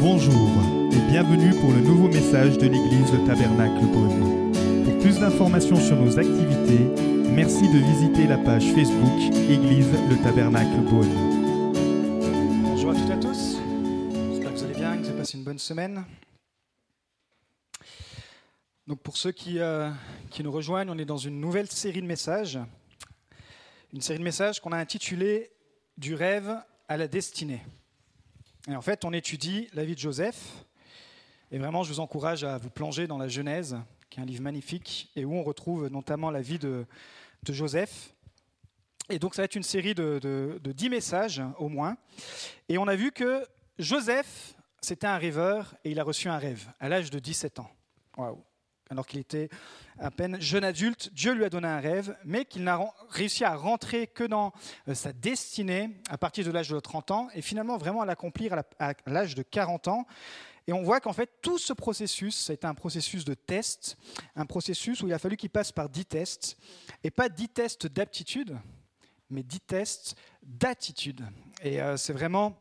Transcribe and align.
Bonjour 0.00 0.48
et 0.92 1.10
bienvenue 1.10 1.50
pour 1.60 1.72
le 1.72 1.80
nouveau 1.80 2.06
message 2.06 2.56
de 2.56 2.68
l'église 2.68 3.12
Le 3.12 3.26
Tabernacle 3.26 3.84
Beaune. 3.86 4.52
Pour 4.84 4.98
plus 5.00 5.18
d'informations 5.18 5.74
sur 5.74 5.96
nos 5.96 6.16
activités, 6.16 6.84
merci 7.32 7.68
de 7.68 7.78
visiter 7.78 8.28
la 8.28 8.38
page 8.38 8.64
Facebook 8.74 9.34
Église 9.50 9.90
Le 10.08 10.22
Tabernacle 10.22 10.82
Beaune. 10.88 11.72
Bonjour 12.62 12.92
à 12.92 12.94
toutes 12.94 13.10
et 13.10 13.12
à 13.12 13.16
tous. 13.16 13.56
J'espère 14.30 14.52
que 14.52 14.58
vous 14.58 14.64
allez 14.64 14.74
bien, 14.74 14.96
que 14.96 15.02
vous 15.02 15.08
avez 15.08 15.18
passé 15.18 15.36
une 15.36 15.44
bonne 15.44 15.58
semaine. 15.58 16.04
Donc 18.86 19.00
pour 19.00 19.16
ceux 19.16 19.32
qui, 19.32 19.58
euh, 19.58 19.90
qui 20.30 20.44
nous 20.44 20.52
rejoignent, 20.52 20.90
on 20.90 20.98
est 20.98 21.04
dans 21.04 21.16
une 21.16 21.40
nouvelle 21.40 21.68
série 21.68 22.02
de 22.02 22.06
messages. 22.06 22.60
Une 23.92 24.00
série 24.00 24.20
de 24.20 24.24
messages 24.24 24.60
qu'on 24.60 24.70
a 24.70 24.78
intitulée 24.78 25.50
Du 25.96 26.14
rêve 26.14 26.54
à 26.86 26.96
la 26.96 27.08
destinée. 27.08 27.62
Et 28.68 28.76
en 28.76 28.82
fait, 28.82 29.06
on 29.06 29.14
étudie 29.14 29.68
la 29.72 29.84
vie 29.84 29.94
de 29.94 30.00
Joseph. 30.00 30.64
Et 31.50 31.58
vraiment, 31.58 31.84
je 31.84 31.92
vous 31.92 32.00
encourage 32.00 32.44
à 32.44 32.58
vous 32.58 32.68
plonger 32.68 33.06
dans 33.06 33.16
la 33.16 33.26
Genèse, 33.26 33.78
qui 34.10 34.20
est 34.20 34.22
un 34.22 34.26
livre 34.26 34.42
magnifique, 34.42 35.10
et 35.16 35.24
où 35.24 35.34
on 35.34 35.42
retrouve 35.42 35.88
notamment 35.88 36.30
la 36.30 36.42
vie 36.42 36.58
de, 36.58 36.84
Joseph. 37.48 38.12
Et 39.08 39.18
donc, 39.18 39.34
ça 39.34 39.40
va 39.40 39.44
être 39.46 39.54
une 39.54 39.62
série 39.62 39.94
de, 39.94 40.18
de, 40.20 40.60
de 40.62 40.72
10 40.72 40.90
messages 40.90 41.42
au 41.58 41.70
moins. 41.70 41.96
Et 42.68 42.76
on 42.76 42.86
a 42.86 42.94
vu 42.94 43.10
que 43.10 43.42
Joseph, 43.78 44.54
c'était 44.82 45.06
un 45.06 45.16
rêveur, 45.16 45.74
et 45.84 45.92
il 45.92 45.98
a 45.98 46.04
reçu 46.04 46.28
un 46.28 46.36
rêve 46.36 46.68
à 46.78 46.90
l'âge 46.90 47.10
de 47.10 47.18
17 47.18 47.60
ans. 47.60 47.70
Waouh! 48.18 48.44
Alors 48.90 49.06
qu'il 49.06 49.20
était 49.20 49.48
à 49.98 50.10
peine 50.10 50.40
jeune 50.40 50.64
adulte, 50.64 51.10
Dieu 51.12 51.32
lui 51.32 51.44
a 51.44 51.50
donné 51.50 51.68
un 51.68 51.80
rêve, 51.80 52.16
mais 52.24 52.44
qu'il 52.44 52.64
n'a 52.64 52.80
réussi 53.10 53.44
à 53.44 53.54
rentrer 53.54 54.06
que 54.06 54.24
dans 54.24 54.52
euh, 54.88 54.94
sa 54.94 55.12
destinée 55.12 55.90
à 56.08 56.18
partir 56.18 56.44
de 56.44 56.50
l'âge 56.50 56.68
de 56.68 56.78
30 56.78 57.10
ans, 57.10 57.28
et 57.34 57.42
finalement 57.42 57.76
vraiment 57.76 58.02
à 58.02 58.06
l'accomplir 58.06 58.54
à 58.78 58.94
l'âge 59.06 59.34
de 59.34 59.42
40 59.42 59.88
ans. 59.88 60.06
Et 60.66 60.72
on 60.72 60.82
voit 60.82 61.00
qu'en 61.00 61.14
fait, 61.14 61.30
tout 61.40 61.58
ce 61.58 61.72
processus, 61.72 62.36
ça 62.36 62.52
a 62.52 62.54
été 62.54 62.66
un 62.66 62.74
processus 62.74 63.24
de 63.24 63.32
test, 63.34 63.96
un 64.36 64.44
processus 64.44 65.02
où 65.02 65.06
il 65.06 65.14
a 65.14 65.18
fallu 65.18 65.36
qu'il 65.38 65.48
passe 65.48 65.72
par 65.72 65.88
10 65.88 66.04
tests, 66.04 66.58
et 67.02 67.10
pas 67.10 67.30
10 67.30 67.48
tests 67.48 67.86
d'aptitude, 67.86 68.56
mais 69.30 69.42
10 69.42 69.60
tests 69.60 70.16
d'attitude. 70.42 71.24
Et 71.62 71.80
euh, 71.80 71.96
c'est 71.96 72.12
vraiment 72.12 72.54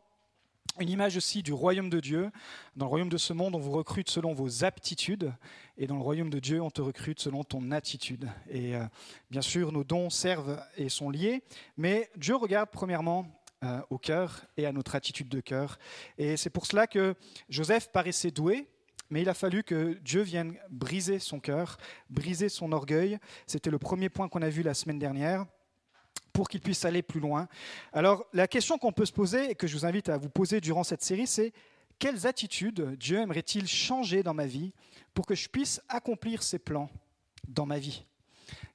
une 0.79 0.89
image 0.89 1.17
aussi 1.17 1.43
du 1.43 1.53
royaume 1.53 1.89
de 1.89 1.99
Dieu. 1.99 2.31
Dans 2.75 2.85
le 2.85 2.89
royaume 2.89 3.09
de 3.09 3.17
ce 3.17 3.33
monde, 3.33 3.55
on 3.55 3.59
vous 3.59 3.71
recrute 3.71 4.09
selon 4.09 4.33
vos 4.33 4.63
aptitudes, 4.63 5.33
et 5.77 5.87
dans 5.87 5.95
le 5.95 6.01
royaume 6.01 6.29
de 6.29 6.39
Dieu, 6.39 6.61
on 6.61 6.69
te 6.69 6.81
recrute 6.81 7.19
selon 7.19 7.43
ton 7.43 7.71
attitude. 7.71 8.29
Et 8.49 8.75
euh, 8.75 8.83
bien 9.31 9.41
sûr, 9.41 9.71
nos 9.71 9.83
dons 9.83 10.09
servent 10.09 10.61
et 10.77 10.89
sont 10.89 11.09
liés, 11.09 11.43
mais 11.77 12.09
Dieu 12.15 12.35
regarde 12.35 12.69
premièrement 12.71 13.27
euh, 13.63 13.81
au 13.89 13.97
cœur 13.97 14.45
et 14.55 14.65
à 14.65 14.71
notre 14.71 14.95
attitude 14.95 15.29
de 15.29 15.39
cœur. 15.39 15.79
Et 16.17 16.37
c'est 16.37 16.49
pour 16.49 16.65
cela 16.65 16.87
que 16.87 17.15
Joseph 17.49 17.91
paraissait 17.91 18.31
doué, 18.31 18.67
mais 19.09 19.21
il 19.21 19.29
a 19.29 19.33
fallu 19.33 19.63
que 19.63 19.93
Dieu 20.03 20.21
vienne 20.21 20.57
briser 20.69 21.19
son 21.19 21.39
cœur, 21.39 21.77
briser 22.09 22.49
son 22.49 22.71
orgueil. 22.71 23.17
C'était 23.47 23.71
le 23.71 23.79
premier 23.79 24.09
point 24.09 24.29
qu'on 24.29 24.41
a 24.41 24.49
vu 24.49 24.63
la 24.63 24.73
semaine 24.73 24.99
dernière 24.99 25.45
pour 26.37 26.49
qu'il 26.49 26.61
puisse 26.61 26.85
aller 26.85 27.01
plus 27.01 27.19
loin. 27.19 27.47
Alors 27.93 28.23
la 28.31 28.47
question 28.47 28.77
qu'on 28.77 28.91
peut 28.91 29.07
se 29.07 29.11
poser 29.11 29.49
et 29.49 29.55
que 29.55 29.65
je 29.65 29.75
vous 29.75 29.87
invite 29.87 30.07
à 30.07 30.19
vous 30.19 30.29
poser 30.29 30.61
durant 30.61 30.83
cette 30.83 31.01
série, 31.01 31.25
c'est 31.25 31.51
quelles 31.97 32.27
attitudes 32.27 32.95
Dieu 32.99 33.17
aimerait-il 33.17 33.67
changer 33.67 34.21
dans 34.21 34.35
ma 34.35 34.45
vie 34.45 34.71
pour 35.15 35.25
que 35.25 35.33
je 35.33 35.49
puisse 35.49 35.81
accomplir 35.89 36.43
ses 36.43 36.59
plans 36.59 36.91
dans 37.47 37.65
ma 37.65 37.79
vie? 37.79 38.05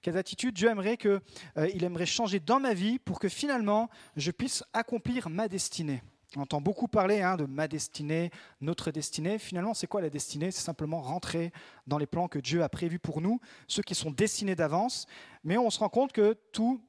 Quelles 0.00 0.16
attitudes 0.16 0.56
Dieu 0.56 0.70
aimerait 0.70 0.96
que 0.96 1.20
euh, 1.56 1.70
il 1.72 1.84
aimerait 1.84 2.04
changer 2.04 2.40
dans 2.40 2.58
ma 2.58 2.74
vie 2.74 2.98
pour 2.98 3.20
que 3.20 3.28
finalement 3.28 3.88
je 4.16 4.32
puisse 4.32 4.64
accomplir 4.72 5.28
ma 5.28 5.46
destinée? 5.46 6.02
On 6.34 6.40
entend 6.40 6.60
beaucoup 6.60 6.88
parler 6.88 7.20
hein, 7.20 7.36
de 7.36 7.44
ma 7.44 7.68
destinée, 7.68 8.32
notre 8.60 8.90
destinée. 8.90 9.38
Finalement, 9.38 9.74
c'est 9.74 9.86
quoi 9.86 10.00
la 10.00 10.10
destinée? 10.10 10.50
C'est 10.50 10.62
simplement 10.62 11.00
rentrer 11.00 11.52
dans 11.86 11.98
les 11.98 12.06
plans 12.06 12.26
que 12.26 12.38
Dieu 12.38 12.64
a 12.64 12.68
prévus 12.68 12.98
pour 12.98 13.20
nous, 13.20 13.38
ceux 13.68 13.82
qui 13.82 13.94
sont 13.94 14.10
destinés 14.10 14.56
d'avance. 14.56 15.06
Mais 15.44 15.58
on 15.58 15.70
se 15.70 15.78
rend 15.78 15.90
compte 15.90 16.12
que 16.12 16.36
tout 16.52 16.80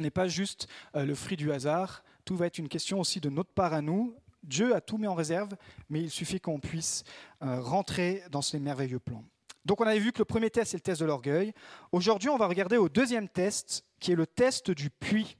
n'est 0.00 0.10
pas 0.10 0.28
juste 0.28 0.68
euh, 0.94 1.04
le 1.04 1.14
fruit 1.14 1.36
du 1.36 1.52
hasard, 1.52 2.02
tout 2.24 2.36
va 2.36 2.46
être 2.46 2.58
une 2.58 2.68
question 2.68 3.00
aussi 3.00 3.20
de 3.20 3.30
notre 3.30 3.52
part 3.52 3.72
à 3.72 3.80
nous. 3.80 4.14
Dieu 4.42 4.74
a 4.74 4.80
tout 4.80 4.98
mis 4.98 5.06
en 5.06 5.14
réserve, 5.14 5.56
mais 5.88 6.00
il 6.00 6.10
suffit 6.10 6.40
qu'on 6.40 6.60
puisse 6.60 7.04
euh, 7.42 7.60
rentrer 7.60 8.22
dans 8.30 8.42
ces 8.42 8.58
merveilleux 8.58 8.98
plans. 8.98 9.24
Donc 9.64 9.80
on 9.80 9.86
avait 9.86 9.98
vu 9.98 10.12
que 10.12 10.18
le 10.18 10.24
premier 10.24 10.50
test, 10.50 10.70
c'est 10.70 10.76
le 10.76 10.82
test 10.82 11.00
de 11.00 11.06
l'orgueil. 11.06 11.52
Aujourd'hui, 11.92 12.28
on 12.28 12.36
va 12.36 12.46
regarder 12.46 12.76
au 12.76 12.88
deuxième 12.88 13.28
test, 13.28 13.84
qui 14.00 14.12
est 14.12 14.14
le 14.14 14.26
test 14.26 14.70
du 14.70 14.90
puits. 14.90 15.36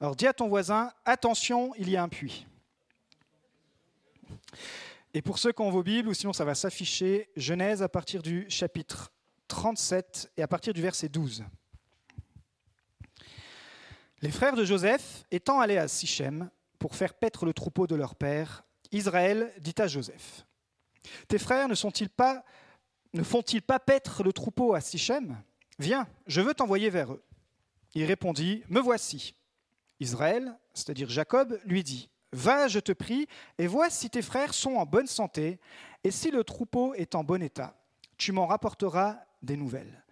Alors 0.00 0.14
dis 0.14 0.26
à 0.26 0.32
ton 0.32 0.48
voisin, 0.48 0.90
attention, 1.04 1.72
il 1.78 1.88
y 1.90 1.96
a 1.96 2.02
un 2.02 2.08
puits. 2.08 2.46
Et 5.12 5.22
pour 5.22 5.38
ceux 5.38 5.52
qui 5.52 5.62
ont 5.62 5.70
vos 5.70 5.82
Bibles, 5.82 6.08
ou 6.08 6.14
sinon 6.14 6.32
ça 6.32 6.44
va 6.44 6.54
s'afficher, 6.54 7.30
Genèse 7.36 7.82
à 7.82 7.88
partir 7.88 8.22
du 8.22 8.46
chapitre 8.48 9.12
37 9.48 10.32
et 10.36 10.42
à 10.42 10.48
partir 10.48 10.74
du 10.74 10.82
verset 10.82 11.08
12. 11.08 11.44
Les 14.24 14.30
frères 14.30 14.56
de 14.56 14.64
Joseph 14.64 15.26
étant 15.30 15.60
allés 15.60 15.76
à 15.76 15.86
Sichem 15.86 16.48
pour 16.78 16.96
faire 16.96 17.12
paître 17.12 17.44
le 17.44 17.52
troupeau 17.52 17.86
de 17.86 17.94
leur 17.94 18.14
père, 18.14 18.64
Israël 18.90 19.52
dit 19.60 19.74
à 19.76 19.86
Joseph 19.86 20.46
Tes 21.28 21.38
frères 21.38 21.68
ne 21.68 21.74
sont-ils 21.74 22.08
pas 22.08 22.42
ne 23.12 23.22
font-ils 23.22 23.60
pas 23.60 23.78
paître 23.78 24.22
le 24.22 24.32
troupeau 24.32 24.72
à 24.72 24.80
Sichem? 24.80 25.36
Viens, 25.78 26.08
je 26.26 26.40
veux 26.40 26.54
t'envoyer 26.54 26.88
vers 26.88 27.12
eux. 27.12 27.22
Il 27.92 28.06
répondit 28.06 28.62
Me 28.70 28.80
voici. 28.80 29.34
Israël, 30.00 30.58
c'est-à-dire 30.72 31.10
Jacob, 31.10 31.60
lui 31.66 31.84
dit 31.84 32.08
Va, 32.32 32.66
je 32.66 32.80
te 32.80 32.92
prie, 32.92 33.26
et 33.58 33.66
vois 33.66 33.90
si 33.90 34.08
tes 34.08 34.22
frères 34.22 34.54
sont 34.54 34.76
en 34.76 34.86
bonne 34.86 35.06
santé, 35.06 35.60
et 36.02 36.10
si 36.10 36.30
le 36.30 36.44
troupeau 36.44 36.94
est 36.94 37.14
en 37.14 37.24
bon 37.24 37.42
état. 37.42 37.76
Tu 38.16 38.32
m'en 38.32 38.46
rapporteras 38.46 39.18
des 39.42 39.58
nouvelles. 39.58 40.03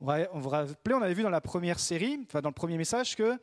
On 0.00 0.40
vous 0.40 0.48
rappelez, 0.48 0.94
on 0.94 1.02
avait 1.02 1.14
vu 1.14 1.22
dans 1.22 1.30
la 1.30 1.42
première 1.42 1.78
série, 1.78 2.18
enfin 2.26 2.40
dans 2.40 2.48
le 2.48 2.54
premier 2.54 2.78
message, 2.78 3.16
que 3.16 3.38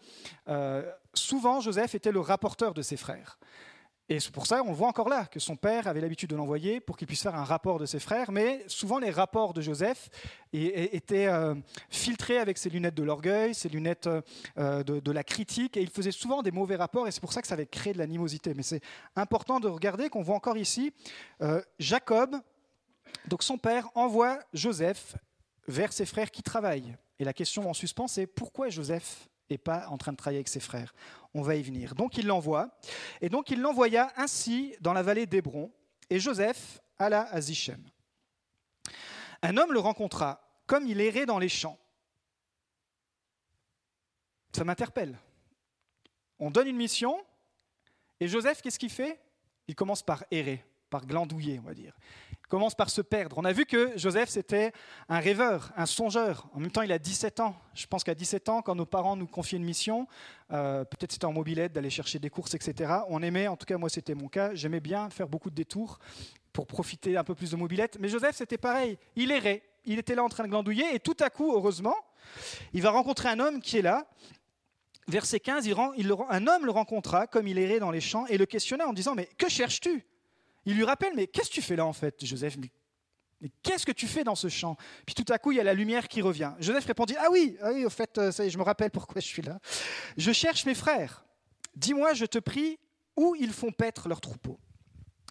euh, 0.47 0.91
souvent 1.13 1.61
Joseph 1.61 1.93
était 1.93 2.11
le 2.11 2.19
rapporteur 2.19 2.73
de 2.73 2.81
ses 2.81 2.97
frères. 2.97 3.37
Et 4.09 4.19
c'est 4.19 4.31
pour 4.31 4.47
ça, 4.47 4.63
on 4.65 4.71
voit 4.71 4.87
encore 4.87 5.09
là, 5.09 5.25
que 5.25 5.39
son 5.39 5.57
père 5.57 5.85
avait 5.85 5.99
l'habitude 5.99 6.29
de 6.29 6.35
l'envoyer 6.35 6.79
pour 6.79 6.95
qu'il 6.97 7.07
puisse 7.07 7.21
faire 7.21 7.35
un 7.35 7.43
rapport 7.43 7.77
de 7.77 7.85
ses 7.85 7.99
frères, 7.99 8.31
mais 8.31 8.63
souvent 8.67 8.99
les 8.99 9.11
rapports 9.11 9.53
de 9.53 9.61
Joseph 9.61 10.09
étaient 10.53 11.27
euh, 11.27 11.53
filtrés 11.89 12.39
avec 12.39 12.57
ses 12.57 12.69
lunettes 12.69 12.95
de 12.95 13.03
l'orgueil, 13.03 13.53
ses 13.53 13.67
lunettes 13.67 14.09
euh, 14.57 14.83
de, 14.83 15.11
la 15.11 15.23
critique, 15.25 15.75
et 15.75 15.81
il 15.81 15.89
faisait 15.89 16.11
souvent 16.11 16.41
des 16.41 16.51
mauvais 16.51 16.77
rapports, 16.77 17.07
et 17.07 17.11
c'est 17.11 17.19
pour 17.19 17.33
ça 17.33 17.41
que 17.41 17.47
ça 17.47 17.55
avait 17.55 17.67
créé 17.67 17.91
de 17.91 17.97
l'animosité. 17.97 18.53
Mais 18.55 18.63
c'est 18.63 18.81
important 19.15 19.59
de 19.59 19.67
regarder 19.67 20.09
qu'on 20.09 20.23
voit 20.23 20.35
encore 20.35 20.57
ici, 20.57 20.93
Jacob, 21.77 22.37
donc 23.27 23.43
son 23.43 23.57
père 23.57 23.89
envoie 23.93 24.39
Joseph 24.53 25.17
vers 25.67 25.93
ses 25.93 26.05
frères 26.05 26.31
qui 26.31 26.43
travaillent. 26.43 26.95
Et 27.19 27.23
la 27.23 27.33
question 27.33 27.69
en 27.69 27.73
suspens, 27.73 28.07
c'est 28.07 28.27
pourquoi 28.27 28.69
Joseph 28.69 29.29
n'est 29.49 29.57
pas 29.57 29.87
en 29.87 29.97
train 29.97 30.11
de 30.11 30.17
travailler 30.17 30.39
avec 30.39 30.47
ses 30.47 30.59
frères? 30.59 30.93
On 31.33 31.41
va 31.41 31.55
y 31.55 31.63
venir. 31.63 31.95
Donc 31.95 32.17
il 32.17 32.27
l'envoie. 32.27 32.69
Et 33.21 33.29
donc 33.29 33.49
il 33.49 33.61
l'envoya 33.61 34.11
ainsi 34.15 34.75
dans 34.81 34.93
la 34.93 35.03
vallée 35.03 35.25
d'Hébron. 35.25 35.71
Et 36.09 36.19
Joseph 36.19 36.81
alla 36.97 37.23
à 37.31 37.41
Zichem. 37.41 37.83
Un 39.41 39.57
homme 39.57 39.73
le 39.73 39.79
rencontra, 39.79 40.41
comme 40.65 40.87
il 40.87 40.99
errait 40.99 41.25
dans 41.25 41.39
les 41.39 41.49
champs. 41.49 41.77
Ça 44.55 44.63
m'interpelle. 44.63 45.17
On 46.39 46.49
donne 46.49 46.67
une 46.67 46.77
mission, 46.77 47.23
et 48.19 48.27
Joseph, 48.27 48.61
qu'est-ce 48.61 48.79
qu'il 48.79 48.89
fait? 48.89 49.19
Il 49.67 49.75
commence 49.75 50.01
par 50.01 50.23
errer, 50.31 50.63
par 50.89 51.05
glandouiller, 51.05 51.59
on 51.59 51.67
va 51.67 51.73
dire 51.73 51.93
commence 52.47 52.75
par 52.75 52.89
se 52.89 53.01
perdre. 53.01 53.37
On 53.37 53.45
a 53.45 53.51
vu 53.51 53.65
que 53.65 53.97
Joseph, 53.97 54.29
c'était 54.29 54.71
un 55.09 55.19
rêveur, 55.19 55.71
un 55.75 55.85
songeur. 55.85 56.47
En 56.53 56.59
même 56.59 56.71
temps, 56.71 56.81
il 56.81 56.91
a 56.91 56.99
17 56.99 57.39
ans. 57.39 57.55
Je 57.73 57.85
pense 57.87 58.03
qu'à 58.03 58.15
17 58.15 58.49
ans, 58.49 58.61
quand 58.61 58.75
nos 58.75 58.85
parents 58.85 59.15
nous 59.15 59.27
confiaient 59.27 59.57
une 59.57 59.65
mission, 59.65 60.07
euh, 60.51 60.85
peut-être 60.85 61.11
c'était 61.11 61.25
en 61.25 61.33
mobilette, 61.33 61.73
d'aller 61.73 61.89
chercher 61.89 62.19
des 62.19 62.29
courses, 62.29 62.53
etc., 62.53 62.93
on 63.09 63.21
aimait, 63.21 63.47
en 63.47 63.57
tout 63.57 63.65
cas 63.65 63.77
moi 63.77 63.89
c'était 63.89 64.15
mon 64.15 64.27
cas, 64.27 64.53
j'aimais 64.53 64.79
bien 64.79 65.09
faire 65.09 65.27
beaucoup 65.27 65.49
de 65.49 65.55
détours 65.55 65.99
pour 66.53 66.67
profiter 66.67 67.17
un 67.17 67.23
peu 67.23 67.35
plus 67.35 67.51
de 67.51 67.55
mobilette. 67.55 67.97
Mais 67.99 68.07
Joseph, 68.07 68.35
c'était 68.35 68.57
pareil. 68.57 68.97
Il 69.15 69.31
errait. 69.31 69.63
Il 69.85 69.99
était 69.99 70.15
là 70.15 70.23
en 70.23 70.29
train 70.29 70.43
de 70.43 70.49
glandouiller 70.49 70.95
et 70.95 70.99
tout 70.99 71.17
à 71.19 71.29
coup, 71.29 71.53
heureusement, 71.53 71.95
il 72.73 72.81
va 72.81 72.91
rencontrer 72.91 73.29
un 73.29 73.39
homme 73.39 73.61
qui 73.61 73.77
est 73.77 73.81
là. 73.81 74.07
Verset 75.07 75.39
15, 75.39 75.65
il, 75.65 75.75
il, 75.97 76.13
un 76.29 76.47
homme 76.47 76.65
le 76.65 76.71
rencontra 76.71 77.27
comme 77.27 77.47
il 77.47 77.57
errait 77.57 77.79
dans 77.79 77.91
les 77.91 78.01
champs 78.01 78.25
et 78.27 78.37
le 78.37 78.45
questionna 78.45 78.87
en 78.87 78.93
disant, 78.93 79.15
mais 79.15 79.29
que 79.37 79.47
cherches-tu? 79.47 80.05
Il 80.67 80.75
lui 80.75 80.83
rappelle, 80.83 81.13
mais 81.15 81.27
qu'est-ce 81.27 81.49
que 81.49 81.55
tu 81.55 81.61
fais 81.61 81.77
là 81.77 81.85
en 81.85 81.93
fait, 81.93 82.25
Joseph? 82.25 82.57
Mais, 82.57 83.49
qu'est-ce 83.63 83.85
que 83.85 83.93
tu 83.93 84.05
fais 84.05 84.25
dans 84.25 84.35
ce 84.35 84.49
champ? 84.49 84.75
Puis 85.05 85.15
tout 85.15 85.31
à 85.31 85.39
coup, 85.39 85.53
il 85.53 85.57
y 85.57 85.61
a 85.61 85.63
la 85.63 85.73
lumière 85.73 86.09
qui 86.09 86.21
revient. 86.21 86.51
Joseph 86.59 86.85
répondit, 86.85 87.15
ah 87.17 87.27
oui, 87.31 87.57
ah 87.61 87.71
oui 87.73 87.85
au 87.85 87.89
fait, 87.89 88.17
euh, 88.17 88.31
ça 88.33 88.43
y 88.43 88.47
est, 88.47 88.49
je 88.49 88.57
me 88.57 88.63
rappelle 88.63 88.91
pourquoi 88.91 89.21
je 89.21 89.27
suis 89.27 89.41
là. 89.41 89.59
Je 90.17 90.33
cherche 90.33 90.65
mes 90.65 90.75
frères. 90.75 91.25
Dis-moi, 91.73 92.13
je 92.15 92.25
te 92.25 92.37
prie, 92.37 92.77
où 93.15 93.33
ils 93.35 93.53
font 93.53 93.71
paître 93.71 94.09
leurs 94.09 94.19
troupeaux. 94.19 94.59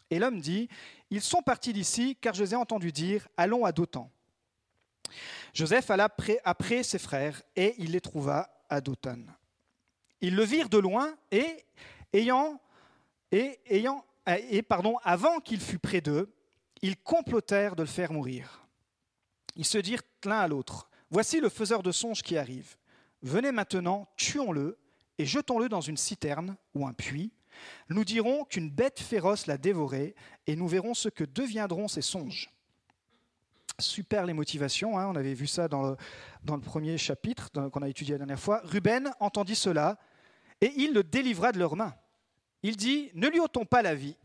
Et 0.08 0.18
l'homme 0.18 0.40
dit, 0.40 0.70
ils 1.10 1.20
sont 1.20 1.42
partis 1.42 1.74
d'ici, 1.74 2.16
car 2.18 2.32
je 2.32 2.42
les 2.42 2.54
ai 2.54 2.56
entendus 2.56 2.92
dire, 2.92 3.28
allons 3.36 3.66
à 3.66 3.72
Dothan. 3.72 4.10
Joseph 5.52 5.90
alla 5.90 6.08
après 6.44 6.82
ses 6.82 6.98
frères, 6.98 7.42
et 7.56 7.74
il 7.76 7.92
les 7.92 8.00
trouva 8.00 8.48
à 8.70 8.80
Dothan. 8.80 9.18
Ils 10.22 10.34
le 10.34 10.44
virent 10.44 10.70
de 10.70 10.78
loin, 10.78 11.14
et 11.30 11.62
ayant, 12.14 12.58
et 13.32 13.60
ayant 13.68 14.02
et 14.26 14.62
pardon, 14.62 14.96
avant 15.04 15.40
qu'il 15.40 15.60
fût 15.60 15.78
près 15.78 16.00
d'eux, 16.00 16.32
ils 16.82 16.96
complotèrent 16.96 17.76
de 17.76 17.82
le 17.82 17.88
faire 17.88 18.12
mourir. 18.12 18.66
Ils 19.56 19.64
se 19.64 19.78
dirent 19.78 20.02
l'un 20.24 20.40
à 20.40 20.48
l'autre 20.48 20.88
Voici 21.10 21.40
le 21.40 21.48
faiseur 21.48 21.82
de 21.82 21.92
songes 21.92 22.22
qui 22.22 22.36
arrive. 22.36 22.76
Venez 23.22 23.52
maintenant, 23.52 24.08
tuons-le 24.16 24.78
et 25.18 25.24
jetons-le 25.24 25.68
dans 25.68 25.80
une 25.80 25.96
citerne 25.96 26.56
ou 26.74 26.86
un 26.86 26.92
puits. 26.92 27.32
Nous 27.88 28.04
dirons 28.04 28.44
qu'une 28.44 28.70
bête 28.70 29.00
féroce 29.00 29.46
l'a 29.46 29.56
dévoré 29.56 30.14
et 30.46 30.56
nous 30.56 30.68
verrons 30.68 30.94
ce 30.94 31.08
que 31.08 31.24
deviendront 31.24 31.88
ces 31.88 32.02
songes. 32.02 32.50
Super 33.78 34.26
les 34.26 34.32
motivations, 34.32 34.98
hein. 34.98 35.06
on 35.06 35.16
avait 35.16 35.34
vu 35.34 35.46
ça 35.46 35.68
dans 35.68 35.96
le 36.44 36.60
premier 36.60 36.98
chapitre 36.98 37.50
qu'on 37.68 37.82
a 37.82 37.88
étudié 37.88 38.14
la 38.14 38.18
dernière 38.18 38.40
fois. 38.40 38.60
Ruben 38.64 39.12
entendit 39.20 39.54
cela 39.54 39.98
et 40.60 40.72
il 40.76 40.92
le 40.92 41.04
délivra 41.04 41.52
de 41.52 41.58
leurs 41.58 41.76
mains. 41.76 41.94
Il 42.66 42.76
dit 42.76 43.12
Ne 43.14 43.28
lui 43.28 43.38
ôtons 43.38 43.64
pas 43.64 43.80
la 43.80 43.94
vie. 43.94 44.16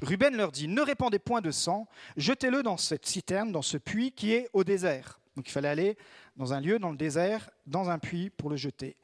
Ruben 0.00 0.36
leur 0.36 0.52
dit 0.52 0.68
Ne 0.68 0.82
répandez 0.82 1.18
point 1.18 1.40
de 1.40 1.50
sang, 1.50 1.88
jetez-le 2.16 2.62
dans 2.62 2.76
cette 2.76 3.06
citerne, 3.06 3.50
dans 3.50 3.60
ce 3.60 3.76
puits 3.76 4.12
qui 4.12 4.34
est 4.34 4.48
au 4.52 4.62
désert. 4.62 5.18
Donc 5.34 5.48
il 5.48 5.50
fallait 5.50 5.68
aller 5.68 5.98
dans 6.36 6.52
un 6.52 6.60
lieu, 6.60 6.78
dans 6.78 6.92
le 6.92 6.96
désert, 6.96 7.50
dans 7.66 7.90
un 7.90 7.98
puits 7.98 8.30
pour 8.30 8.50
le 8.50 8.56
jeter. 8.56 8.96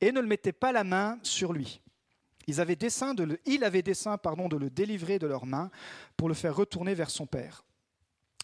Et 0.00 0.12
ne 0.12 0.20
le 0.20 0.26
mettez 0.26 0.52
pas 0.52 0.72
la 0.72 0.82
main 0.82 1.18
sur 1.22 1.52
lui. 1.52 1.82
Il 2.46 2.58
avait 2.58 2.74
dessein 2.74 4.16
pardon, 4.16 4.48
de 4.48 4.56
le 4.56 4.70
délivrer 4.70 5.18
de 5.18 5.26
leurs 5.26 5.44
mains 5.44 5.70
pour 6.16 6.28
le 6.28 6.34
faire 6.34 6.56
retourner 6.56 6.94
vers 6.94 7.10
son 7.10 7.26
père. 7.26 7.64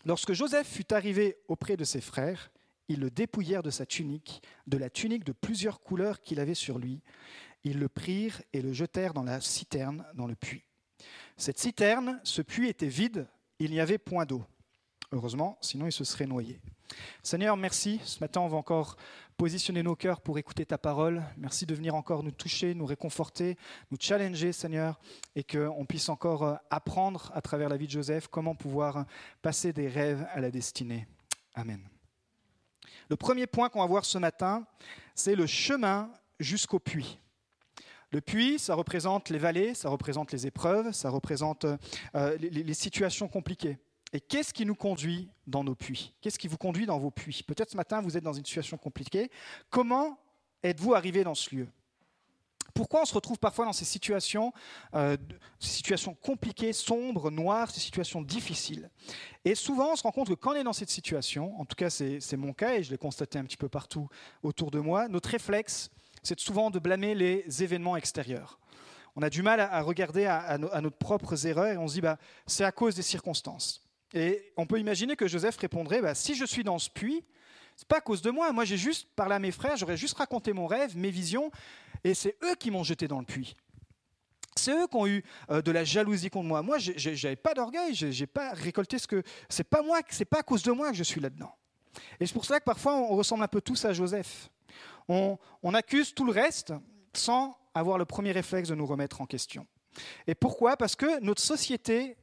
Lorsque 0.04 0.34
Joseph 0.34 0.68
fut 0.68 0.92
arrivé 0.92 1.38
auprès 1.48 1.78
de 1.78 1.84
ses 1.84 2.02
frères, 2.02 2.50
ils 2.88 3.00
le 3.00 3.10
dépouillèrent 3.10 3.62
de 3.62 3.70
sa 3.70 3.86
tunique, 3.86 4.42
de 4.66 4.76
la 4.76 4.90
tunique 4.90 5.24
de 5.24 5.32
plusieurs 5.32 5.80
couleurs 5.80 6.20
qu'il 6.20 6.40
avait 6.40 6.52
sur 6.52 6.78
lui. 6.78 7.00
Ils 7.64 7.78
le 7.78 7.88
prirent 7.88 8.42
et 8.52 8.62
le 8.62 8.72
jetèrent 8.72 9.14
dans 9.14 9.22
la 9.22 9.40
citerne, 9.40 10.04
dans 10.14 10.26
le 10.26 10.34
puits. 10.34 10.64
Cette 11.36 11.58
citerne, 11.58 12.20
ce 12.24 12.42
puits 12.42 12.68
était 12.68 12.88
vide, 12.88 13.26
il 13.58 13.70
n'y 13.70 13.80
avait 13.80 13.98
point 13.98 14.26
d'eau. 14.26 14.44
Heureusement, 15.12 15.58
sinon 15.60 15.86
il 15.86 15.92
se 15.92 16.04
serait 16.04 16.26
noyé. 16.26 16.60
Seigneur, 17.22 17.56
merci. 17.56 18.00
Ce 18.04 18.20
matin, 18.20 18.40
on 18.40 18.48
va 18.48 18.56
encore 18.56 18.96
positionner 19.36 19.82
nos 19.82 19.96
cœurs 19.96 20.20
pour 20.20 20.38
écouter 20.38 20.64
ta 20.66 20.78
parole. 20.78 21.22
Merci 21.36 21.66
de 21.66 21.74
venir 21.74 21.94
encore 21.94 22.22
nous 22.22 22.30
toucher, 22.30 22.74
nous 22.74 22.86
réconforter, 22.86 23.56
nous 23.90 23.98
challenger, 24.00 24.52
Seigneur, 24.52 25.00
et 25.34 25.44
qu'on 25.44 25.84
puisse 25.86 26.08
encore 26.08 26.42
euh, 26.44 26.54
apprendre 26.70 27.30
à 27.34 27.40
travers 27.40 27.68
la 27.68 27.76
vie 27.76 27.86
de 27.86 27.92
Joseph 27.92 28.28
comment 28.28 28.54
pouvoir 28.54 29.04
passer 29.42 29.72
des 29.72 29.88
rêves 29.88 30.26
à 30.32 30.40
la 30.40 30.50
destinée. 30.50 31.06
Amen. 31.54 31.80
Le 33.08 33.16
premier 33.16 33.46
point 33.46 33.68
qu'on 33.68 33.80
va 33.80 33.86
voir 33.86 34.04
ce 34.04 34.18
matin, 34.18 34.66
c'est 35.14 35.34
le 35.34 35.46
chemin 35.46 36.10
jusqu'au 36.40 36.78
puits. 36.78 37.18
Le 38.12 38.20
puits, 38.20 38.58
ça 38.58 38.74
représente 38.74 39.30
les 39.30 39.38
vallées, 39.38 39.74
ça 39.74 39.88
représente 39.88 40.32
les 40.32 40.46
épreuves, 40.46 40.92
ça 40.92 41.10
représente 41.10 41.64
euh, 42.14 42.36
les 42.38 42.74
situations 42.74 43.26
compliquées. 43.26 43.78
Et 44.12 44.20
qu'est-ce 44.20 44.52
qui 44.52 44.66
nous 44.66 44.74
conduit 44.74 45.30
dans 45.46 45.64
nos 45.64 45.74
puits? 45.74 46.12
Qu'est-ce 46.20 46.38
qui 46.38 46.48
vous 46.48 46.58
conduit 46.58 46.84
dans 46.84 46.98
vos 46.98 47.10
puits? 47.10 47.42
Peut-être 47.46 47.70
ce 47.70 47.76
matin, 47.76 48.02
vous 48.02 48.16
êtes 48.16 48.24
dans 48.24 48.34
une 48.34 48.44
situation 48.44 48.76
compliquée. 48.76 49.30
Comment 49.70 50.18
êtes-vous 50.62 50.94
arrivé 50.94 51.24
dans 51.24 51.34
ce 51.34 51.54
lieu? 51.54 51.68
Pourquoi 52.74 53.02
on 53.02 53.04
se 53.04 53.14
retrouve 53.14 53.38
parfois 53.38 53.64
dans 53.64 53.72
situations, 53.72 54.52
euh, 54.94 55.16
ces 55.58 55.68
situations 55.68 56.14
compliquées, 56.14 56.72
sombres, 56.72 57.30
noires, 57.30 57.70
ces 57.70 57.80
situations 57.80 58.20
difficiles? 58.22 58.90
Et 59.44 59.54
souvent, 59.54 59.92
on 59.92 59.96
se 59.96 60.02
rend 60.02 60.12
compte 60.12 60.28
que 60.28 60.34
quand 60.34 60.52
on 60.52 60.56
est 60.56 60.64
dans 60.64 60.72
cette 60.72 60.90
situation, 60.90 61.58
en 61.58 61.64
tout 61.64 61.76
cas 61.76 61.90
c'est 61.90 62.36
mon 62.36 62.52
cas 62.52 62.74
et 62.74 62.82
je 62.82 62.90
l'ai 62.90 62.98
constaté 62.98 63.38
un 63.38 63.44
petit 63.44 63.56
peu 63.56 63.68
partout 63.68 64.08
autour 64.42 64.70
de 64.70 64.78
moi, 64.78 65.08
notre 65.08 65.30
réflexe, 65.30 65.90
c'est 66.22 66.38
souvent 66.40 66.70
de 66.70 66.78
blâmer 66.78 67.14
les 67.14 67.62
événements 67.62 67.96
extérieurs. 67.96 68.58
On 69.14 69.22
a 69.22 69.30
du 69.30 69.42
mal 69.42 69.60
à, 69.60 69.82
regarder 69.82 70.24
à, 70.24 70.38
à, 70.38 70.80
nos 70.80 70.90
propres 70.90 71.46
erreurs 71.46 71.66
et 71.66 71.76
on 71.76 71.86
se 71.86 71.94
dit 71.94 72.00
bah, 72.00 72.18
c'est 72.46 72.64
à 72.64 72.72
cause 72.72 72.94
des 72.94 73.02
circonstances. 73.02 73.86
Et 74.14 74.52
on 74.56 74.66
peut 74.66 74.78
imaginer 74.78 75.16
que 75.16 75.26
Joseph 75.26 75.56
répondrait 75.58 76.00
bah, 76.00 76.14
Si 76.14 76.34
je 76.34 76.44
suis 76.44 76.64
dans 76.64 76.78
ce 76.78 76.90
puits, 76.90 77.24
c'est 77.76 77.88
pas 77.88 77.98
à 77.98 78.00
cause 78.00 78.22
de 78.22 78.30
moi. 78.30 78.52
Moi, 78.52 78.64
j'ai 78.64 78.76
juste 78.76 79.08
parlé 79.16 79.34
à 79.34 79.38
mes 79.38 79.50
frères, 79.50 79.76
j'aurais 79.76 79.96
juste 79.96 80.16
raconté 80.16 80.52
mon 80.52 80.66
rêve, 80.66 80.96
mes 80.96 81.10
visions, 81.10 81.50
et 82.04 82.14
c'est 82.14 82.36
eux 82.44 82.54
qui 82.54 82.70
m'ont 82.70 82.84
jeté 82.84 83.08
dans 83.08 83.18
le 83.18 83.24
puits. 83.24 83.56
C'est 84.56 84.72
eux 84.72 84.86
qui 84.86 84.96
ont 84.96 85.06
eu 85.06 85.24
euh, 85.50 85.62
de 85.62 85.70
la 85.70 85.82
jalousie 85.82 86.28
contre 86.28 86.46
moi. 86.46 86.62
Moi, 86.62 86.76
j'avais 86.78 87.36
pas 87.36 87.54
d'orgueil, 87.54 87.94
j'ai 87.94 88.26
pas 88.26 88.52
récolté 88.52 88.98
ce 88.98 89.06
que. 89.06 89.22
C'est 89.48 89.64
pas 89.64 89.82
moi, 89.82 90.00
c'est 90.10 90.26
pas 90.26 90.40
à 90.40 90.42
cause 90.42 90.62
de 90.62 90.72
moi 90.72 90.90
que 90.90 90.96
je 90.96 91.02
suis 91.02 91.20
là-dedans. 91.20 91.54
Et 92.20 92.26
c'est 92.26 92.34
pour 92.34 92.44
ça 92.44 92.60
que 92.60 92.64
parfois 92.64 92.94
on 92.96 93.16
ressemble 93.16 93.44
un 93.44 93.48
peu 93.48 93.60
tous 93.60 93.84
à 93.84 93.92
Joseph. 93.92 94.50
On, 95.08 95.38
accuse 95.74 96.14
tout 96.14 96.24
le 96.24 96.32
reste 96.32 96.72
sans 97.12 97.56
avoir 97.74 97.98
le 97.98 98.04
premier 98.04 98.32
réflexe 98.32 98.68
de 98.68 98.74
nous 98.74 98.86
remettre 98.86 99.20
en 99.20 99.26
question. 99.26 99.66
Et 100.26 100.34
pourquoi? 100.34 100.76
Parce 100.76 100.96
que 100.96 101.20
notre 101.20 101.42
société 101.42 102.16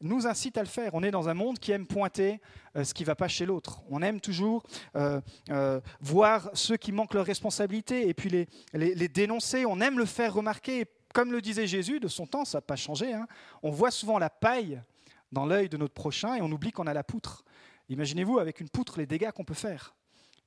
nous 0.00 0.26
incite 0.26 0.58
à 0.58 0.62
le 0.62 0.68
faire. 0.68 0.94
On 0.94 1.02
est 1.02 1.10
dans 1.10 1.28
un 1.28 1.34
monde 1.34 1.58
qui 1.58 1.70
aime 1.72 1.86
pointer 1.86 2.40
euh, 2.76 2.84
ce 2.84 2.92
qui 2.92 3.04
ne 3.04 3.06
va 3.06 3.14
pas 3.14 3.28
chez 3.28 3.46
l'autre. 3.46 3.82
On 3.88 4.02
aime 4.02 4.20
toujours 4.20 4.64
euh, 4.96 5.20
euh, 5.50 5.80
voir 6.00 6.50
ceux 6.54 6.76
qui 6.76 6.90
manquent 6.92 7.14
leur 7.14 7.26
responsabilité 7.26 8.08
et 8.08 8.14
puis 8.14 8.28
les, 8.28 8.48
les, 8.74 9.08
dénoncer. 9.08 9.64
On 9.64 9.80
aime 9.80 9.98
le 9.98 10.06
faire 10.06 10.34
remarquer. 10.34 10.86
comme 11.14 11.30
le 11.32 11.40
disait 11.40 11.66
Jésus 11.66 12.00
de 12.00 12.08
son 12.08 12.26
temps, 12.26 12.44
ça 12.44 12.58
n'a 12.58 12.62
pas 12.62 12.76
changé. 12.76 13.12
Hein. 13.12 13.26
On 13.62 13.70
voit 13.70 13.92
souvent 13.92 14.18
la 14.18 14.30
paille 14.30 14.82
dans 15.30 15.46
l'œil 15.46 15.68
de 15.68 15.76
notre 15.76 15.94
prochain 15.94 16.34
et 16.34 16.42
on 16.42 16.50
oublie 16.50 16.72
qu'on 16.72 16.86
a 16.86 16.94
la 16.94 17.04
poutre. 17.04 17.44
Imaginez-vous 17.88 18.38
avec 18.38 18.60
une 18.60 18.68
poutre 18.68 18.98
les 18.98 19.06
dégâts 19.06 19.30
qu'on 19.30 19.44
peut 19.44 19.54
faire. 19.54 19.94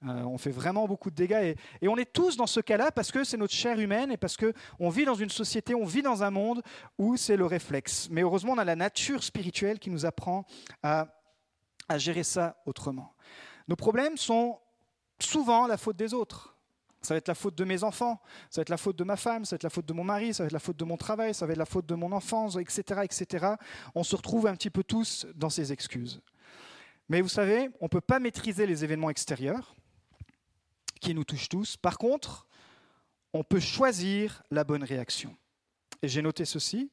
Euh, 0.04 0.24
on 0.24 0.38
fait 0.38 0.52
vraiment 0.52 0.88
beaucoup 0.88 1.10
de 1.10 1.16
dégâts. 1.16 1.56
Et, 1.82 1.88
on 1.88 1.98
est 1.98 2.12
tous 2.12 2.38
dans 2.38 2.48
ce 2.48 2.60
cas-là 2.60 2.92
parce 2.92 3.12
que 3.12 3.24
c'est 3.24 3.38
notre 3.38 3.54
chair 3.54 3.80
humaine 3.80 4.12
et 4.12 4.18
parce 4.18 4.38
qu'on 4.38 4.90
vit 4.90 5.06
dans 5.06 5.16
une 5.16 5.30
société, 5.30 5.74
on 5.74 5.86
vit 5.86 6.02
dans 6.02 6.24
un 6.24 6.32
monde 6.32 6.62
où 6.98 7.18
c'est 7.18 7.38
le 7.38 7.46
réflexe. 7.46 8.08
Mais 8.12 8.22
heureusement, 8.22 8.54
on 8.54 8.58
a 8.58 8.66
la 8.66 8.76
nature 8.76 9.24
spirituelle 9.24 9.80
qui 9.80 9.90
nous 9.90 10.06
apprend 10.06 10.46
à, 10.84 11.08
gérer 11.98 12.24
ça 12.24 12.58
autrement. 12.66 13.14
Nos 13.68 13.76
problèmes 13.76 14.18
sont 14.18 14.60
souvent 15.20 15.68
la 15.68 15.78
faute 15.78 15.96
des 15.96 16.14
autres. 16.14 16.56
Ça 17.02 17.14
va 17.14 17.20
être 17.20 17.28
la 17.28 17.36
faute 17.36 17.54
de 17.54 17.64
mes 17.64 17.84
enfants, 17.84 18.20
ça 18.50 18.60
va 18.60 18.62
être 18.64 18.70
la 18.70 18.78
faute 18.78 18.96
de 18.96 19.04
ma 19.04 19.16
femme, 19.16 19.46
ça 19.46 19.54
va 19.54 19.58
être 19.58 19.64
la 19.64 19.70
faute 19.70 19.86
de 19.86 19.94
mon 19.94 20.04
mari, 20.04 20.34
ça 20.34 20.42
va 20.42 20.48
être 20.48 20.54
la 20.54 20.60
faute 20.60 20.78
de 20.78 20.86
mon 20.86 20.98
travail, 20.98 21.36
ça 21.36 21.46
va 21.46 21.52
être 21.52 21.60
la 21.60 21.66
faute 21.66 21.86
de 21.86 21.94
mon 21.94 22.12
enfance, 22.12 22.58
etc., 22.58 23.02
etc. 23.04 23.46
On 23.94 24.04
se 24.04 24.16
retrouve 24.16 24.48
un 24.48 24.56
petit 24.56 24.72
peu 24.72 24.84
tous 24.84 25.28
dans 25.36 25.52
ces 25.52 25.72
excuses. 25.72 26.20
Mais 27.08 27.22
vous 27.22 27.30
savez, 27.30 27.70
on 27.80 27.86
ne 27.86 27.90
peut 27.90 28.02
pas 28.02 28.20
maîtriser 28.20 28.66
les 28.66 28.84
événements 28.84 29.12
extérieurs, 29.12 29.76
qui 31.00 31.14
nous 31.14 31.24
touche 31.24 31.50
tous. 31.50 31.78
Par 31.78 31.98
contre, 31.98 32.48
on 33.34 33.44
peut 33.44 33.60
choisir 33.60 34.44
la 34.52 34.64
bonne 34.64 34.84
réaction. 34.84 35.36
Et 36.02 36.08
j'ai 36.08 36.22
noté 36.22 36.46
ceci, 36.46 36.90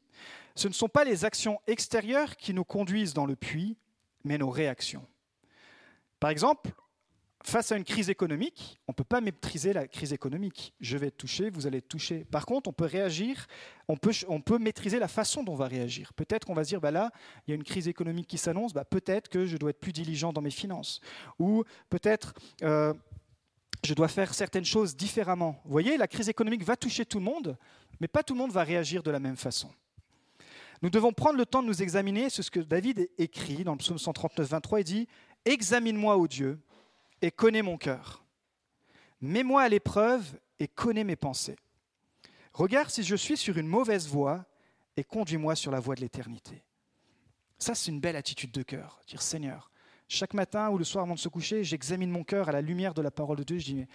ce 0.54 0.68
ne 0.68 0.72
sont 0.72 0.88
pas 0.88 1.04
les 1.04 1.24
actions 1.24 1.60
extérieures 1.66 2.36
qui 2.36 2.52
nous 2.52 2.64
conduisent 2.64 3.14
dans 3.14 3.26
le 3.26 3.36
puits, 3.36 3.76
mais 4.24 4.38
nos 4.38 4.50
réactions. 4.50 5.06
Par 6.20 6.30
exemple, 6.30 6.72
face 7.44 7.72
à 7.72 7.76
une 7.76 7.84
crise 7.84 8.10
économique, 8.10 8.78
on 8.86 8.92
ne 8.92 8.94
peut 8.94 9.04
pas 9.04 9.20
maîtriser 9.20 9.72
la 9.72 9.88
crise 9.88 10.12
économique. 10.12 10.74
Je 10.80 10.96
vais 10.96 11.08
être 11.08 11.16
touché, 11.16 11.50
vous 11.50 11.66
allez 11.66 11.78
être 11.78 11.88
touché. 11.88 12.24
Par 12.24 12.46
contre, 12.46 12.70
on 12.70 12.72
peut 12.72 12.84
réagir, 12.84 13.46
on 13.88 13.96
peut, 13.96 14.58
maîtriser 14.58 14.98
la 14.98 15.08
façon 15.08 15.42
dont 15.42 15.52
on 15.52 15.56
va 15.56 15.66
réagir. 15.66 16.12
Peut-être 16.14 16.44
qu'on 16.44 16.54
va 16.54 16.64
se 16.64 16.68
dire, 16.68 16.80
bah 16.80 16.90
là, 16.90 17.10
il 17.46 17.50
y 17.50 17.52
a 17.52 17.56
une 17.56 17.64
crise 17.64 17.88
économique 17.88 18.28
qui 18.28 18.38
s'annonce, 18.38 18.72
bah 18.72 18.84
peut-être 18.84 19.28
que 19.28 19.46
je 19.46 19.56
dois 19.56 19.70
être 19.70 19.80
plus 19.80 19.92
diligent 19.92 20.32
dans 20.32 20.42
mes 20.42 20.50
finances. 20.50 21.00
Ou 21.38 21.64
peut-être... 21.88 22.34
Euh, 22.62 22.94
je 23.84 23.94
dois 23.94 24.08
faire 24.08 24.34
certaines 24.34 24.64
choses 24.64 24.96
différemment. 24.96 25.60
Vous 25.64 25.72
voyez, 25.72 25.96
la 25.96 26.08
crise 26.08 26.28
économique 26.28 26.64
va 26.64 26.76
toucher 26.76 27.04
tout 27.04 27.18
le 27.18 27.24
monde, 27.24 27.56
mais 28.00 28.08
pas 28.08 28.22
tout 28.22 28.34
le 28.34 28.38
monde 28.38 28.52
va 28.52 28.62
réagir 28.62 29.02
de 29.02 29.10
la 29.10 29.18
même 29.18 29.36
façon. 29.36 29.70
Nous 30.82 30.90
devons 30.90 31.12
prendre 31.12 31.38
le 31.38 31.46
temps 31.46 31.62
de 31.62 31.68
nous 31.68 31.82
examiner, 31.82 32.28
c'est 32.28 32.42
ce 32.42 32.50
que 32.50 32.60
David 32.60 33.08
écrit 33.18 33.64
dans 33.64 33.72
le 33.72 33.78
psaume 33.78 33.98
139, 33.98 34.48
23, 34.48 34.80
il 34.80 34.84
dit, 34.84 35.08
Examine-moi, 35.44 36.16
ô 36.16 36.26
Dieu, 36.26 36.60
et 37.20 37.30
connais 37.30 37.62
mon 37.62 37.78
cœur. 37.78 38.24
Mets-moi 39.20 39.62
à 39.62 39.68
l'épreuve 39.68 40.24
et 40.58 40.66
connais 40.66 41.04
mes 41.04 41.16
pensées. 41.16 41.56
Regarde 42.52 42.90
si 42.90 43.02
je 43.02 43.16
suis 43.16 43.36
sur 43.36 43.56
une 43.56 43.68
mauvaise 43.68 44.08
voie 44.08 44.44
et 44.96 45.04
conduis-moi 45.04 45.54
sur 45.54 45.70
la 45.70 45.80
voie 45.80 45.94
de 45.94 46.00
l'éternité. 46.00 46.62
Ça, 47.58 47.74
c'est 47.74 47.90
une 47.90 48.00
belle 48.00 48.16
attitude 48.16 48.50
de 48.50 48.62
cœur. 48.62 49.00
Dire 49.06 49.22
Seigneur, 49.22 49.70
chaque 50.12 50.34
matin 50.34 50.68
ou 50.70 50.78
le 50.78 50.84
soir 50.84 51.04
avant 51.04 51.14
de 51.14 51.18
se 51.18 51.28
coucher, 51.28 51.64
j'examine 51.64 52.10
mon 52.10 52.22
cœur 52.22 52.48
à 52.48 52.52
la 52.52 52.60
lumière 52.60 52.92
de 52.94 53.02
la 53.02 53.10
parole 53.10 53.38
de 53.38 53.44
Dieu. 53.44 53.58
Je 53.58 53.64
dis, 53.64 53.86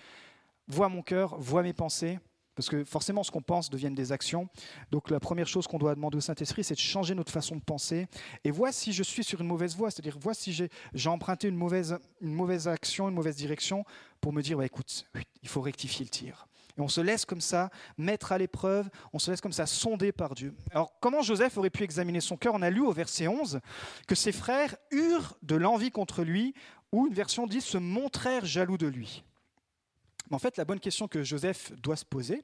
vois 0.67 0.89
mon 0.89 1.01
cœur, 1.01 1.37
vois 1.37 1.61
mes 1.61 1.73
pensées, 1.73 2.19
parce 2.55 2.69
que 2.69 2.83
forcément, 2.83 3.21
ce 3.23 3.29
qu'on 3.29 3.43
pense 3.43 3.69
deviennent 3.69 3.93
des 3.93 4.11
actions. 4.11 4.49
Donc 4.89 5.11
la 5.11 5.19
première 5.19 5.47
chose 5.47 5.67
qu'on 5.67 5.77
doit 5.77 5.93
demander 5.93 6.17
au 6.17 6.21
Saint-Esprit, 6.21 6.63
c'est 6.63 6.73
de 6.73 6.79
changer 6.79 7.13
notre 7.13 7.31
façon 7.31 7.55
de 7.55 7.61
penser. 7.61 8.07
Et 8.43 8.49
vois 8.49 8.71
si 8.71 8.93
je 8.93 9.03
suis 9.03 9.23
sur 9.23 9.41
une 9.41 9.47
mauvaise 9.47 9.75
voie, 9.75 9.91
c'est-à-dire 9.91 10.17
vois 10.17 10.33
si 10.33 10.51
j'ai 10.51 11.09
emprunté 11.09 11.49
une 11.49 11.55
mauvaise, 11.55 11.99
une 12.19 12.33
mauvaise 12.33 12.67
action, 12.67 13.09
une 13.09 13.15
mauvaise 13.15 13.35
direction, 13.35 13.85
pour 14.19 14.33
me 14.33 14.41
dire, 14.41 14.59
écoute, 14.63 15.05
il 15.43 15.49
faut 15.49 15.61
rectifier 15.61 16.03
le 16.03 16.09
tir. 16.09 16.47
Et 16.77 16.81
on 16.81 16.87
se 16.87 17.01
laisse 17.01 17.25
comme 17.25 17.41
ça 17.41 17.69
mettre 17.97 18.31
à 18.31 18.37
l'épreuve, 18.37 18.89
on 19.13 19.19
se 19.19 19.31
laisse 19.31 19.41
comme 19.41 19.53
ça 19.53 19.65
sonder 19.65 20.11
par 20.11 20.35
Dieu. 20.35 20.53
Alors 20.71 20.93
comment 20.99 21.21
Joseph 21.21 21.57
aurait 21.57 21.69
pu 21.69 21.83
examiner 21.83 22.21
son 22.21 22.37
cœur? 22.37 22.53
On 22.53 22.61
a 22.61 22.69
lu 22.69 22.81
au 22.81 22.91
verset 22.91 23.27
11 23.27 23.59
que 24.07 24.15
ses 24.15 24.31
frères 24.31 24.75
eurent 24.91 25.37
de 25.41 25.55
l'envie 25.55 25.91
contre 25.91 26.23
lui, 26.23 26.53
ou 26.91 27.07
une 27.07 27.13
version 27.13 27.47
dit 27.47 27.61
se 27.61 27.77
montrèrent 27.77 28.45
jaloux 28.45 28.77
de 28.77 28.87
lui. 28.87 29.23
En 30.31 30.39
fait, 30.39 30.57
la 30.57 30.65
bonne 30.65 30.79
question 30.79 31.07
que 31.07 31.23
Joseph 31.23 31.71
doit 31.73 31.95
se 31.95 32.05
poser, 32.05 32.43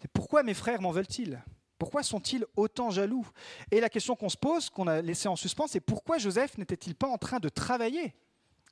c'est 0.00 0.10
pourquoi 0.10 0.42
mes 0.42 0.54
frères 0.54 0.80
m'en 0.80 0.90
veulent-ils? 0.90 1.42
Pourquoi 1.78 2.02
sont-ils 2.02 2.44
autant 2.56 2.90
jaloux? 2.90 3.26
Et 3.70 3.80
la 3.80 3.88
question 3.88 4.16
qu'on 4.16 4.28
se 4.28 4.36
pose, 4.36 4.68
qu'on 4.68 4.86
a 4.86 5.00
laissée 5.00 5.28
en 5.28 5.36
suspens, 5.36 5.66
c'est 5.66 5.80
pourquoi 5.80 6.18
Joseph 6.18 6.58
n'était-il 6.58 6.94
pas 6.94 7.08
en 7.08 7.18
train 7.18 7.38
de 7.38 7.48
travailler? 7.48 8.14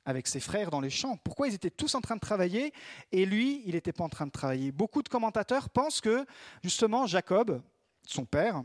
Avec 0.05 0.27
ses 0.27 0.39
frères 0.39 0.71
dans 0.71 0.81
les 0.81 0.89
champs 0.89 1.17
Pourquoi 1.23 1.47
ils 1.47 1.53
étaient 1.53 1.69
tous 1.69 1.95
en 1.95 2.01
train 2.01 2.15
de 2.15 2.21
travailler 2.21 2.73
et 3.11 3.25
lui, 3.25 3.63
il 3.65 3.73
n'était 3.73 3.93
pas 3.93 4.03
en 4.03 4.09
train 4.09 4.25
de 4.25 4.31
travailler? 4.31 4.71
Beaucoup 4.71 5.03
de 5.03 5.09
commentateurs 5.09 5.69
pensent 5.69 6.01
que 6.01 6.25
justement 6.63 7.05
Jacob, 7.07 7.61
son 8.05 8.25
père, 8.25 8.63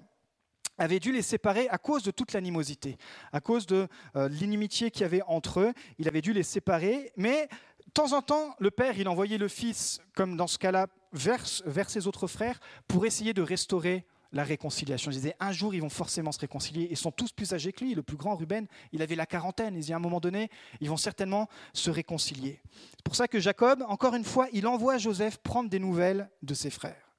avait 0.78 1.00
dû 1.00 1.12
les 1.12 1.22
séparer 1.22 1.68
à 1.68 1.78
cause 1.78 2.02
de 2.02 2.10
toute 2.10 2.32
l'animosité, 2.32 2.96
à 3.32 3.40
cause 3.40 3.66
de 3.66 3.86
euh, 4.16 4.28
l'inimitié 4.28 4.90
qu'il 4.90 5.02
y 5.02 5.04
avait 5.04 5.22
entre 5.26 5.60
eux. 5.60 5.72
Il 5.98 6.08
avait 6.08 6.20
dû 6.20 6.32
les 6.32 6.42
séparer, 6.42 7.12
mais 7.16 7.48
de 7.86 7.92
temps 7.92 8.12
en 8.12 8.22
temps, 8.22 8.56
le 8.58 8.70
père, 8.70 8.98
il 8.98 9.08
envoyait 9.08 9.38
le 9.38 9.48
fils, 9.48 10.00
comme 10.14 10.36
dans 10.36 10.46
ce 10.46 10.58
cas-là, 10.58 10.88
vers, 11.12 11.44
vers 11.64 11.90
ses 11.90 12.06
autres 12.06 12.26
frères 12.26 12.58
pour 12.88 13.06
essayer 13.06 13.32
de 13.34 13.42
restaurer 13.42 14.04
la 14.34 14.44
réconciliation. 14.44 15.10
Je 15.10 15.16
disais, 15.16 15.36
un 15.40 15.52
jour, 15.52 15.74
ils 15.74 15.80
vont 15.80 15.88
forcément 15.88 16.32
se 16.32 16.40
réconcilier. 16.40 16.88
Ils 16.90 16.96
sont 16.96 17.12
tous 17.12 17.32
plus 17.32 17.54
âgés 17.54 17.72
que 17.72 17.84
lui. 17.84 17.94
Le 17.94 18.02
plus 18.02 18.16
grand, 18.16 18.34
Ruben, 18.34 18.66
il 18.92 19.00
avait 19.00 19.14
la 19.14 19.26
quarantaine. 19.26 19.76
Il 19.76 19.80
dit, 19.80 19.92
à 19.92 19.96
un 19.96 20.00
moment 20.00 20.20
donné, 20.20 20.50
ils 20.80 20.90
vont 20.90 20.96
certainement 20.96 21.48
se 21.72 21.88
réconcilier. 21.88 22.60
C'est 22.90 23.04
pour 23.04 23.14
ça 23.14 23.28
que 23.28 23.38
Jacob, 23.38 23.84
encore 23.88 24.14
une 24.14 24.24
fois, 24.24 24.48
il 24.52 24.66
envoie 24.66 24.98
Joseph 24.98 25.38
prendre 25.38 25.70
des 25.70 25.78
nouvelles 25.78 26.28
de 26.42 26.52
ses 26.52 26.70
frères. 26.70 27.12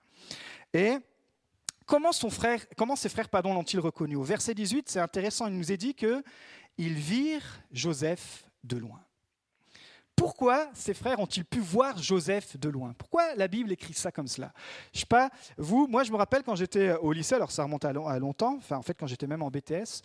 Et 0.74 0.98
comment, 1.86 2.12
ses 2.12 2.30
frères 3.10 3.30
pardon, 3.30 3.54
l'ont-ils 3.54 3.80
reconnu? 3.80 4.18
Au 4.18 4.24
verset 4.24 4.54
18, 4.54 4.90
c'est 4.90 5.00
intéressant, 5.00 5.48
il 5.48 5.58
nous 5.58 5.72
est 5.72 5.78
dit 5.78 5.94
qu'ils 5.94 6.24
virent 6.78 7.62
Joseph 7.72 8.44
de 8.66 8.76
loin. 8.76 9.05
Pourquoi 10.16 10.70
ses 10.74 10.94
frères 10.94 11.20
ont-ils 11.20 11.46
pu 11.46 11.60
voir 11.60 12.02
Joseph 12.02 12.58
de 12.58 12.70
loin? 12.70 12.94
Pourquoi 12.98 13.36
la 13.36 13.48
Bible 13.48 13.72
écrit 13.72 13.94
ça 13.94 14.12
comme 14.12 14.28
cela? 14.28 14.54
Je 14.94 15.00
sais 15.00 15.06
pas, 15.06 15.30
vous, 15.58 15.88
moi 15.88 16.04
je 16.04 16.12
me 16.12 16.18
rappelle 16.18 16.44
quand 16.44 16.56
j'étais 16.56 16.94
au 16.96 17.12
lycée, 17.12 17.36
alors 17.36 17.52
ça 17.52 17.64
remonte 17.64 17.86
à, 17.86 17.92
longtemps, 17.94 18.56
enfin 18.58 18.78
en 18.78 18.82
fait 18.82 18.96
quand 18.98 19.08
j'étais 19.08 19.28
même 19.28 19.42
en 19.42 19.50
BTS, 19.50 20.02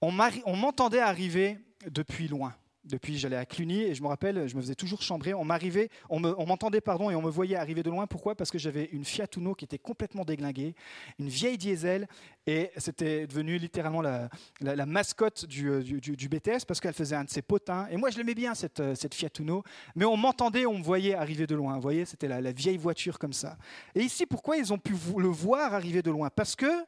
on 0.00 0.12
m'entendait 0.12 1.00
arriver 1.00 1.58
depuis 1.90 2.28
loin. 2.28 2.54
Depuis, 2.84 3.16
j'allais 3.18 3.36
à 3.36 3.46
Cluny 3.46 3.82
et 3.82 3.94
je 3.94 4.02
me 4.02 4.08
rappelle, 4.08 4.46
je 4.46 4.54
me 4.56 4.60
faisais 4.60 4.74
toujours 4.74 5.00
chambrer. 5.00 5.32
On 5.32 5.44
m'arrivait, 5.44 5.88
on 6.10 6.20
m'entendait 6.20 6.82
pardon 6.82 7.10
et 7.10 7.14
on 7.14 7.22
me 7.22 7.30
voyait 7.30 7.56
arriver 7.56 7.82
de 7.82 7.90
loin. 7.90 8.06
Pourquoi? 8.06 8.34
Parce 8.34 8.50
que 8.50 8.58
j'avais 8.58 8.90
une 8.92 9.04
Fiat 9.04 9.26
Uno 9.36 9.54
qui 9.54 9.64
était 9.64 9.78
complètement 9.78 10.24
déglinguée, 10.24 10.74
une 11.18 11.28
vieille 11.28 11.56
diesel 11.56 12.06
et 12.46 12.70
c'était 12.76 13.26
devenu 13.26 13.56
littéralement 13.56 14.02
la, 14.02 14.86
mascotte 14.86 15.46
euh, 15.62 15.82
du, 15.82 16.00
du, 16.00 16.28
BTS 16.28 16.66
parce 16.68 16.80
qu'elle 16.80 16.92
faisait 16.94 17.16
un 17.16 17.24
de 17.24 17.30
ses 17.30 17.42
potins. 17.42 17.86
Et 17.90 17.96
moi, 17.96 18.10
je 18.10 18.18
l'aimais 18.18 18.34
bien 18.34 18.54
cette, 18.54 18.80
euh, 18.80 18.94
cette 18.94 19.14
Fiat 19.14 19.30
Uno, 19.38 19.62
mais 19.94 20.04
on 20.04 20.16
m'entendait, 20.16 20.66
on 20.66 20.78
me 20.78 20.84
voyait 20.84 21.14
arriver 21.14 21.46
de 21.46 21.54
loin. 21.54 21.74
Vous 21.76 21.82
voyez, 21.82 22.04
c'était 22.04 22.28
la, 22.28 22.42
la 22.42 22.52
vieille 22.52 22.76
voiture 22.76 23.18
comme 23.18 23.32
ça. 23.32 23.56
Et 23.94 24.00
ici, 24.00 24.26
pourquoi 24.26 24.58
ils 24.58 24.72
ont 24.72 24.78
pu 24.78 24.94
le 25.16 25.28
voir 25.28 25.72
arriver 25.72 26.02
de 26.02 26.10
loin? 26.10 26.28
Parce 26.28 26.54
que, 26.54 26.84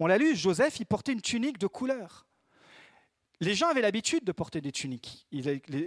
on 0.00 0.06
l'a 0.06 0.18
lu, 0.18 0.34
Joseph, 0.34 0.80
il 0.80 0.86
portait 0.86 1.12
une 1.12 1.20
tunique 1.20 1.58
de 1.58 1.66
couleur. 1.66 2.26
Les 3.40 3.54
gens 3.54 3.68
avaient 3.68 3.82
l'habitude 3.82 4.24
de 4.24 4.32
porter 4.32 4.62
des 4.62 4.72
tuniques, 4.72 5.26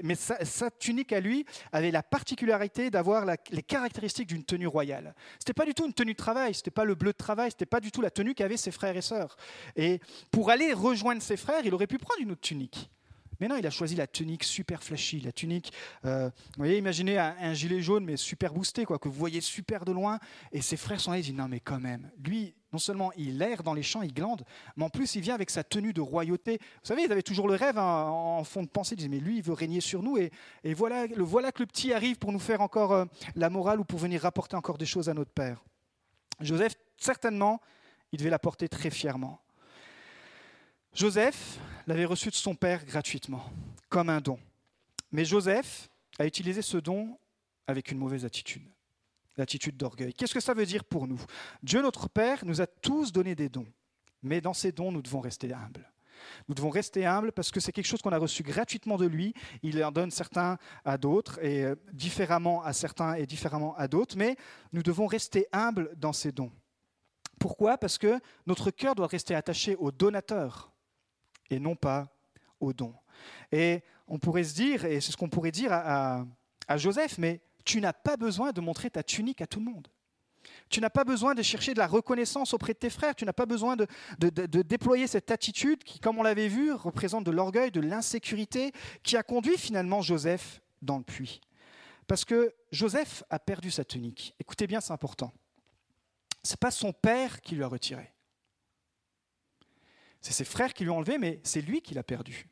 mais 0.03 0.15
sa, 0.15 0.69
tunique 0.69 1.11
à 1.11 1.19
lui 1.19 1.45
avait 1.71 1.89
la 1.89 2.03
particularité 2.03 2.91
d'avoir 2.91 3.25
les 3.25 3.63
caractéristiques 3.63 4.27
d'une 4.27 4.43
tenue 4.43 4.67
royale. 4.67 5.15
Ce 5.33 5.37
n'était 5.37 5.53
pas 5.53 5.65
du 5.65 5.73
tout 5.73 5.85
une 5.85 5.93
tenue 5.93 6.13
de 6.13 6.17
travail, 6.17 6.53
ce 6.53 6.59
n'était 6.59 6.71
pas 6.71 6.85
le 6.85 6.93
bleu 6.93 7.11
de 7.11 7.17
travail, 7.17 7.49
ce 7.49 7.55
n'était 7.55 7.65
pas 7.65 7.79
du 7.79 7.91
tout 7.91 8.01
la 8.01 8.11
tenue 8.11 8.35
qu'avaient 8.35 8.57
ses 8.57 8.71
frères 8.71 8.95
et 8.95 9.01
sœurs. 9.01 9.35
Et 9.75 9.99
pour 10.29 10.51
aller 10.51 10.73
rejoindre 10.73 11.23
ses 11.23 11.37
frères, 11.37 11.61
il 11.65 11.73
aurait 11.73 11.87
pu 11.87 11.97
prendre 11.97 12.21
une 12.21 12.31
autre 12.31 12.41
tunique. 12.41 12.89
Mais 13.39 13.47
non, 13.47 13.55
il 13.55 13.65
a 13.65 13.71
choisi 13.71 13.95
la 13.95 14.05
tunique 14.05 14.43
super 14.43 14.83
flashy, 14.83 15.21
la 15.21 15.31
tunique, 15.31 15.71
euh, 16.05 16.29
vous 16.29 16.57
voyez, 16.57 16.77
imaginez 16.77 17.17
un, 17.17 17.53
gilet 17.53 17.81
jaune 17.81 18.03
mais 18.03 18.17
super 18.17 18.53
boosté, 18.53 18.85
quoi, 18.85 18.99
que 18.99 19.07
vous 19.07 19.17
voyez 19.17 19.41
super 19.41 19.85
de 19.85 19.91
loin. 19.91 20.19
Et 20.51 20.61
ses 20.61 20.77
frères 20.77 20.99
sont 20.99 21.11
là, 21.11 21.19
ils 21.19 21.23
disent 21.23 21.33
non 21.33 21.47
mais 21.47 21.61
quand 21.61 21.79
même, 21.79 22.11
lui, 22.23 22.53
non 22.71 22.79
seulement 22.79 23.11
il 23.13 23.41
erre 23.41 23.63
dans 23.63 23.73
les 23.73 23.83
champs, 23.83 24.01
il 24.01 24.13
glande, 24.13 24.43
mais 24.75 24.83
en 24.83 24.89
plus 24.89 25.15
il 25.15 25.21
vient 25.21 25.35
avec 25.35 25.49
sa 25.49 25.63
tenue 25.63 25.93
de 25.93 26.01
royauté. 26.01 26.57
Vous 26.59 26.87
savez, 26.87 27.03
ils 27.03 27.11
avaient 27.11 27.23
toujours 27.23 27.47
le 27.47 27.55
rêve 27.55 27.77
hein, 27.77 28.07
en 28.07 28.43
fond 28.43 28.63
de 28.63 28.67
pensée, 28.67 28.93
ils 28.93 28.97
disaient 28.97 29.09
mais 29.09 29.19
lui, 29.19 29.37
il 29.37 29.43
veut 29.43 29.53
régner 29.53 29.81
sur 29.81 30.03
nous. 30.03 30.17
Et, 30.17 30.31
voilà, 30.73 31.07
le 31.07 31.23
voilà 31.23 31.51
que 31.51 31.61
le 31.61 31.65
petit 31.65 31.93
arrive 31.93 32.17
pour 32.17 32.31
nous 32.31 32.39
faire 32.39 32.61
encore 32.61 32.93
euh, 32.93 33.05
la 33.35 33.49
morale 33.49 33.79
ou 33.79 33.83
pour 33.83 33.99
venir 33.99 34.21
rapporter 34.21 34.55
encore 34.55 34.77
des 34.77 34.85
choses 34.85 35.09
à 35.09 35.13
notre 35.13 35.31
père. 35.31 35.63
Joseph, 36.39 36.75
certainement, 36.97 37.59
il 38.11 38.19
devait 38.19 38.29
la 38.29 38.39
porter 38.39 38.69
très 38.69 38.89
fièrement. 38.89 39.39
Joseph 40.93 41.59
l'avait 41.87 42.05
reçu 42.05 42.29
de 42.29 42.35
son 42.35 42.55
père 42.55 42.85
gratuitement, 42.85 43.43
comme 43.89 44.09
un 44.09 44.21
don. 44.21 44.39
Mais 45.11 45.25
Joseph 45.25 45.89
a 46.17 46.25
utilisé 46.25 46.61
ce 46.61 46.77
don 46.77 47.17
avec 47.67 47.91
une 47.91 47.97
mauvaise 47.97 48.25
attitude, 48.25 48.63
l'attitude 49.39 49.77
d'orgueil. 49.77 50.13
Qu'est-ce 50.13 50.33
que 50.33 50.39
ça 50.39 50.53
veut 50.53 50.65
dire 50.65 50.83
pour 50.83 51.07
nous? 51.07 51.19
Dieu 51.63 51.81
notre 51.81 52.07
Père 52.07 52.45
nous 52.45 52.61
a 52.61 52.67
tous 52.67 53.11
donné 53.11 53.35
des 53.35 53.49
dons, 53.49 53.67
mais 54.21 54.41
dans 54.41 54.53
ces 54.53 54.71
dons, 54.71 54.91
nous 54.91 55.01
devons 55.01 55.19
rester 55.19 55.53
humbles. 55.53 55.89
Nous 56.47 56.55
devons 56.55 56.69
rester 56.69 57.05
humbles 57.05 57.31
parce 57.31 57.49
que 57.49 57.59
c'est 57.59 57.71
quelque 57.71 57.87
chose 57.87 58.01
qu'on 58.01 58.11
a 58.11 58.17
reçu 58.17 58.43
gratuitement 58.43 58.97
de 58.97 59.05
lui. 59.05 59.33
Il 59.63 59.83
en 59.83 59.91
donne 59.91 60.11
certains 60.11 60.57
à 60.83 60.97
d'autres 60.97 61.43
et 61.43 61.63
euh, 61.63 61.75
différemment 61.93 62.61
à 62.61 62.73
certains 62.73 63.13
et 63.15 63.25
différemment 63.25 63.75
à 63.77 63.87
d'autres, 63.87 64.17
mais 64.17 64.35
nous 64.73 64.83
devons 64.83 65.07
rester 65.07 65.47
humbles 65.51 65.91
dans 65.95 66.13
ces 66.13 66.31
dons. 66.31 66.51
Pourquoi? 67.39 67.77
Parce 67.77 67.97
que 67.97 68.19
notre 68.45 68.69
cœur 68.69 68.95
doit 68.95 69.07
rester 69.07 69.33
attaché 69.33 69.75
au 69.77 69.91
donateur 69.91 70.73
et 71.49 71.59
non 71.59 71.75
pas 71.75 72.09
au 72.59 72.73
don. 72.73 72.93
Et 73.51 73.81
on 74.07 74.19
pourrait 74.19 74.43
se 74.43 74.55
dire, 74.55 74.85
et 74.85 74.99
c'est 74.99 75.11
ce 75.11 75.17
qu'on 75.17 75.29
pourrait 75.29 75.51
dire 75.51 75.71
à, 75.71 76.25
Joseph, 76.75 77.17
mais 77.17 77.41
tu 77.65 77.81
n'as 77.81 77.93
pas 77.93 78.17
besoin 78.17 78.51
de 78.51 78.61
montrer 78.61 78.89
ta 78.89 79.03
tunique 79.03 79.41
à 79.41 79.47
tout 79.47 79.59
le 79.59 79.65
monde. 79.65 79.87
Tu 80.69 80.81
n'as 80.81 80.89
pas 80.89 81.03
besoin 81.03 81.35
de 81.35 81.41
chercher 81.41 81.73
de 81.73 81.79
la 81.79 81.87
reconnaissance 81.87 82.53
auprès 82.53 82.73
de 82.73 82.79
tes 82.79 82.89
frères. 82.89 83.15
Tu 83.15 83.25
n'as 83.25 83.33
pas 83.33 83.45
besoin 83.45 83.75
de, 83.75 83.87
déployer 84.61 85.07
cette 85.07 85.31
attitude 85.31 85.83
qui, 85.83 85.99
comme 85.99 86.17
on 86.17 86.23
l'avait 86.23 86.47
vu, 86.47 86.71
représente 86.71 87.23
de 87.23 87.31
l'orgueil, 87.31 87.71
de 87.71 87.81
l'insécurité, 87.81 88.71
qui 89.03 89.17
a 89.17 89.23
conduit 89.23 89.57
finalement 89.57 90.01
Joseph 90.01 90.61
dans 90.81 90.97
le 90.97 91.03
puits. 91.03 91.41
Parce 92.07 92.25
que 92.25 92.53
Joseph 92.71 93.23
a 93.29 93.39
perdu 93.39 93.71
sa 93.71 93.83
tunique. 93.83 94.35
Écoutez 94.39 94.67
bien, 94.67 94.81
c'est 94.81 94.93
important. 94.93 95.31
Ce 96.43 96.53
n'est 96.53 96.57
pas 96.57 96.71
son 96.71 96.93
père 96.93 97.41
qui 97.41 97.55
lui 97.55 97.63
a 97.63 97.67
retiré. 97.67 98.13
C'est 100.21 100.33
ses 100.33 100.45
frères 100.45 100.73
qui 100.73 100.83
lui 100.83 100.91
ont 100.91 100.97
enlevé, 100.97 101.17
mais 101.17 101.39
c'est 101.43 101.61
lui 101.61 101.81
qui 101.81 101.93
l'a 101.93 102.03
perdu. 102.03 102.47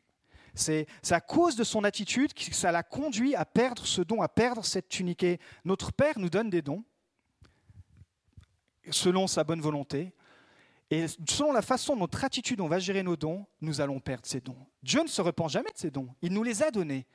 C'est 0.54 0.86
à 1.10 1.20
cause 1.20 1.56
de 1.56 1.64
son 1.64 1.84
attitude 1.84 2.34
que 2.34 2.54
ça 2.54 2.72
l'a 2.72 2.82
conduit 2.82 3.34
à 3.34 3.44
perdre 3.44 3.86
ce 3.86 4.02
don, 4.02 4.22
à 4.22 4.28
perdre 4.28 4.64
cette 4.64 4.88
tunique. 4.88 5.24
notre 5.64 5.92
Père 5.92 6.18
nous 6.18 6.30
donne 6.30 6.50
des 6.50 6.62
dons 6.62 6.84
selon 8.90 9.26
sa 9.26 9.44
bonne 9.44 9.60
volonté. 9.60 10.12
Et 10.90 11.06
selon 11.28 11.52
la 11.52 11.60
façon 11.60 11.94
dont 11.94 12.00
notre 12.00 12.24
attitude, 12.24 12.60
on 12.60 12.68
va 12.68 12.78
gérer 12.78 13.02
nos 13.02 13.16
dons, 13.16 13.46
nous 13.60 13.80
allons 13.80 14.00
perdre 14.00 14.26
ces 14.26 14.40
dons. 14.40 14.56
Dieu 14.82 15.02
ne 15.02 15.08
se 15.08 15.20
repent 15.20 15.48
jamais 15.48 15.70
de 15.70 15.78
ces 15.78 15.90
dons. 15.90 16.08
Il 16.22 16.32
nous 16.32 16.42
les 16.42 16.62
a 16.62 16.70
donnés 16.70 17.06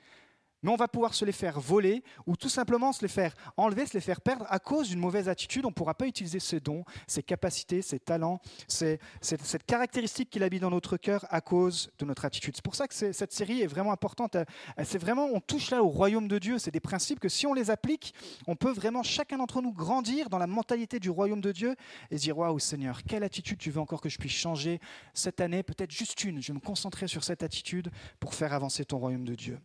mais 0.64 0.72
on 0.72 0.76
va 0.76 0.88
pouvoir 0.88 1.14
se 1.14 1.26
les 1.26 1.32
faire 1.32 1.60
voler 1.60 2.04
ou 2.26 2.36
tout 2.36 2.50
simplement 2.50 2.92
se 2.92 3.02
les 3.02 3.08
faire 3.08 3.36
enlever, 3.58 3.86
se 3.86 3.94
les 3.94 4.02
faire 4.02 4.22
perdre 4.22 4.46
à 4.50 4.60
cause 4.60 4.90
d'une 4.90 5.00
mauvaise 5.00 5.30
attitude. 5.30 5.66
On 5.66 5.70
ne 5.70 5.74
pourra 5.74 5.94
pas 5.94 6.08
utiliser 6.08 6.40
ses 6.40 6.60
dons, 6.60 6.84
ses 7.06 7.22
capacités, 7.22 7.82
ses 7.82 8.00
talents, 8.00 8.40
cette, 8.68 9.66
caractéristique 9.68 10.30
qu'il 10.30 10.44
habite 10.44 10.62
dans 10.62 10.70
notre 10.70 10.98
cœur 10.98 11.26
à 11.30 11.42
cause 11.42 11.92
de 12.00 12.06
notre 12.06 12.26
attitude. 12.26 12.56
C'est 12.56 12.64
pour 12.64 12.76
ça 12.76 12.88
que 12.88 12.94
cette 12.94 13.34
série 13.34 13.62
est 13.62 13.68
vraiment 13.68 13.92
importante. 13.92 14.38
C'est 14.84 14.98
vraiment, 14.98 15.26
on 15.26 15.40
touche 15.40 15.70
là 15.70 15.84
au 15.84 15.90
royaume 15.90 16.28
de 16.28 16.40
Dieu. 16.40 16.58
C'est 16.58 16.72
des 16.72 16.80
principes 16.80 17.20
que 17.20 17.30
si 17.30 17.46
on 17.46 17.54
les 17.54 17.70
applique, 17.70 18.14
on 18.48 18.56
peut 18.56 18.72
vraiment 18.72 19.04
chacun 19.04 19.38
d'entre 19.38 19.62
nous 19.62 19.74
grandir 19.74 20.30
dans 20.30 20.38
la 20.38 20.48
mentalité 20.48 21.00
du 21.00 21.10
royaume 21.10 21.42
de 21.42 21.52
Dieu 21.52 21.76
et 22.10 22.18
se 22.18 22.24
dire 22.24 22.38
waouh 22.38 22.60
Seigneur, 22.60 23.04
quelle 23.04 23.24
attitude 23.24 23.58
tu 23.58 23.70
veux 23.70 23.82
encore 23.82 24.02
que 24.02 24.10
je 24.10 24.18
puisse 24.18 24.32
changer 24.32 24.80
cette 25.14 25.42
année? 25.42 25.64
Peut-être 25.64 25.92
juste 25.92 26.24
une. 26.24 26.42
Je 26.42 26.48
vais 26.48 26.60
me 26.60 26.64
concentrer 26.64 27.08
sur 27.08 27.24
cette 27.24 27.44
attitude 27.44 27.92
pour 28.20 28.34
faire 28.34 28.54
avancer 28.54 28.86
ton 28.86 28.98
royaume 28.98 29.26
de 29.26 29.36
Dieu. 29.36 29.60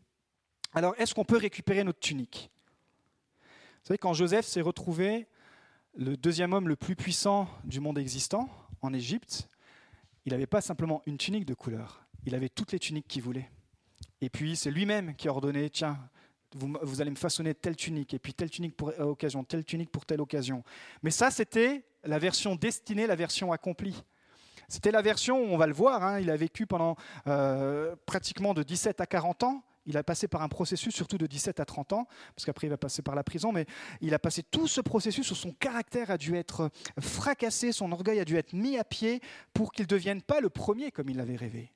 Alors, 0.72 0.94
est-ce 0.98 1.14
qu'on 1.14 1.24
peut 1.24 1.38
récupérer 1.38 1.84
notre 1.84 2.00
tunique? 2.00 2.50
Vous 3.40 3.88
savez, 3.88 3.98
quand 3.98 4.12
Joseph 4.12 4.46
s'est 4.46 4.60
retrouvé 4.60 5.26
le 5.96 6.16
deuxième 6.16 6.52
homme 6.52 6.68
le 6.68 6.76
plus 6.76 6.94
puissant 6.94 7.48
du 7.64 7.80
monde 7.80 7.98
existant, 7.98 8.48
en 8.82 8.92
Égypte, 8.92 9.48
il 10.24 10.32
n'avait 10.32 10.46
pas 10.46 10.60
simplement 10.60 11.02
une 11.06 11.16
tunique 11.16 11.46
de 11.46 11.54
couleur, 11.54 12.04
il 12.24 12.34
avait 12.34 12.48
toutes 12.48 12.72
les 12.72 12.78
tuniques 12.78 13.08
qu'il 13.08 13.22
voulait. 13.22 13.50
Et 14.20 14.28
puis, 14.28 14.56
c'est 14.56 14.70
lui-même 14.70 15.14
qui 15.16 15.28
a 15.28 15.30
ordonné, 15.30 15.70
tiens, 15.70 15.98
vous, 16.54 17.00
allez 17.00 17.10
me 17.10 17.16
façonner 17.16 17.54
telle 17.54 17.76
tunique, 17.76 18.14
et 18.14 18.18
puis 18.18 18.34
telle 18.34 18.50
tunique 18.50 18.76
pour 18.76 18.92
telle 18.92 19.02
occasion, 19.02 19.44
telle 19.44 19.64
tunique 19.64 19.90
pour 19.90 20.06
telle 20.06 20.20
occasion. 20.20 20.64
Mais 21.02 21.10
ça, 21.10 21.30
c'était 21.30 21.84
la 22.04 22.18
version 22.18 22.56
destinée, 22.56 23.06
la 23.06 23.16
version 23.16 23.52
accomplie. 23.52 24.02
C'était 24.68 24.90
la 24.90 25.02
version, 25.02 25.38
on 25.38 25.56
va 25.56 25.66
le 25.66 25.72
voir, 25.72 26.02
hein, 26.02 26.20
il 26.20 26.30
a 26.30 26.36
vécu 26.36 26.66
pendant 26.66 26.96
euh, 27.26 27.96
pratiquement 28.06 28.54
de 28.54 28.62
17 28.62 29.00
à 29.00 29.06
40 29.06 29.44
ans, 29.44 29.62
il 29.88 29.96
a 29.96 30.04
passé 30.04 30.28
par 30.28 30.42
un 30.42 30.48
processus, 30.48 30.94
surtout 30.94 31.16
de 31.16 31.26
17 31.26 31.60
à 31.60 31.64
30 31.64 31.94
ans, 31.94 32.06
parce 32.36 32.44
qu'après 32.44 32.66
il 32.66 32.70
va 32.70 32.76
passer 32.76 33.00
par 33.00 33.14
la 33.14 33.24
prison, 33.24 33.52
mais 33.52 33.64
il 34.02 34.12
a 34.12 34.18
passé 34.18 34.42
tout 34.42 34.68
ce 34.68 34.82
processus 34.82 35.30
où 35.30 35.34
son 35.34 35.50
caractère 35.50 36.10
a 36.10 36.18
dû 36.18 36.36
être 36.36 36.70
fracassé, 37.00 37.72
son 37.72 37.90
orgueil 37.90 38.20
a 38.20 38.26
dû 38.26 38.36
être 38.36 38.52
mis 38.52 38.76
à 38.76 38.84
pied 38.84 39.22
pour 39.54 39.72
qu'il 39.72 39.84
ne 39.84 39.88
devienne 39.88 40.20
pas 40.20 40.40
le 40.40 40.50
premier 40.50 40.92
comme 40.92 41.08
il 41.08 41.16
l'avait 41.16 41.36
rêvé, 41.36 41.72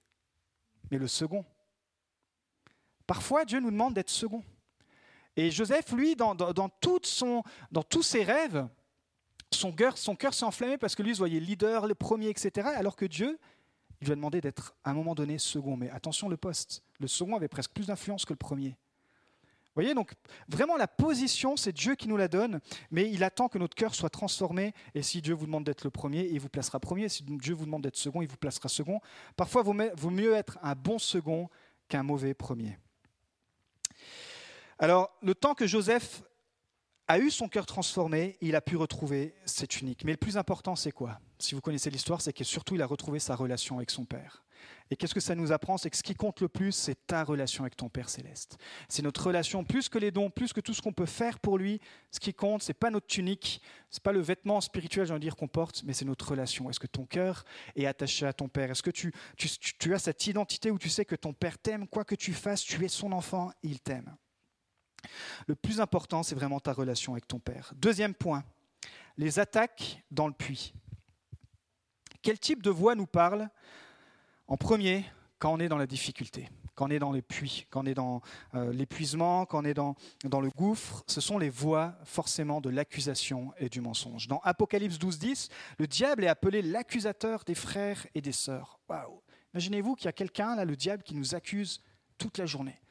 mais 0.90 0.98
le 0.98 1.08
second. 1.08 1.44
Parfois, 3.06 3.46
Dieu 3.46 3.60
nous 3.60 3.70
demande 3.70 3.94
d'être 3.94 4.10
second. 4.10 4.44
Et 5.34 5.50
Joseph, 5.50 5.90
lui, 5.92 6.14
dans, 6.14 6.34
dans, 6.34 6.70
son, 7.02 7.42
dans 7.70 7.82
tous 7.82 8.02
ses 8.02 8.22
rêves, 8.22 8.68
son 9.50 9.72
cœur, 9.72 9.96
son 9.96 10.16
cœur 10.16 10.34
s'est 10.34 10.44
enflammé 10.44 10.76
parce 10.76 10.94
que 10.94 11.02
lui 11.02 11.14
se 11.14 11.18
voyait 11.18 11.40
leader, 11.40 11.86
le 11.86 11.94
premier, 11.94 12.28
etc. 12.28 12.68
Alors 12.74 12.94
que 12.94 13.06
Dieu, 13.06 13.38
il 14.02 14.06
lui 14.06 14.12
a 14.12 14.16
demandé 14.16 14.40
d'être 14.40 14.74
à 14.82 14.90
un 14.90 14.94
moment 14.94 15.14
donné 15.14 15.38
second. 15.38 15.76
Mais 15.76 15.88
attention, 15.90 16.28
le 16.28 16.36
poste. 16.36 16.82
Le 16.98 17.06
second 17.06 17.36
avait 17.36 17.46
presque 17.46 17.70
plus 17.70 17.86
d'influence 17.86 18.24
que 18.24 18.32
le 18.32 18.36
premier. 18.36 18.70
Vous 18.70 19.76
voyez, 19.76 19.94
donc 19.94 20.12
vraiment 20.48 20.76
la 20.76 20.88
position, 20.88 21.56
c'est 21.56 21.72
Dieu 21.72 21.94
qui 21.94 22.08
nous 22.08 22.16
la 22.16 22.26
donne, 22.26 22.60
mais 22.90 23.08
il 23.08 23.22
attend 23.22 23.48
que 23.48 23.58
notre 23.58 23.76
cœur 23.76 23.94
soit 23.94 24.10
transformé. 24.10 24.74
Et 24.96 25.02
si 25.02 25.22
Dieu 25.22 25.34
vous 25.34 25.46
demande 25.46 25.62
d'être 25.62 25.84
le 25.84 25.90
premier, 25.90 26.26
il 26.26 26.40
vous 26.40 26.48
placera 26.48 26.80
premier. 26.80 27.08
Si 27.08 27.22
Dieu 27.22 27.54
vous 27.54 27.64
demande 27.64 27.82
d'être 27.82 27.96
second, 27.96 28.22
il 28.22 28.28
vous 28.28 28.36
placera 28.36 28.68
second. 28.68 29.00
Parfois, 29.36 29.62
il 29.64 29.92
vaut 29.94 30.10
mieux 30.10 30.34
être 30.34 30.58
un 30.62 30.74
bon 30.74 30.98
second 30.98 31.48
qu'un 31.88 32.02
mauvais 32.02 32.34
premier. 32.34 32.76
Alors, 34.80 35.16
le 35.22 35.36
temps 35.36 35.54
que 35.54 35.68
Joseph 35.68 36.24
a 37.08 37.18
eu 37.18 37.30
son 37.30 37.48
cœur 37.48 37.66
transformé, 37.66 38.36
il 38.40 38.54
a 38.56 38.60
pu 38.60 38.76
retrouver 38.76 39.34
cette 39.44 39.80
unique. 39.80 40.04
Mais 40.04 40.12
le 40.12 40.18
plus 40.18 40.36
important, 40.36 40.76
c'est 40.76 40.92
quoi? 40.92 41.20
Si 41.38 41.54
vous 41.54 41.60
connaissez 41.60 41.90
l'histoire, 41.90 42.20
c'est 42.20 42.32
que 42.32 42.44
surtout, 42.44 42.74
il 42.74 42.82
a 42.82 42.86
retrouvé 42.86 43.18
sa 43.18 43.34
relation 43.34 43.76
avec 43.76 43.90
son 43.90 44.04
Père. 44.04 44.44
Et 44.90 44.96
qu'est-ce 44.96 45.14
que 45.14 45.20
ça 45.20 45.34
nous 45.34 45.52
apprend? 45.52 45.78
C'est 45.78 45.90
que 45.90 45.96
ce 45.96 46.02
qui 46.02 46.14
compte 46.14 46.40
le 46.40 46.48
plus, 46.48 46.72
c'est 46.72 47.06
ta 47.06 47.24
relation 47.24 47.64
avec 47.64 47.76
ton 47.76 47.88
Père 47.88 48.08
céleste. 48.08 48.58
C'est 48.88 49.02
notre 49.02 49.26
relation, 49.26 49.64
plus 49.64 49.88
que 49.88 49.98
les 49.98 50.10
dons, 50.10 50.30
plus 50.30 50.52
que 50.52 50.60
tout 50.60 50.74
ce 50.74 50.82
qu'on 50.82 50.92
peut 50.92 51.06
faire 51.06 51.40
pour 51.40 51.58
lui. 51.58 51.80
Ce 52.10 52.20
qui 52.20 52.32
compte, 52.32 52.62
c'est 52.62 52.74
pas 52.74 52.90
notre 52.90 53.06
tunique, 53.06 53.60
c'est 53.90 54.02
pas 54.02 54.12
le 54.12 54.20
vêtement 54.20 54.60
spirituel, 54.60 55.06
j'ai 55.06 55.12
envie 55.12 55.20
de 55.20 55.24
dire, 55.24 55.36
qu'on 55.36 55.48
porte, 55.48 55.82
mais 55.84 55.94
c'est 55.94 56.04
notre 56.04 56.28
relation. 56.28 56.70
Est-ce 56.70 56.78
que 56.78 56.86
ton 56.86 57.06
cœur 57.06 57.44
est 57.74 57.86
attaché 57.86 58.26
à 58.26 58.32
ton 58.32 58.48
Père? 58.48 58.70
Est-ce 58.70 58.82
que 58.82 58.90
tu, 58.90 59.12
tu, 59.36 59.48
tu 59.48 59.94
as 59.94 59.98
cette 59.98 60.26
identité 60.26 60.70
où 60.70 60.78
tu 60.78 60.90
sais 60.90 61.04
que 61.04 61.16
ton 61.16 61.32
Père 61.32 61.58
t'aime, 61.58 61.88
quoi 61.88 62.04
que 62.04 62.14
tu 62.14 62.32
fasses, 62.32 62.62
tu 62.62 62.84
es 62.84 62.88
son 62.88 63.12
enfant, 63.12 63.50
il 63.62 63.80
t'aime 63.80 64.14
le 65.46 65.54
plus 65.54 65.80
important, 65.80 66.22
c'est 66.22 66.34
vraiment 66.34 66.60
ta 66.60 66.72
relation 66.72 67.12
avec 67.12 67.26
ton 67.26 67.38
Père. 67.38 67.72
Deuxième 67.76 68.14
point, 68.14 68.44
les 69.16 69.38
attaques 69.38 70.02
dans 70.10 70.26
le 70.26 70.32
puits. 70.32 70.72
Quel 72.22 72.38
type 72.38 72.62
de 72.62 72.70
voix 72.70 72.94
nous 72.94 73.06
parle 73.06 73.48
En 74.46 74.56
premier, 74.56 75.04
quand 75.38 75.52
on 75.52 75.58
est 75.58 75.68
dans 75.68 75.78
la 75.78 75.86
difficulté, 75.86 76.48
quand 76.74 76.86
on 76.86 76.90
est 76.90 76.98
dans 76.98 77.12
les 77.12 77.22
puits, 77.22 77.66
quand 77.70 77.82
on 77.82 77.86
est 77.86 77.94
dans 77.94 78.22
euh, 78.54 78.72
l'épuisement, 78.72 79.44
quand 79.44 79.62
on 79.62 79.64
est 79.64 79.74
dans, 79.74 79.94
le 80.40 80.50
gouffre, 80.50 81.02
ce 81.06 81.20
sont 81.20 81.38
les 81.38 81.50
voix 81.50 81.94
forcément 82.04 82.60
de 82.60 82.70
l'accusation 82.70 83.52
et 83.58 83.68
du 83.68 83.80
mensonge. 83.80 84.28
Dans 84.28 84.40
Apocalypse 84.44 84.98
12, 84.98 85.18
10, 85.18 85.48
le 85.78 85.86
diable 85.86 86.24
est 86.24 86.28
appelé 86.28 86.62
l'accusateur 86.62 87.44
des 87.44 87.54
frères 87.54 88.06
et 88.14 88.20
des 88.20 88.32
sœurs. 88.32 88.78
Waouh 88.88 89.20
Imaginez-vous 89.54 89.96
qu'il 89.96 90.06
y 90.06 90.08
a 90.08 90.12
quelqu'un, 90.12 90.56
là, 90.56 90.64
le 90.64 90.76
diable, 90.76 91.02
qui 91.02 91.14
nous 91.14 91.34
accuse 91.34 91.82
toute 92.16 92.38
la 92.38 92.46
journée. 92.46 92.81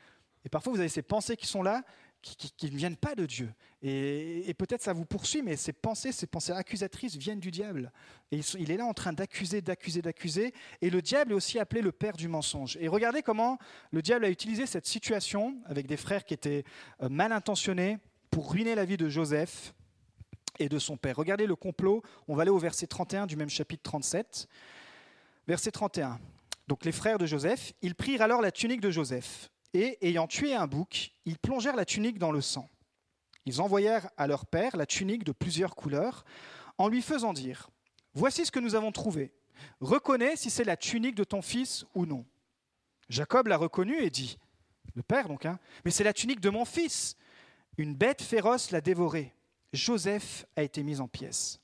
Et 0.45 0.49
parfois, 0.49 0.73
vous 0.73 0.79
avez 0.79 0.89
ces 0.89 1.01
pensées 1.01 1.37
qui 1.37 1.47
sont 1.47 1.63
là, 1.63 1.83
qui, 2.21 2.71
ne 2.71 2.77
viennent 2.77 2.97
pas 2.97 3.15
de 3.15 3.25
Dieu. 3.25 3.51
Et, 3.81 4.53
peut-être 4.57 4.81
ça 4.81 4.93
vous 4.93 5.05
poursuit, 5.05 5.41
mais 5.41 5.55
ces 5.55 5.73
pensées, 5.73 6.11
ces 6.11 6.27
pensées 6.27 6.51
accusatrices 6.51 7.15
viennent 7.15 7.39
du 7.39 7.51
diable. 7.51 7.91
Et 8.31 8.41
il, 8.59 8.71
est 8.71 8.77
là 8.77 8.85
en 8.85 8.93
train 8.93 9.13
d'accuser, 9.13 9.61
d'accuser, 9.61 10.01
d'accuser. 10.01 10.53
Et 10.81 10.89
le 10.89 11.01
diable 11.01 11.31
est 11.31 11.35
aussi 11.35 11.57
appelé 11.57 11.81
le 11.81 11.91
père 11.91 12.15
du 12.15 12.27
mensonge. 12.27 12.77
Et 12.79 12.87
regardez 12.87 13.23
comment 13.23 13.57
le 13.91 14.01
diable 14.01 14.25
a 14.25 14.29
utilisé 14.29 14.65
cette 14.65 14.85
situation 14.85 15.57
avec 15.65 15.87
des 15.87 15.97
frères 15.97 16.23
qui 16.23 16.33
étaient 16.33 16.63
euh, 17.01 17.09
mal 17.09 17.31
intentionnés 17.31 17.97
pour 18.29 18.51
ruiner 18.51 18.75
la 18.75 18.85
vie 18.85 18.97
de 18.97 19.09
Joseph 19.09 19.73
et 20.59 20.69
de 20.69 20.79
son 20.79 20.97
père. 20.97 21.15
Regardez 21.15 21.47
le 21.47 21.55
complot. 21.55 22.03
On 22.27 22.35
va 22.35 22.43
aller 22.43 22.51
au 22.51 22.59
verset 22.59 22.87
31 22.87 23.25
du 23.25 23.35
même 23.35 23.49
chapitre 23.49 23.83
37. 23.83 24.47
Verset 25.47 25.71
31. 25.71 26.19
Donc 26.67 26.85
les 26.85 26.91
frères 26.91 27.17
de 27.17 27.25
Joseph, 27.25 27.73
ils 27.81 27.95
prirent 27.95 28.21
alors 28.21 28.41
la 28.41 28.51
tunique 28.51 28.79
de 28.79 28.91
Joseph 28.91 29.49
et, 29.73 29.97
ayant 30.07 30.27
tué 30.27 30.53
un 30.53 30.67
bouc, 30.67 31.13
ils 31.25 31.37
plongèrent 31.37 31.75
la 31.75 31.85
tunique 31.85 32.19
dans 32.19 32.31
le 32.31 32.41
sang. 32.41 32.69
Ils 33.45 33.61
envoyèrent 33.61 34.09
à 34.17 34.27
leur 34.27 34.45
père 34.45 34.77
la 34.77 34.85
tunique 34.85 35.23
de 35.23 35.31
plusieurs 35.31 35.75
couleurs, 35.75 36.25
en 36.77 36.87
lui 36.87 37.01
faisant 37.01 37.33
dire, 37.33 37.69
Voici 38.13 38.45
ce 38.45 38.51
que 38.51 38.59
nous 38.59 38.75
avons 38.75 38.91
trouvé. 38.91 39.31
Reconnais 39.79 40.35
si 40.35 40.49
c'est 40.49 40.63
la 40.63 40.75
tunique 40.75 41.15
de 41.15 41.23
ton 41.23 41.41
fils 41.41 41.85
ou 41.95 42.05
non. 42.05 42.25
Jacob 43.09 43.47
l'a 43.47 43.57
reconnu 43.57 44.01
et 44.01 44.09
dit, 44.09 44.37
le 44.95 45.03
père 45.03 45.27
donc, 45.27 45.45
hein, 45.45 45.59
mais 45.85 45.91
c'est 45.91 46.03
la 46.03 46.13
tunique 46.13 46.39
de 46.39 46.49
mon 46.49 46.65
fils. 46.65 47.15
Une 47.77 47.95
bête 47.95 48.21
féroce 48.21 48.71
l'a 48.71 48.81
dévoré. 48.81 49.33
Joseph 49.73 50.45
a 50.55 50.63
été 50.63 50.83
mis 50.83 50.99
en 50.99 51.07
pièces. 51.07 51.59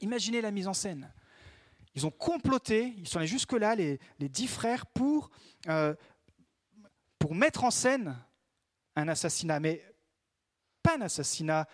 Imaginez 0.00 0.40
la 0.40 0.50
mise 0.50 0.68
en 0.68 0.74
scène. 0.74 1.12
Ils 1.94 2.06
ont 2.06 2.10
comploté, 2.10 2.94
ils 2.98 3.08
sont 3.08 3.18
allés 3.18 3.26
jusque-là, 3.26 3.74
les, 3.76 3.98
dix 4.18 4.48
frères, 4.48 4.84
pour 4.86 5.30
euh, 5.68 5.94
pour 7.24 7.34
mettre 7.34 7.64
en 7.64 7.70
scène 7.70 8.18
un 8.96 9.08
assassinat, 9.08 9.58
mais 9.58 9.82
pas 10.82 10.98
un 10.98 11.00
assassinat 11.00 11.66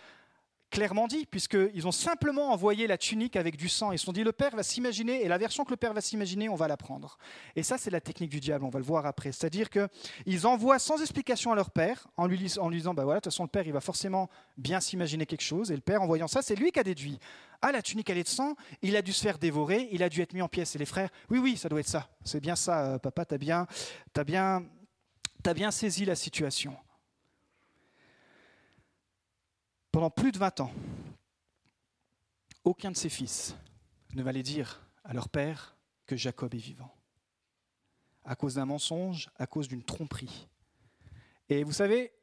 clairement 0.69 1.07
dit, 1.07 1.25
puisqu'ils 1.25 1.85
ont 1.85 1.91
simplement 1.91 2.53
envoyé 2.53 2.87
la 2.87 2.97
tunique 2.97 3.35
avec 3.35 3.57
du 3.57 3.67
sang. 3.67 3.91
Ils 3.91 3.99
se 3.99 4.05
sont 4.05 4.13
dit, 4.13 4.23
le 4.23 4.31
Père 4.31 4.55
va 4.55 4.63
s'imaginer, 4.63 5.25
et 5.25 5.27
la 5.27 5.37
version 5.37 5.65
que 5.65 5.71
le 5.71 5.75
Père 5.75 5.93
va 5.93 5.99
s'imaginer, 5.99 6.47
on 6.47 6.55
va 6.55 6.69
la 6.69 6.77
prendre. 6.77 7.17
Et 7.57 7.63
ça, 7.63 7.77
c'est 7.77 7.89
la 7.89 7.99
technique 7.99 8.29
du 8.29 8.39
diable, 8.39 8.63
on 8.63 8.69
va 8.69 8.79
le 8.79 8.85
voir 8.85 9.05
après. 9.05 9.33
C'est-à-dire 9.33 9.69
qu'ils 9.69 10.47
envoient 10.47 10.79
sans 10.79 11.01
explication 11.01 11.51
à 11.51 11.55
leur 11.55 11.69
Père, 11.69 12.07
en 12.15 12.27
lui, 12.27 12.37
disant, 12.37 12.93
bah 12.93 13.03
voilà, 13.03 13.19
de 13.19 13.23
toute 13.25 13.33
façon, 13.33 13.43
le 13.43 13.49
Père, 13.49 13.67
il 13.67 13.73
va 13.73 13.81
forcément 13.81 14.29
bien 14.55 14.79
s'imaginer 14.79 15.25
quelque 15.25 15.41
chose. 15.41 15.69
Et 15.69 15.75
le 15.75 15.81
Père, 15.81 16.01
en 16.01 16.07
voyant 16.07 16.29
ça, 16.29 16.41
c'est 16.41 16.55
lui 16.55 16.71
qui 16.71 16.79
a 16.79 16.83
déduit. 16.85 17.19
Ah, 17.61 17.73
la 17.73 17.81
tunique, 17.81 18.09
elle 18.09 18.19
est 18.19 18.23
de 18.23 18.29
sang, 18.29 18.55
il 18.81 18.95
a 18.95 19.01
dû 19.01 19.11
se 19.11 19.21
faire 19.21 19.37
dévorer, 19.37 19.89
il 19.91 20.01
a 20.01 20.07
dû 20.07 20.21
être 20.21 20.31
mis 20.31 20.41
en 20.41 20.47
pièces. 20.47 20.77
Et 20.77 20.79
les 20.79 20.85
frères, 20.85 21.09
oui, 21.29 21.39
oui, 21.39 21.57
ça 21.57 21.67
doit 21.67 21.81
être 21.81 21.89
ça. 21.89 22.07
C'est 22.23 22.39
bien 22.39 22.55
ça, 22.55 22.85
euh, 22.85 22.97
papa, 22.99 23.25
t'as 23.25 23.37
bien, 23.37 23.67
as 24.15 24.23
bien 24.23 24.63
tu 25.41 25.49
as 25.49 25.53
bien 25.53 25.71
saisi 25.71 26.05
la 26.05 26.15
situation. 26.15 26.75
Pendant 29.91 30.09
plus 30.09 30.31
de 30.31 30.37
20 30.37 30.61
ans, 30.61 30.71
aucun 32.63 32.91
de 32.91 32.97
ses 32.97 33.09
fils 33.09 33.55
ne 34.13 34.23
va 34.23 34.29
aller 34.29 34.43
dire 34.43 34.81
à 35.03 35.13
leur 35.13 35.29
père 35.29 35.75
que 36.05 36.15
Jacob 36.15 36.53
est 36.53 36.59
vivant. 36.59 36.93
À 38.23 38.35
cause 38.35 38.55
d'un 38.55 38.65
mensonge, 38.65 39.29
à 39.37 39.47
cause 39.47 39.67
d'une 39.67 39.83
tromperie. 39.83 40.47
Et 41.49 41.63
vous 41.63 41.73
savez, 41.73 42.13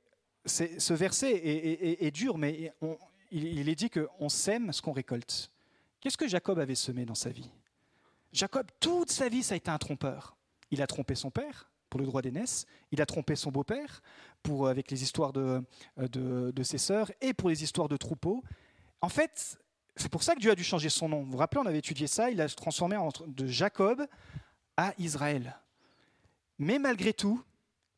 ce 0.47 0.93
verset 0.95 1.33
est, 1.35 2.11
dur, 2.11 2.39
mais 2.39 2.73
il 3.31 3.69
est 3.69 3.75
dit 3.75 3.91
qu'on 3.91 4.29
sème 4.29 4.73
ce 4.73 4.81
qu'on 4.81 4.93
récolte. 4.93 5.51
Qu'est-ce 6.01 6.17
que 6.17 6.29
Jacob 6.29 6.59
avait 6.59 6.77
semé 6.77 7.05
dans 7.05 7.15
sa 7.15 7.31
vie? 7.31 7.51
Jacob, 8.33 8.67
toute 8.81 9.11
sa 9.11 9.29
vie, 9.29 9.43
ça 9.43 9.55
a 9.55 9.57
été 9.57 9.71
un 9.71 9.79
trompeur. 9.79 10.37
Il 10.71 10.81
a 10.83 10.87
trompé 10.87 11.15
son 11.15 11.31
père, 11.31 11.71
pour 11.89 12.01
le 12.01 12.07
droit 12.07 12.23
d'aînesse. 12.23 12.67
Il 12.93 13.01
a 13.01 13.07
trompé 13.07 13.37
son 13.37 13.51
beau-père 13.51 14.03
pour, 14.43 14.69
avec 14.69 14.91
les 14.91 15.03
histoires 15.03 15.33
de, 15.33 15.63
euh, 15.99 16.09
de, 16.09 16.51
de, 16.51 16.63
ses 16.63 16.79
sœurs 16.79 17.11
et 17.21 17.35
pour 17.35 17.49
les 17.49 17.63
histoires 17.63 17.89
de 17.89 17.97
troupeaux. 17.97 18.43
En 19.01 19.09
fait, 19.09 19.59
c'est 19.97 20.11
pour 20.11 20.23
ça 20.23 20.35
que 20.35 20.41
Dieu 20.41 20.51
a 20.51 20.55
dû 20.55 20.65
changer 20.65 20.89
son 20.89 21.09
nom. 21.09 21.23
Vous 21.23 21.33
vous 21.33 21.37
rappelez, 21.39 21.61
on 21.61 21.67
avait 21.67 21.79
étudié 21.79 22.07
ça. 22.07 22.31
Il 22.31 22.41
a 22.41 22.49
transformé 22.49 22.97
de 23.27 23.47
Jacob 23.47 24.07
à 24.77 24.95
Israël. 24.99 25.57
Mais 26.59 26.79
malgré 26.79 27.13
tout, 27.13 27.43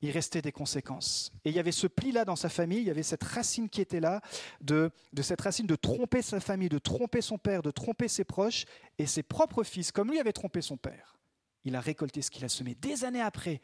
il 0.03 0.11
restait 0.11 0.43
des 0.43 0.53
conséquences. 0.53 1.31
Et 1.45 1.51
il 1.51 1.57
y 1.57 1.59
avait 1.59 1.73
ce 1.73 1.87
pli-là 1.87 2.25
dans 2.25 2.37
sa 2.37 2.49
famille, 2.49 2.79
il 2.79 2.87
y 2.87 2.91
avait 2.91 3.03
cette 3.03 3.23
racine 3.23 3.69
qui 3.69 3.81
était 3.81 4.01
là, 4.01 4.23
de, 4.61 4.91
de, 5.13 5.23
cette 5.23 5.41
racine 5.41 5.67
de 5.67 5.77
tromper 5.77 6.23
sa 6.23 6.41
famille, 6.41 6.69
de 6.69 6.79
tromper 6.79 7.21
son 7.21 7.39
père, 7.39 7.63
de 7.63 7.71
tromper 7.71 8.09
ses 8.09 8.25
proches, 8.25 8.65
et 8.99 9.07
ses 9.07 9.23
propres 9.23 9.63
fils, 9.63 9.93
comme 9.93 10.11
lui 10.11 10.19
avait 10.19 10.33
trompé 10.33 10.63
son 10.63 10.77
père. 10.77 11.19
Il 11.65 11.77
a 11.77 11.81
récolté 11.81 12.23
ce 12.23 12.31
qu'il 12.31 12.45
a 12.45 12.49
semé 12.49 12.75
des 12.75 13.05
années 13.05 13.21
après 13.21 13.61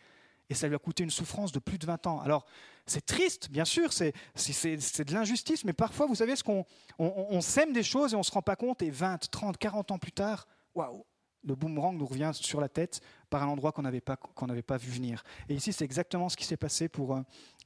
et 0.49 0.55
ça 0.55 0.69
lui 0.69 0.75
a 0.75 0.79
coûté 0.79 1.03
une 1.03 1.11
souffrance 1.11 1.53
de 1.53 1.59
plus 1.59 1.79
de 1.79 1.87
20 1.87 2.07
ans. 2.07 2.21
Alors, 2.21 2.47
c'est 2.87 3.05
triste, 3.05 3.51
bien 3.51 3.65
sûr, 3.65 3.93
c'est 3.93 4.13
de 4.35 5.13
l'injustice, 5.13 5.65
mais 5.65 5.73
parfois, 5.73 6.07
vous 6.07 6.15
savez, 6.15 6.37
ce 6.37 6.45
qu'on 6.45 6.65
on, 6.99 7.41
sème 7.41 7.73
des 7.73 7.83
choses 7.83 8.13
et 8.13 8.17
on 8.17 8.21
ne 8.21 8.25
se 8.25 8.31
rend 8.31 8.43
pas 8.43 8.57
compte, 8.57 8.83
et 8.83 8.91
20, 8.91 9.31
30, 9.31 9.59
40 9.59 9.91
ans 9.91 9.99
plus 9.99 10.13
tard, 10.13 10.47
waouh, 10.75 11.05
le 11.45 11.55
boomerang 11.55 11.97
nous 11.97 12.07
revient 12.07 12.31
sur 12.33 12.61
la 12.61 12.69
tête 12.69 13.01
par 13.31 13.43
un 13.43 13.47
endroit 13.47 13.73
qu'on 13.73 13.83
n'avait 13.83 14.01
pas, 14.01 14.17
pas 14.17 14.77
vu 14.77 14.91
venir. 14.91 15.23
Et 15.49 15.55
ici, 15.55 15.73
c'est 15.73 15.85
exactement 15.85 16.29
ce 16.29 16.37
qui 16.37 16.45
s'est 16.45 16.57
passé 16.57 16.89
pour, 16.89 17.17
euh, 17.17 17.23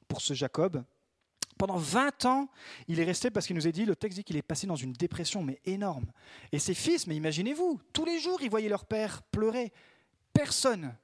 pour 0.08 0.20
ce 0.20 0.34
Jacob. 0.34 0.82
Pendant 1.58 1.76
20 1.76 2.24
ans, 2.24 2.48
il 2.88 3.00
est 3.00 3.04
resté 3.04 3.30
parce 3.30 3.46
qu'il 3.46 3.56
nous 3.56 3.66
a 3.66 3.72
dit, 3.72 3.84
le 3.84 3.96
texte 3.96 4.16
dit 4.16 4.24
qu'il 4.24 4.36
est 4.36 4.42
passé 4.42 4.66
dans 4.66 4.76
une 4.76 4.92
dépression, 4.94 5.42
mais 5.42 5.60
énorme. 5.66 6.06
Et 6.52 6.58
ses 6.58 6.74
fils, 6.74 7.06
mais 7.06 7.16
imaginez-vous, 7.16 7.80
tous 7.92 8.06
les 8.06 8.18
jours, 8.18 8.40
ils 8.40 8.48
voyaient 8.48 8.70
leur 8.70 8.86
père 8.86 9.22
pleurer. 9.24 9.72
Personne 10.32 10.94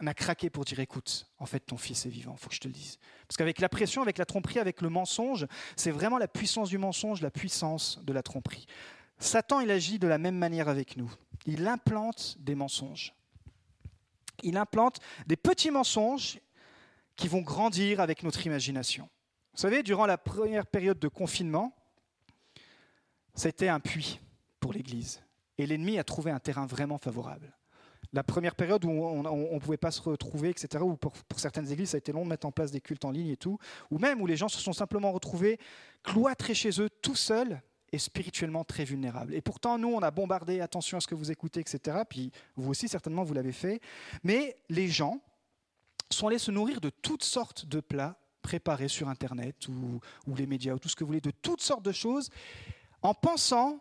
n'a 0.00 0.14
craqué 0.14 0.50
pour 0.50 0.64
dire 0.64 0.80
écoute, 0.80 1.26
en 1.38 1.46
fait 1.46 1.60
ton 1.60 1.76
fils 1.76 2.06
est 2.06 2.10
vivant, 2.10 2.34
il 2.36 2.40
faut 2.40 2.48
que 2.48 2.54
je 2.54 2.60
te 2.60 2.68
le 2.68 2.74
dise. 2.74 2.98
Parce 3.26 3.36
qu'avec 3.36 3.60
la 3.60 3.68
pression, 3.68 4.02
avec 4.02 4.18
la 4.18 4.24
tromperie, 4.24 4.58
avec 4.58 4.80
le 4.80 4.88
mensonge, 4.88 5.46
c'est 5.76 5.90
vraiment 5.90 6.18
la 6.18 6.28
puissance 6.28 6.68
du 6.68 6.78
mensonge, 6.78 7.20
la 7.22 7.30
puissance 7.30 8.00
de 8.02 8.12
la 8.12 8.22
tromperie. 8.22 8.66
Satan, 9.18 9.60
il 9.60 9.70
agit 9.70 9.98
de 9.98 10.08
la 10.08 10.18
même 10.18 10.36
manière 10.36 10.68
avec 10.68 10.96
nous. 10.96 11.12
Il 11.46 11.66
implante 11.68 12.36
des 12.40 12.54
mensonges. 12.54 13.14
Il 14.42 14.56
implante 14.56 14.98
des 15.26 15.36
petits 15.36 15.70
mensonges 15.70 16.40
qui 17.16 17.28
vont 17.28 17.42
grandir 17.42 18.00
avec 18.00 18.22
notre 18.22 18.46
imagination. 18.46 19.08
Vous 19.52 19.60
savez, 19.60 19.82
durant 19.82 20.06
la 20.06 20.16
première 20.16 20.66
période 20.66 20.98
de 20.98 21.08
confinement, 21.08 21.76
c'était 23.34 23.68
un 23.68 23.80
puits 23.80 24.20
pour 24.58 24.72
l'Église. 24.72 25.22
Et 25.58 25.66
l'ennemi 25.66 25.98
a 25.98 26.04
trouvé 26.04 26.30
un 26.30 26.40
terrain 26.40 26.64
vraiment 26.64 26.96
favorable 26.96 27.52
la 28.12 28.24
première 28.24 28.54
période 28.54 28.84
où 28.84 28.90
on 28.90 29.54
ne 29.54 29.58
pouvait 29.60 29.76
pas 29.76 29.90
se 29.90 30.00
retrouver, 30.00 30.50
etc., 30.50 30.82
où 30.82 30.96
pour, 30.96 31.14
certaines 31.36 31.70
églises, 31.70 31.90
ça 31.90 31.96
a 31.96 31.98
été 31.98 32.12
long 32.12 32.24
de 32.24 32.28
mettre 32.28 32.46
en 32.46 32.52
place 32.52 32.70
des 32.70 32.80
cultes 32.80 33.04
en 33.04 33.10
ligne 33.10 33.28
et 33.28 33.36
tout, 33.36 33.58
ou 33.90 33.98
même 33.98 34.20
où 34.20 34.26
les 34.26 34.36
gens 34.36 34.48
se 34.48 34.58
sont 34.60 34.72
simplement 34.72 35.12
retrouvés 35.12 35.58
cloîtrés 36.02 36.54
chez 36.54 36.80
eux, 36.80 36.90
tout 37.02 37.14
seuls, 37.14 37.62
est 37.92 37.98
spirituellement 37.98 38.64
très 38.64 38.84
vulnérable. 38.84 39.34
Et 39.34 39.40
pourtant, 39.40 39.76
nous, 39.78 39.88
on 39.88 40.00
a 40.00 40.10
bombardé, 40.10 40.60
attention 40.60 40.98
à 40.98 41.00
ce 41.00 41.08
que 41.08 41.14
vous 41.14 41.32
écoutez, 41.32 41.60
etc. 41.60 42.02
Puis 42.08 42.30
vous 42.56 42.70
aussi, 42.70 42.88
certainement, 42.88 43.24
vous 43.24 43.34
l'avez 43.34 43.52
fait. 43.52 43.80
Mais 44.22 44.56
les 44.68 44.86
gens 44.86 45.20
sont 46.08 46.28
allés 46.28 46.38
se 46.38 46.52
nourrir 46.52 46.80
de 46.80 46.90
toutes 46.90 47.24
sortes 47.24 47.66
de 47.66 47.80
plats 47.80 48.16
préparés 48.42 48.88
sur 48.88 49.08
Internet 49.08 49.66
ou 49.68 50.00
les 50.36 50.46
médias 50.46 50.74
ou 50.74 50.78
tout 50.78 50.88
ce 50.88 50.94
que 50.94 51.02
vous 51.02 51.08
voulez, 51.08 51.20
de 51.20 51.32
toutes 51.32 51.62
sortes 51.62 51.84
de 51.84 51.92
choses, 51.92 52.30
en 53.02 53.12
pensant 53.12 53.80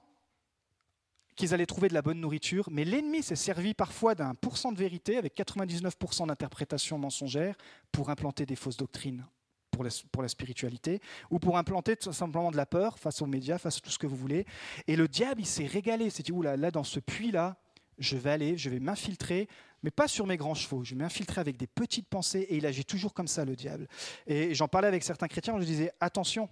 qu'ils 1.40 1.54
allaient 1.54 1.66
trouver 1.66 1.88
de 1.88 1.94
la 1.94 2.02
bonne 2.02 2.20
nourriture, 2.20 2.68
mais 2.70 2.84
l'ennemi 2.84 3.24
s'est 3.24 3.38
servi 3.38 3.74
parfois 3.74 4.14
d'un 4.14 4.36
pourcent 4.36 4.74
de 4.74 4.78
vérité 4.78 5.16
avec 5.16 5.38
99% 5.38 6.28
d'interprétation 6.28 6.98
mensongère 6.98 7.56
pour 7.94 8.10
implanter 8.10 8.46
des 8.46 8.58
fausses 8.58 8.76
doctrines 8.76 9.26
pour 9.72 10.22
la, 10.22 10.28
spiritualité, 10.28 11.00
ou 11.30 11.40
pour 11.40 11.58
implanter 11.58 11.96
tout 11.96 12.12
simplement 12.12 12.52
de 12.52 12.58
la 12.58 12.66
peur 12.66 13.00
face 13.00 13.22
aux 13.22 13.26
médias, 13.26 13.58
face 13.58 13.78
à 13.78 13.80
tout 13.80 13.90
ce 13.90 13.98
que 13.98 14.08
vous 14.08 14.18
voulez. 14.18 14.46
Et 14.88 14.98
le 14.98 15.08
diable, 15.08 15.40
il 15.40 15.46
s'est 15.46 15.66
régalé. 15.66 16.06
Il 16.06 16.12
s'est 16.12 16.24
dit, 16.24 16.34
là, 16.44 16.58
là, 16.58 16.70
dans 16.70 16.84
ce 16.84 17.00
puits-là, 17.00 17.56
je 17.98 18.18
vais 18.18 18.32
aller, 18.32 18.58
je 18.58 18.70
vais 18.70 18.82
m'infiltrer, 18.82 19.48
mais 19.82 19.92
pas 19.92 20.10
sur 20.10 20.28
mes 20.28 20.36
grands 20.36 20.56
chevaux. 20.56 20.84
Je 20.84 20.96
vais 20.96 21.02
m'infiltrer 21.02 21.40
avec 21.40 21.56
des 21.56 21.68
petites 21.68 22.10
pensées, 22.10 22.42
et 22.50 22.58
il 22.58 22.66
agit 22.66 22.84
toujours 22.84 23.14
comme 23.14 23.30
ça, 23.30 23.46
le 23.46 23.56
diable. 23.56 23.88
Et 24.28 24.54
j'en 24.54 24.68
parlais 24.68 24.90
avec 24.90 25.04
certains 25.04 25.30
chrétiens, 25.30 25.58
je 25.58 25.66
disais, 25.66 25.94
attention, 26.02 26.50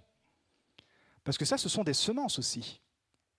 parce 1.24 1.36
que 1.36 1.44
ça, 1.44 1.58
ce 1.58 1.68
sont 1.68 1.84
des 1.84 1.92
semences 1.92 2.38
aussi. 2.38 2.80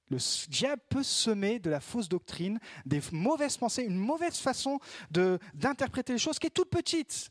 Le 0.09 0.17
diable 0.49 0.81
peut 0.89 1.03
semer 1.03 1.59
de 1.59 1.69
la 1.69 1.79
fausse 1.79 2.09
doctrine, 2.09 2.59
des 2.85 3.01
mauvaises 3.11 3.57
pensées, 3.57 3.83
une 3.83 3.97
mauvaise 3.97 4.37
façon 4.37 4.79
d'interpréter 5.11 6.13
les 6.13 6.19
choses 6.19 6.39
qui 6.39 6.47
est 6.47 6.51
toute 6.51 6.69
petite. 6.69 7.29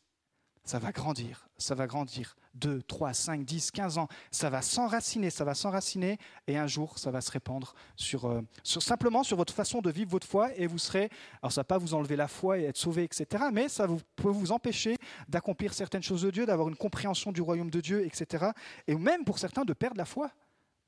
Ça 0.64 0.78
va 0.78 0.92
grandir, 0.92 1.48
ça 1.56 1.74
va 1.74 1.86
grandir. 1.86 2.36
2, 2.58 2.82
3, 2.82 3.12
5, 3.12 3.44
10, 3.44 3.70
15 3.70 3.98
ans, 3.98 4.08
ça 4.30 4.50
va 4.50 4.62
s'enraciner, 4.62 5.30
ça 5.30 5.44
va 5.44 5.54
s'enraciner, 5.54 6.18
et 6.46 6.58
un 6.58 6.66
jour, 6.66 6.98
ça 6.98 7.10
va 7.10 7.20
se 7.20 7.30
répandre 7.30 7.74
sur, 7.96 8.26
euh, 8.26 8.42
simplement 8.64 9.22
sur 9.22 9.36
votre 9.36 9.54
façon 9.54 9.80
de 9.80 9.90
vivre 9.90 10.10
votre 10.10 10.26
foi, 10.26 10.54
et 10.56 10.66
vous 10.66 10.78
serez, 10.78 11.08
alors 11.40 11.52
ça 11.52 11.60
ne 11.60 11.62
va 11.62 11.64
pas 11.64 11.78
vous 11.78 11.94
enlever 11.94 12.16
la 12.16 12.28
foi 12.28 12.58
et 12.58 12.64
être 12.64 12.76
sauvé, 12.76 13.04
etc., 13.04 13.44
mais 13.52 13.68
ça 13.68 13.86
peut 14.16 14.28
vous 14.28 14.52
empêcher 14.52 14.96
d'accomplir 15.28 15.72
certaines 15.72 16.02
choses 16.02 16.22
de 16.22 16.30
Dieu, 16.30 16.46
d'avoir 16.46 16.68
une 16.68 16.76
compréhension 16.76 17.32
du 17.32 17.40
royaume 17.40 17.70
de 17.70 17.80
Dieu, 17.80 18.04
etc., 18.04 18.46
et 18.86 18.94
même 18.94 19.24
pour 19.24 19.38
certains 19.38 19.64
de 19.64 19.72
perdre 19.72 19.96
la 19.96 20.04
foi. 20.04 20.30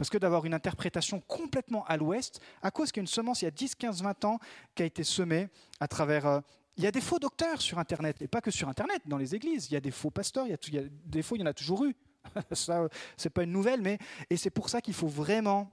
Parce 0.01 0.09
que 0.09 0.17
d'avoir 0.17 0.47
une 0.47 0.55
interprétation 0.55 1.21
complètement 1.21 1.85
à 1.85 1.99
l'ouest, 1.99 2.41
à 2.63 2.71
cause 2.71 2.91
qu'il 2.91 3.03
y 3.03 3.03
a 3.03 3.05
une 3.05 3.07
semence 3.07 3.43
il 3.43 3.45
y 3.45 3.49
a 3.49 3.51
10, 3.51 3.75
15, 3.75 4.03
20 4.03 4.25
ans 4.25 4.39
qui 4.75 4.83
a 4.83 4.87
été 4.87 5.05
semée 5.05 5.51
à 5.79 5.89
travers... 5.89 6.27
Euh, 6.27 6.41
il 6.79 6.85
y 6.85 6.87
a 6.87 6.91
des 6.91 7.03
faux 7.03 7.19
docteurs 7.19 7.61
sur 7.61 7.79
Internet, 7.79 8.23
et 8.23 8.27
pas 8.27 8.41
que 8.41 8.51
sur 8.51 8.67
Internet, 8.71 9.03
dans 9.05 9.19
les 9.19 9.35
églises. 9.35 9.67
Il 9.71 9.75
y 9.75 9.77
a 9.77 9.81
des 9.81 9.91
faux 9.91 10.11
pasteurs, 10.11 10.47
il 10.47 10.75
y 10.75 10.79
a, 10.79 10.83
des 11.05 11.21
faux, 11.21 11.37
il 11.37 11.41
y 11.41 11.43
en 11.43 11.47
a 11.49 11.53
toujours 11.53 11.85
eu. 11.85 11.95
ça, 12.53 12.89
c'est 13.19 13.29
pas 13.29 13.43
une 13.43 13.53
nouvelle, 13.53 13.83
mais 13.83 13.99
et 14.31 14.39
c'est 14.39 14.49
pour 14.49 14.71
ça 14.71 14.81
qu'il 14.81 14.95
faut 14.95 15.07
vraiment 15.07 15.71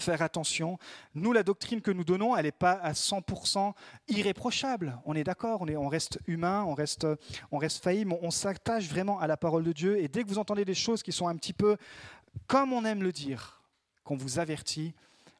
faire 0.00 0.20
attention. 0.22 0.76
Nous, 1.14 1.32
la 1.32 1.44
doctrine 1.44 1.80
que 1.80 1.92
nous 1.92 2.02
donnons, 2.02 2.36
elle 2.36 2.46
n'est 2.46 2.50
pas 2.50 2.72
à 2.72 2.90
100% 2.90 3.72
irréprochable. 4.08 5.00
On 5.04 5.14
est 5.14 5.22
d'accord, 5.22 5.62
on, 5.62 5.68
est, 5.68 5.76
on 5.76 5.86
reste 5.86 6.18
humain, 6.26 6.64
on 6.66 6.74
reste, 6.74 7.06
on 7.52 7.58
reste 7.58 7.84
faillible, 7.84 8.16
on 8.20 8.32
s'attache 8.32 8.88
vraiment 8.88 9.20
à 9.20 9.28
la 9.28 9.36
parole 9.36 9.62
de 9.62 9.72
Dieu. 9.72 10.00
Et 10.00 10.08
dès 10.08 10.24
que 10.24 10.28
vous 10.28 10.38
entendez 10.38 10.64
des 10.64 10.74
choses 10.74 11.04
qui 11.04 11.12
sont 11.12 11.28
un 11.28 11.36
petit 11.36 11.52
peu 11.52 11.76
comme 12.46 12.72
on 12.72 12.84
aime 12.84 13.02
le 13.02 13.12
dire, 13.12 13.62
qu'on 14.04 14.16
vous 14.16 14.38
avertit, 14.38 14.94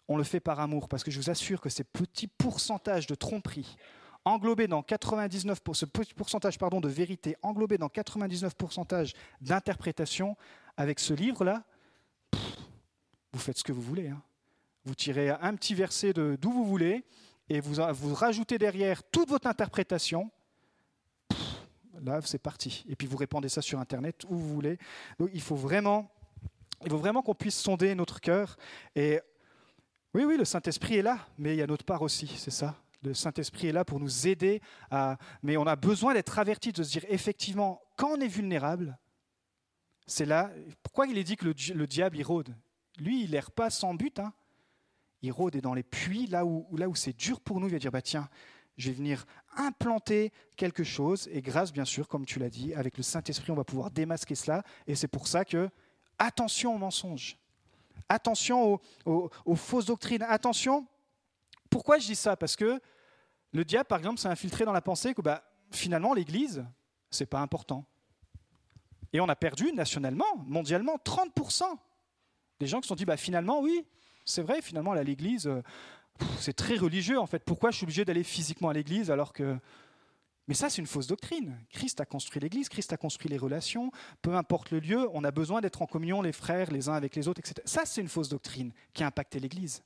on 0.08 0.16
le 0.16 0.24
fait 0.24 0.40
par 0.40 0.60
amour, 0.60 0.88
parce 0.88 1.04
que 1.04 1.10
je 1.10 1.18
vous 1.18 1.30
assure 1.30 1.60
que 1.60 1.68
ces 1.68 1.84
petits 1.84 2.26
pourcentages 2.26 3.06
de 3.06 3.14
tromperie, 3.14 3.76
englobés 4.24 4.68
dans 4.68 4.82
99 4.82 5.60
ce 5.72 5.84
petit 5.84 6.14
pourcentage 6.14 6.58
pardon 6.58 6.80
de 6.80 6.88
vérité, 6.88 7.36
englobés 7.42 7.78
dans 7.78 7.88
99% 7.88 9.14
d'interprétation, 9.40 10.36
avec 10.76 10.98
ce 10.98 11.14
livre-là, 11.14 11.64
vous 13.32 13.40
faites 13.40 13.58
ce 13.58 13.64
que 13.64 13.72
vous 13.72 13.82
voulez. 13.82 14.08
Hein. 14.08 14.22
Vous 14.84 14.94
tirez 14.94 15.30
un 15.30 15.54
petit 15.54 15.74
verset 15.74 16.12
de 16.12 16.36
d'où 16.40 16.52
vous 16.52 16.64
voulez 16.64 17.04
et 17.48 17.60
vous, 17.60 17.82
vous 17.92 18.14
rajoutez 18.14 18.58
derrière 18.58 19.02
toute 19.02 19.28
votre 19.28 19.46
interprétation. 19.46 20.30
Là, 22.02 22.20
c'est 22.22 22.38
parti. 22.38 22.84
Et 22.88 22.96
puis 22.96 23.06
vous 23.06 23.16
répandez 23.16 23.48
ça 23.48 23.62
sur 23.62 23.78
Internet 23.78 24.24
où 24.28 24.36
vous 24.36 24.54
voulez. 24.54 24.78
Donc 25.18 25.30
il 25.32 25.40
faut 25.40 25.56
vraiment 25.56 26.10
il 26.84 26.90
faut 26.90 26.98
vraiment 26.98 27.22
qu'on 27.22 27.34
puisse 27.34 27.58
sonder 27.58 27.94
notre 27.94 28.20
cœur. 28.20 28.56
Et 28.94 29.20
oui, 30.14 30.24
oui, 30.24 30.36
le 30.36 30.44
Saint-Esprit 30.44 30.96
est 30.96 31.02
là, 31.02 31.18
mais 31.38 31.54
il 31.54 31.58
y 31.58 31.62
a 31.62 31.66
notre 31.66 31.84
part 31.84 32.02
aussi, 32.02 32.28
c'est 32.38 32.50
ça. 32.50 32.76
Le 33.02 33.14
Saint-Esprit 33.14 33.68
est 33.68 33.72
là 33.72 33.84
pour 33.84 34.00
nous 34.00 34.26
aider 34.26 34.62
à. 34.90 35.18
Mais 35.42 35.56
on 35.56 35.66
a 35.66 35.76
besoin 35.76 36.14
d'être 36.14 36.38
averti, 36.38 36.72
de 36.72 36.82
se 36.82 36.90
dire 36.90 37.04
effectivement, 37.08 37.82
quand 37.96 38.12
on 38.12 38.20
est 38.20 38.28
vulnérable, 38.28 38.98
c'est 40.06 40.24
là. 40.24 40.50
Pourquoi 40.82 41.06
il 41.06 41.18
est 41.18 41.24
dit 41.24 41.36
que 41.36 41.46
le, 41.46 41.86
diable, 41.86 42.16
il 42.16 42.22
rôde? 42.22 42.54
Lui, 42.98 43.24
il 43.24 43.32
n'erre 43.32 43.50
pas 43.50 43.70
sans 43.70 43.94
but. 43.94 44.18
Hein. 44.20 44.32
Il 45.20 45.32
rôde 45.32 45.56
et 45.56 45.60
dans 45.60 45.74
les 45.74 45.82
puits, 45.82 46.26
là 46.26 46.46
où, 46.46 46.66
là 46.76 46.88
où 46.88 46.94
c'est 46.94 47.16
dur 47.16 47.40
pour 47.40 47.60
nous, 47.60 47.66
il 47.66 47.72
va 47.72 47.78
dire 47.78 47.90
bah, 47.90 48.02
tiens, 48.02 48.28
je 48.76 48.90
vais 48.90 48.96
venir 48.96 49.24
implanter 49.56 50.32
quelque 50.56 50.84
chose. 50.84 51.28
Et 51.32 51.42
grâce, 51.42 51.72
bien 51.72 51.84
sûr, 51.84 52.08
comme 52.08 52.24
tu 52.24 52.38
l'as 52.38 52.50
dit, 52.50 52.72
avec 52.74 52.96
le 52.96 53.02
Saint-Esprit, 53.02 53.50
on 53.50 53.56
va 53.56 53.64
pouvoir 53.64 53.90
démasquer 53.90 54.34
cela. 54.34 54.62
Et 54.86 54.94
c'est 54.94 55.08
pour 55.08 55.28
ça 55.28 55.44
que 55.44 55.68
Attention 56.24 56.74
aux 56.74 56.78
mensonges. 56.78 57.36
Attention 58.08 58.80
aux, 59.04 59.56
fausses 59.56 59.84
doctrines. 59.84 60.22
Attention. 60.22 60.86
Pourquoi 61.68 61.98
je 61.98 62.06
dis 62.06 62.14
ça? 62.16 62.34
Parce 62.34 62.56
que 62.56 62.80
le 63.52 63.64
diable, 63.64 63.84
par 63.86 63.98
exemple, 63.98 64.18
s'est 64.18 64.28
infiltré 64.28 64.64
dans 64.64 64.72
la 64.72 64.80
pensée 64.80 65.12
que 65.12 65.20
bah, 65.20 65.44
finalement, 65.70 66.14
l'Église, 66.14 66.64
c'est 67.10 67.26
pas 67.26 67.40
important. 67.40 67.84
Et 69.12 69.20
on 69.20 69.28
a 69.28 69.36
perdu 69.36 69.70
nationalement, 69.74 70.24
mondialement, 70.46 70.96
30% 70.96 71.64
des 72.58 72.66
gens 72.66 72.80
qui 72.80 72.84
se 72.84 72.88
sont 72.88 72.94
dit 72.94 73.04
bah, 73.04 73.18
finalement, 73.18 73.60
oui, 73.60 73.84
c'est 74.24 74.42
vrai, 74.42 74.62
finalement, 74.62 74.94
l'Église, 74.94 75.46
euh, 75.46 75.62
c'est 76.38 76.54
très 76.54 76.76
religieux 76.76 77.18
en 77.18 77.26
fait. 77.26 77.44
Pourquoi 77.44 77.70
je 77.70 77.76
suis 77.76 77.84
obligé 77.84 78.06
d'aller 78.06 78.24
physiquement 78.24 78.70
à 78.70 78.72
l'Église 78.72 79.10
alors 79.10 79.34
que 79.34 79.58
mais 80.46 80.54
ça, 80.54 80.68
c'est 80.68 80.82
une 80.82 80.86
fausse 80.86 81.06
doctrine. 81.06 81.58
Christ 81.70 82.00
a 82.00 82.04
construit 82.04 82.40
l'Église, 82.40 82.68
Christ 82.68 82.92
a 82.92 82.96
construit 82.96 83.30
les 83.30 83.38
relations, 83.38 83.90
peu 84.20 84.34
importe 84.34 84.70
le 84.70 84.80
lieu, 84.80 85.08
on 85.12 85.24
a 85.24 85.30
besoin 85.30 85.60
d'être 85.60 85.80
en 85.80 85.86
communion 85.86 86.20
les 86.20 86.32
frères 86.32 86.70
les 86.70 86.88
uns 86.88 86.94
avec 86.94 87.16
les 87.16 87.28
autres, 87.28 87.40
etc. 87.40 87.62
Ça, 87.64 87.86
c'est 87.86 88.00
une 88.00 88.08
fausse 88.08 88.28
doctrine 88.28 88.72
qui 88.92 89.02
a 89.02 89.06
impacté 89.06 89.40
l'Église. 89.40 89.82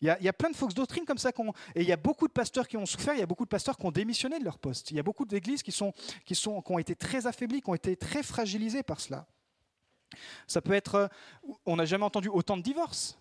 Il 0.00 0.08
y, 0.20 0.28
a, 0.28 0.32
plein 0.34 0.50
de 0.50 0.56
fausses 0.56 0.74
doctrines 0.74 1.06
comme 1.06 1.16
ça, 1.16 1.30
et 1.74 1.80
il 1.80 1.88
y 1.88 1.92
a 1.92 1.96
beaucoup 1.96 2.28
de 2.28 2.32
pasteurs 2.32 2.68
qui 2.68 2.76
ont 2.76 2.84
souffert, 2.84 3.14
il 3.14 3.20
y 3.20 3.22
a 3.22 3.26
beaucoup 3.26 3.44
de 3.44 3.48
pasteurs 3.48 3.78
qui 3.78 3.86
ont 3.86 3.90
démissionné 3.90 4.38
de 4.38 4.44
leur 4.44 4.58
poste. 4.58 4.90
Il 4.90 4.96
y 4.98 5.00
a 5.00 5.02
beaucoup 5.02 5.24
d'églises 5.24 5.62
qui, 5.62 5.74
ont 5.82 6.78
été 6.78 6.94
très 6.94 7.26
affaiblies, 7.26 7.62
qui 7.62 7.70
ont 7.70 7.74
été 7.74 7.96
très 7.96 8.22
fragilisées 8.22 8.82
par 8.82 9.00
cela. 9.00 9.26
Ça 10.46 10.60
peut 10.60 10.74
être, 10.74 10.94
euh, 10.94 11.08
on 11.64 11.76
n'a 11.76 11.86
jamais 11.86 12.04
entendu 12.04 12.28
autant 12.28 12.58
de 12.58 12.62
divorces. 12.62 13.18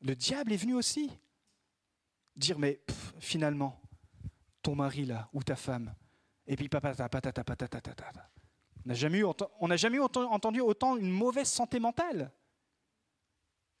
Le 0.00 0.14
diable 0.16 0.52
est 0.52 0.56
venu 0.56 0.74
aussi 0.74 1.10
dire, 2.34 2.58
mais 2.58 2.80
finalement, 3.18 3.79
ton 4.62 4.74
mari 4.74 5.04
là, 5.04 5.28
ou 5.32 5.42
ta 5.42 5.56
femme. 5.56 5.94
Et 6.46 6.56
puis 6.56 6.68
papa, 6.68 6.94
patata, 6.94 7.44
patata, 7.44 7.80
patata. 7.80 8.30
On 8.84 8.88
n'a 8.88 8.94
jamais, 8.94 9.18
eu, 9.18 9.24
on 9.60 9.76
jamais 9.76 9.98
entendu 9.98 10.60
autant 10.60 10.96
une 10.96 11.10
mauvaise 11.10 11.48
santé 11.48 11.78
mentale. 11.78 12.32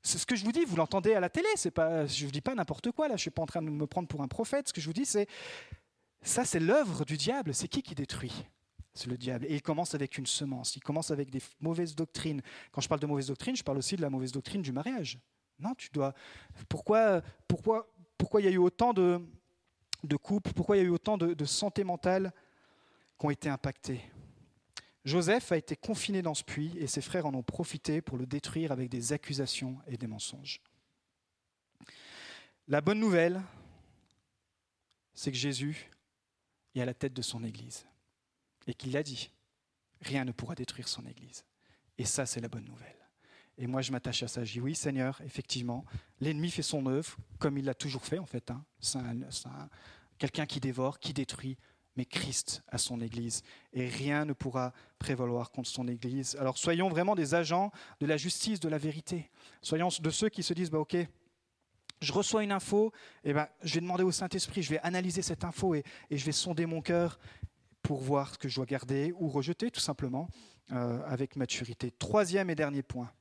C'est 0.02 0.18
ce 0.18 0.26
que 0.26 0.36
je 0.36 0.44
vous 0.44 0.52
dis, 0.52 0.64
vous 0.64 0.76
l'entendez 0.76 1.14
à 1.14 1.20
la 1.20 1.28
télé, 1.28 1.48
c'est 1.56 1.70
pas, 1.70 2.06
je 2.06 2.22
ne 2.22 2.26
vous 2.26 2.32
dis 2.32 2.40
pas 2.40 2.54
n'importe 2.54 2.90
quoi 2.92 3.06
là, 3.08 3.12
je 3.12 3.20
ne 3.20 3.22
suis 3.22 3.30
pas 3.30 3.42
en 3.42 3.46
train 3.46 3.60
de 3.60 3.68
me 3.68 3.86
prendre 3.86 4.08
pour 4.08 4.22
un 4.22 4.28
prophète, 4.28 4.68
ce 4.68 4.72
que 4.72 4.80
je 4.80 4.86
vous 4.86 4.94
dis 4.94 5.04
c'est, 5.04 5.26
ça 6.22 6.44
c'est 6.44 6.60
l'œuvre 6.60 7.04
du 7.04 7.16
diable, 7.16 7.54
c'est 7.54 7.68
qui 7.68 7.82
qui 7.82 7.94
détruit? 7.94 8.46
C'est 8.94 9.08
le 9.08 9.16
diable. 9.16 9.46
Et 9.46 9.54
il 9.54 9.62
commence 9.62 9.94
avec 9.94 10.18
une 10.18 10.26
semence, 10.26 10.74
il 10.76 10.82
commence 10.82 11.10
avec 11.10 11.30
des 11.30 11.42
mauvaises 11.60 11.94
doctrines. 11.94 12.42
Quand 12.72 12.80
je 12.80 12.88
parle 12.88 13.00
de 13.00 13.06
mauvaises 13.06 13.28
doctrines, 13.28 13.56
je 13.56 13.62
parle 13.62 13.78
aussi 13.78 13.96
de 13.96 14.02
la 14.02 14.10
mauvaise 14.10 14.32
doctrine 14.32 14.62
du 14.62 14.72
mariage. 14.72 15.18
Non, 15.58 15.74
tu 15.74 15.90
dois... 15.92 16.14
Pourquoi, 16.68 17.22
pourquoi, 17.46 17.86
pourquoi 18.18 18.40
il 18.40 18.44
y 18.44 18.48
a 18.48 18.50
eu 18.50 18.58
autant 18.58 18.92
de, 18.92 19.20
de 20.04 20.16
couple, 20.16 20.52
pourquoi 20.52 20.76
il 20.76 20.80
y 20.80 20.82
a 20.82 20.86
eu 20.86 20.90
autant 20.90 21.18
de, 21.18 21.44
santé 21.44 21.84
mentale 21.84 22.32
qui 23.18 23.26
ont 23.26 23.30
été 23.30 23.48
impactés. 23.48 24.00
Joseph 25.04 25.52
a 25.52 25.56
été 25.56 25.76
confiné 25.76 26.22
dans 26.22 26.34
ce 26.34 26.44
puits 26.44 26.72
et 26.78 26.86
ses 26.86 27.00
frères 27.00 27.26
en 27.26 27.34
ont 27.34 27.42
profité 27.42 28.00
pour 28.00 28.18
le 28.18 28.26
détruire 28.26 28.72
avec 28.72 28.88
des 28.88 29.12
accusations 29.12 29.78
et 29.86 29.96
des 29.96 30.06
mensonges. 30.06 30.60
La 32.68 32.80
bonne 32.80 33.00
nouvelle, 33.00 33.40
c'est 35.14 35.32
que 35.32 35.38
Jésus 35.38 35.90
est 36.74 36.80
à 36.80 36.84
la 36.84 36.94
tête 36.94 37.14
de 37.14 37.22
son 37.22 37.42
Église 37.44 37.86
et 38.66 38.74
qu'il 38.74 38.92
l'a 38.92 39.02
dit, 39.02 39.30
rien 40.02 40.24
ne 40.24 40.32
pourra 40.32 40.54
détruire 40.54 40.88
son 40.88 41.06
Église. 41.06 41.44
Et 41.98 42.04
ça, 42.04 42.26
c'est 42.26 42.40
la 42.40 42.48
bonne 42.48 42.64
nouvelle. 42.64 42.99
Et 43.60 43.66
moi, 43.66 43.82
je 43.82 43.92
m'attache 43.92 44.22
à 44.22 44.28
ça. 44.28 44.42
Je 44.42 44.54
dis 44.54 44.60
oui, 44.60 44.74
Seigneur, 44.74 45.20
effectivement, 45.22 45.84
l'ennemi 46.18 46.50
fait 46.50 46.62
son 46.62 46.86
œuvre, 46.86 47.18
comme 47.38 47.58
il 47.58 47.66
l'a 47.66 47.74
toujours 47.74 48.06
fait, 48.06 48.18
en 48.18 48.24
fait. 48.24 48.50
Hein. 48.50 48.64
C'est 48.80 48.98
quelqu'un 50.18 50.46
qui 50.46 50.60
dévore, 50.60 50.98
qui 50.98 51.12
détruit, 51.12 51.58
mais 51.94 52.06
Christ 52.06 52.62
a 52.68 52.78
son 52.78 53.02
Église. 53.02 53.42
Et 53.74 53.86
rien 53.86 54.24
ne 54.24 54.32
pourra 54.32 54.72
prévaloir 54.98 55.50
contre 55.50 55.68
son 55.68 55.88
Église. 55.88 56.36
Alors 56.40 56.56
soyons 56.56 56.88
vraiment 56.88 57.14
des 57.14 57.34
agents 57.34 57.70
de 58.00 58.06
la 58.06 58.16
justice, 58.16 58.60
de 58.60 58.68
la 58.70 58.78
vérité. 58.78 59.30
Soyons 59.60 59.88
de 60.00 60.10
ceux 60.10 60.30
qui 60.30 60.42
se 60.42 60.54
disent, 60.54 60.70
bah, 60.70 60.78
OK, 60.78 60.96
je 62.00 62.12
reçois 62.14 62.42
une 62.42 62.52
info, 62.52 62.92
et 63.24 63.34
ben, 63.34 63.46
je 63.62 63.74
vais 63.74 63.80
demander 63.82 64.04
au 64.04 64.10
Saint-Esprit, 64.10 64.62
je 64.62 64.70
vais 64.70 64.80
analyser 64.80 65.20
cette 65.20 65.44
info 65.44 65.74
et, 65.74 65.84
je 66.10 66.24
vais 66.24 66.32
sonder 66.32 66.64
mon 66.64 66.80
cœur 66.80 67.18
pour 67.82 68.00
voir 68.00 68.32
ce 68.32 68.38
que 68.38 68.48
je 68.48 68.56
dois 68.56 68.64
garder 68.64 69.12
ou 69.18 69.28
rejeter, 69.28 69.70
tout 69.70 69.80
simplement, 69.80 70.30
euh, 70.72 71.02
avec 71.04 71.36
maturité. 71.36 71.90
Troisième 71.90 72.48
et 72.48 72.54
dernier 72.54 72.82
point 72.82 73.12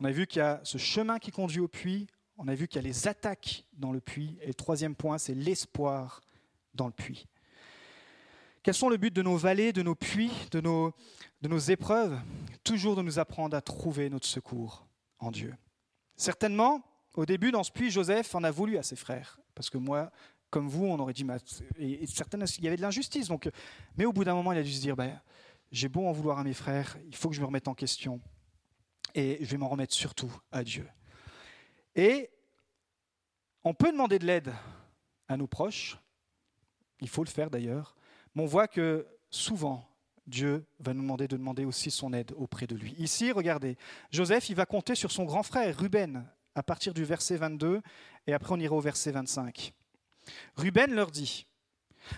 On 0.00 0.04
a 0.04 0.12
vu 0.12 0.26
qu'il 0.26 0.38
y 0.38 0.42
a 0.42 0.60
ce 0.62 0.78
chemin 0.78 1.18
qui 1.18 1.30
conduit 1.30 1.60
au 1.60 1.68
puits. 1.68 2.06
On 2.36 2.46
a 2.46 2.54
vu 2.54 2.68
qu'il 2.68 2.76
y 2.76 2.84
a 2.84 2.86
les 2.86 3.08
attaques 3.08 3.64
dans 3.72 3.90
le 3.90 4.00
puits. 4.00 4.38
Et 4.42 4.48
le 4.48 4.54
troisième 4.54 4.94
point, 4.94 5.18
c'est 5.18 5.34
l'espoir 5.34 6.20
dans 6.74 6.86
le 6.86 6.92
puits. 6.92 7.26
Quels 8.62 8.74
sont 8.74 8.88
le 8.88 8.96
but 8.96 9.12
de 9.12 9.22
nos 9.22 9.36
vallées, 9.36 9.72
de 9.72 9.82
nos 9.82 9.94
puits, 9.94 10.32
de 10.52 10.60
nos, 10.60 11.58
épreuves? 11.58 12.20
Toujours 12.62 12.94
de 12.96 13.02
nous 13.02 13.18
apprendre 13.18 13.56
à 13.56 13.60
trouver 13.60 14.08
notre 14.10 14.26
secours 14.26 14.86
en 15.18 15.30
Dieu. 15.30 15.54
Certainement, 16.16 16.82
au 17.14 17.26
début, 17.26 17.50
dans 17.50 17.64
ce 17.64 17.72
puits, 17.72 17.90
Joseph 17.90 18.34
en 18.34 18.44
a 18.44 18.50
voulu 18.50 18.78
à 18.78 18.82
ses 18.82 18.96
frères. 18.96 19.40
Parce 19.54 19.70
que 19.70 19.78
moi, 19.78 20.12
comme 20.50 20.68
vous, 20.68 20.84
on 20.86 20.98
aurait 20.98 21.12
dit, 21.12 21.26
et, 21.78 22.06
certaines, 22.06 22.44
il 22.58 22.64
y 22.64 22.68
avait 22.68 22.76
de 22.76 22.82
l'injustice. 22.82 23.28
Donc, 23.28 23.50
mais 23.96 24.04
au 24.04 24.12
bout 24.12 24.24
d'un 24.24 24.34
moment, 24.34 24.52
il 24.52 24.58
a 24.58 24.62
dû 24.62 24.72
se 24.72 24.80
dire, 24.80 24.94
ben, 24.94 25.20
j'ai 25.72 25.88
beau 25.88 26.06
en 26.06 26.12
vouloir 26.12 26.38
à 26.38 26.44
mes 26.44 26.54
frères, 26.54 26.96
il 27.06 27.16
faut 27.16 27.28
que 27.28 27.34
je 27.34 27.40
me 27.40 27.46
remette 27.46 27.68
en 27.68 27.74
question. 27.74 28.20
Et 29.18 29.36
je 29.40 29.50
vais 29.50 29.56
m'en 29.56 29.68
remettre 29.68 29.94
surtout 29.94 30.32
à 30.52 30.62
Dieu. 30.62 30.88
Et 31.96 32.30
on 33.64 33.74
peut 33.74 33.90
demander 33.90 34.20
de 34.20 34.24
l'aide 34.24 34.54
à 35.26 35.36
nos 35.36 35.48
proches, 35.48 35.98
il 37.00 37.08
faut 37.08 37.24
le 37.24 37.28
faire 37.28 37.50
d'ailleurs, 37.50 37.96
mais 38.36 38.44
on 38.44 38.46
voit 38.46 38.68
que 38.68 39.08
souvent, 39.28 39.84
Dieu 40.28 40.64
va 40.78 40.94
nous 40.94 41.02
demander 41.02 41.26
de 41.26 41.36
demander 41.36 41.64
aussi 41.64 41.90
son 41.90 42.12
aide 42.12 42.32
auprès 42.36 42.68
de 42.68 42.76
lui. 42.76 42.92
Ici, 42.92 43.32
regardez, 43.32 43.76
Joseph, 44.12 44.50
il 44.50 44.54
va 44.54 44.66
compter 44.66 44.94
sur 44.94 45.10
son 45.10 45.24
grand 45.24 45.42
frère 45.42 45.76
Ruben 45.76 46.24
à 46.54 46.62
partir 46.62 46.94
du 46.94 47.02
verset 47.02 47.38
22, 47.38 47.82
et 48.28 48.32
après 48.32 48.54
on 48.54 48.60
ira 48.60 48.76
au 48.76 48.80
verset 48.80 49.10
25. 49.10 49.72
Ruben 50.54 50.94
leur 50.94 51.10
dit, 51.10 51.48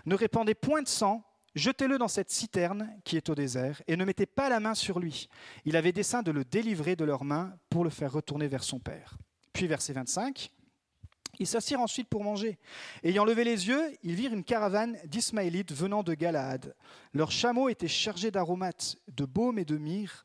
Ne 0.05 0.17
répandez 0.17 0.55
point 0.55 0.83
de 0.83 0.89
sang, 0.89 1.25
jetez-le 1.55 1.99
dans 1.99 2.09
cette 2.09 2.31
citerne 2.31 2.91
qui 3.05 3.17
est 3.17 3.29
au 3.29 3.35
désert, 3.35 3.83
et 3.87 3.97
ne 3.97 4.05
mettez 4.05 4.27
pas 4.27 4.49
la 4.49 4.61
main 4.61 4.75
sur 4.75 4.99
lui. 4.99 5.29
Il 5.65 5.77
avait 5.77 5.93
dessein 5.93 6.23
de 6.23 6.31
le 6.31 6.45
délivrer 6.45 6.97
de 6.97 7.05
leurs 7.05 7.25
mains 7.25 7.53
pour 7.69 7.85
le 7.85 7.91
faire 7.91 8.13
retourner 8.13 8.49
vers 8.49 8.65
son 8.65 8.79
père. 8.79 9.17
Puis 9.53 9.67
verset 9.67 9.93
25, 9.93 10.51
ils 11.39 11.47
s'assirent 11.47 11.81
ensuite 11.81 12.09
pour 12.09 12.23
manger. 12.23 12.59
Ayant 13.03 13.25
levé 13.25 13.45
les 13.45 13.69
yeux, 13.69 13.97
ils 14.03 14.15
virent 14.15 14.35
une 14.35 14.45
caravane 14.45 14.99
d'Ismaélites 15.07 15.73
venant 15.73 16.03
de 16.03 16.15
Galaad. 16.15 16.75
Leurs 17.15 17.33
chameaux 17.33 17.69
étaient 17.69 17.89
chargés 17.89 18.31
d'aromates, 18.31 18.97
de 19.09 19.25
baume 19.25 19.59
et 19.59 19.65
de 19.65 19.79
myrrhe, 19.79 20.25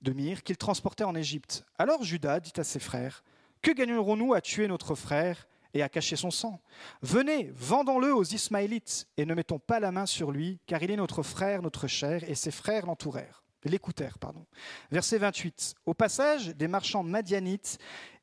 de 0.00 0.12
myrrhe 0.12 0.42
qu'ils 0.42 0.56
transportaient 0.56 1.04
en 1.04 1.14
Égypte. 1.14 1.64
Alors 1.78 2.02
Judas 2.02 2.40
dit 2.40 2.52
à 2.56 2.64
ses 2.64 2.80
frères 2.80 3.22
Que 3.62 3.70
gagnerons-nous 3.70 4.34
à 4.34 4.40
tuer 4.40 4.66
notre 4.66 4.96
frère 4.96 5.46
et 5.74 5.82
à 5.82 5.88
cacher 5.88 6.16
son 6.16 6.30
sang 6.30 6.60
Venez, 7.02 7.52
vendons-le 7.54 8.14
aux 8.14 8.24
Ismaélites 8.24 9.08
et 9.16 9.26
ne 9.26 9.34
mettons 9.34 9.58
pas 9.58 9.80
la 9.80 9.92
main 9.92 10.06
sur 10.06 10.30
lui, 10.30 10.60
car 10.66 10.82
il 10.82 10.90
est 10.90 10.96
notre 10.96 11.22
frère, 11.22 11.62
notre 11.62 11.86
chair, 11.86 12.28
et 12.28 12.34
ses 12.34 12.50
frères 12.50 12.86
l'entourèrent 12.86 13.40
l'écoutèrent. 13.64 14.18
Pardon. 14.18 14.44
Verset 14.90 15.18
28. 15.18 15.76
Au 15.86 15.94
passage 15.94 16.48
des 16.48 16.66
marchands 16.66 17.04
madianites 17.04 17.78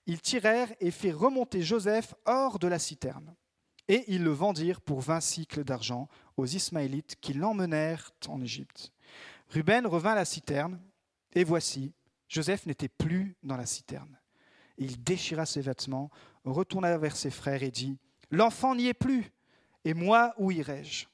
ils 0.10 0.22
tirèrent 0.22 0.74
et 0.80 0.90
firent 0.90 1.20
remonter 1.20 1.62
Joseph 1.62 2.16
hors 2.26 2.58
de 2.58 2.68
la 2.68 2.80
citerne. 2.80 3.36
Et 3.88 4.06
ils 4.08 4.24
le 4.24 4.32
vendirent 4.32 4.82
pour 4.82 5.02
vingt 5.02 5.22
cycles 5.22 5.64
d'argent 5.64 6.08
aux 6.36 6.48
Ismaélites 6.48 7.18
qui 7.22 7.34
l'emmenèrent 7.34 8.12
en 8.28 8.42
Égypte. 8.42 8.92
Ruben 9.50 9.86
revint 9.86 10.14
à 10.14 10.16
la 10.16 10.26
citerne, 10.26 10.82
et 11.34 11.44
voici, 11.44 11.94
Joseph 12.28 12.66
n'était 12.66 12.88
plus 12.90 13.36
dans 13.44 13.56
la 13.56 13.68
citerne. 13.68 14.20
Il 14.80 15.04
déchira 15.04 15.46
ses 15.46 15.62
vêtements, 15.62 16.10
retourna 16.46 16.98
vers 16.98 17.16
ses 17.16 17.32
frères 17.32 17.64
et 17.64 17.72
dit, 17.72 17.98
L'enfant 18.32 18.76
n'y 18.76 18.88
est 18.88 18.94
plus, 18.94 19.32
et 19.86 19.94
moi, 19.94 20.34
où 20.38 20.52
irai-je? 20.52 21.06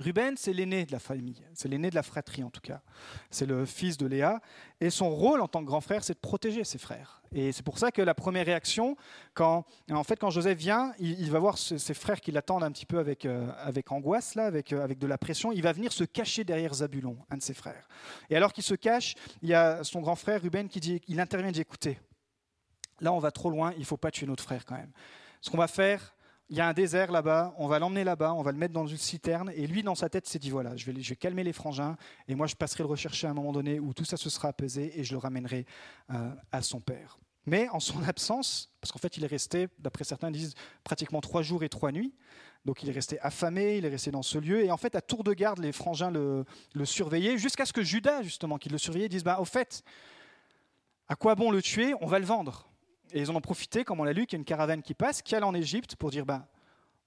Ruben, 0.00 0.34
c'est 0.36 0.52
l'aîné 0.52 0.84
de 0.84 0.92
la 0.92 0.98
famille, 0.98 1.40
c'est 1.54 1.68
l'aîné 1.68 1.88
de 1.88 1.94
la 1.94 2.02
fratrie 2.02 2.42
en 2.42 2.50
tout 2.50 2.60
cas. 2.60 2.82
C'est 3.30 3.46
le 3.46 3.64
fils 3.64 3.96
de 3.96 4.06
Léa. 4.06 4.40
Et 4.80 4.90
son 4.90 5.08
rôle 5.08 5.40
en 5.40 5.46
tant 5.46 5.60
que 5.60 5.66
grand 5.66 5.80
frère, 5.80 6.02
c'est 6.02 6.14
de 6.14 6.18
protéger 6.18 6.64
ses 6.64 6.78
frères. 6.78 7.22
Et 7.32 7.52
c'est 7.52 7.62
pour 7.62 7.78
ça 7.78 7.92
que 7.92 8.02
la 8.02 8.14
première 8.14 8.44
réaction, 8.44 8.96
quand, 9.34 9.64
en 9.90 10.02
fait, 10.02 10.16
quand 10.18 10.30
Joseph 10.30 10.58
vient, 10.58 10.92
il, 10.98 11.30
va 11.30 11.38
voir 11.38 11.58
ses 11.58 11.94
frères 11.94 12.20
qui 12.20 12.32
l'attendent 12.32 12.64
un 12.64 12.72
petit 12.72 12.86
peu 12.86 12.98
avec, 12.98 13.24
euh, 13.24 13.48
avec 13.58 13.90
angoisse, 13.92 14.34
là, 14.34 14.46
avec, 14.46 14.72
euh, 14.72 14.82
avec 14.82 14.98
de 14.98 15.06
la 15.06 15.16
pression. 15.16 15.52
Il 15.52 15.62
va 15.62 15.72
venir 15.72 15.92
se 15.92 16.04
cacher 16.04 16.42
derrière 16.42 16.74
Zabulon, 16.74 17.16
un 17.30 17.36
de 17.36 17.42
ses 17.42 17.54
frères. 17.54 17.88
Et 18.30 18.36
alors 18.36 18.52
qu'il 18.52 18.64
se 18.64 18.74
cache, 18.74 19.14
il 19.42 19.48
y 19.48 19.54
a 19.54 19.84
son 19.84 20.00
grand 20.00 20.16
frère 20.16 20.42
Ruben 20.42 20.68
qui 20.68 20.80
dit, 20.80 21.00
il 21.06 21.20
intervient 21.20 21.48
et 21.48 21.52
dit 21.52 21.64
là 23.00 23.12
on 23.12 23.18
va 23.18 23.30
trop 23.30 23.50
loin, 23.50 23.72
il 23.72 23.80
ne 23.80 23.84
faut 23.84 23.96
pas 23.96 24.10
tuer 24.10 24.26
notre 24.26 24.42
frère 24.42 24.64
quand 24.64 24.76
même. 24.76 24.92
Ce 25.40 25.50
qu'on 25.50 25.58
va 25.58 25.68
faire, 25.68 26.14
il 26.50 26.56
y 26.56 26.60
a 26.60 26.68
un 26.68 26.72
désert 26.72 27.10
là-bas, 27.10 27.54
on 27.58 27.66
va 27.66 27.78
l'emmener 27.78 28.04
là-bas, 28.04 28.34
on 28.34 28.42
va 28.42 28.52
le 28.52 28.58
mettre 28.58 28.74
dans 28.74 28.86
une 28.86 28.98
citerne. 28.98 29.50
Et 29.56 29.66
lui, 29.66 29.82
dans 29.82 29.94
sa 29.94 30.08
tête, 30.08 30.26
s'est 30.26 30.38
dit 30.38 30.50
voilà, 30.50 30.76
je 30.76 30.90
vais, 30.90 31.16
calmer 31.16 31.42
les 31.42 31.52
frangins, 31.52 31.96
et 32.28 32.34
moi, 32.34 32.46
je 32.46 32.54
passerai 32.54 32.82
le 32.82 32.88
rechercher 32.88 33.26
à 33.26 33.30
un 33.30 33.34
moment 33.34 33.52
donné 33.52 33.80
où 33.80 33.94
tout 33.94 34.04
ça 34.04 34.16
se 34.16 34.28
sera 34.28 34.48
apaisé, 34.48 34.98
et 34.98 35.04
je 35.04 35.12
le 35.12 35.18
ramènerai 35.18 35.64
euh, 36.10 36.30
à 36.52 36.62
son 36.62 36.80
père. 36.80 37.18
Mais 37.46 37.68
en 37.70 37.80
son 37.80 38.02
absence, 38.08 38.70
parce 38.80 38.92
qu'en 38.92 38.98
fait, 38.98 39.16
il 39.16 39.24
est 39.24 39.28
resté, 39.28 39.68
d'après 39.78 40.04
certains 40.04 40.30
disent, 40.30 40.54
pratiquement 40.82 41.20
trois 41.20 41.42
jours 41.42 41.64
et 41.64 41.68
trois 41.68 41.92
nuits. 41.92 42.14
Donc 42.64 42.82
il 42.82 42.88
est 42.88 42.92
resté 42.92 43.20
affamé, 43.20 43.76
il 43.76 43.84
est 43.84 43.90
resté 43.90 44.10
dans 44.10 44.22
ce 44.22 44.38
lieu. 44.38 44.64
Et 44.64 44.70
en 44.70 44.78
fait, 44.78 44.94
à 44.94 45.02
tour 45.02 45.22
de 45.22 45.34
garde, 45.34 45.58
les 45.58 45.72
frangins 45.72 46.10
le, 46.10 46.44
le 46.72 46.84
surveillaient, 46.86 47.36
jusqu'à 47.36 47.66
ce 47.66 47.74
que 47.74 47.82
Judas, 47.82 48.22
justement, 48.22 48.56
qui 48.56 48.70
le 48.70 48.78
surveillait, 48.78 49.10
dise 49.10 49.24
bah, 49.24 49.38
au 49.40 49.44
fait, 49.44 49.82
à 51.08 51.16
quoi 51.16 51.34
bon 51.34 51.50
le 51.50 51.60
tuer? 51.60 51.94
On 52.00 52.06
va 52.06 52.18
le 52.18 52.24
vendre. 52.24 52.66
Et 53.14 53.20
ils 53.20 53.30
en 53.30 53.36
ont 53.36 53.40
profité, 53.40 53.84
comme 53.84 54.00
on 54.00 54.04
l'a 54.04 54.12
lu, 54.12 54.26
qu'il 54.26 54.36
y 54.36 54.38
a 54.38 54.40
une 54.40 54.44
caravane 54.44 54.82
qui 54.82 54.92
passe, 54.92 55.22
qui 55.22 55.36
allait 55.36 55.46
en 55.46 55.54
Égypte 55.54 55.94
pour 55.94 56.10
dire 56.10 56.26
ben, 56.26 56.44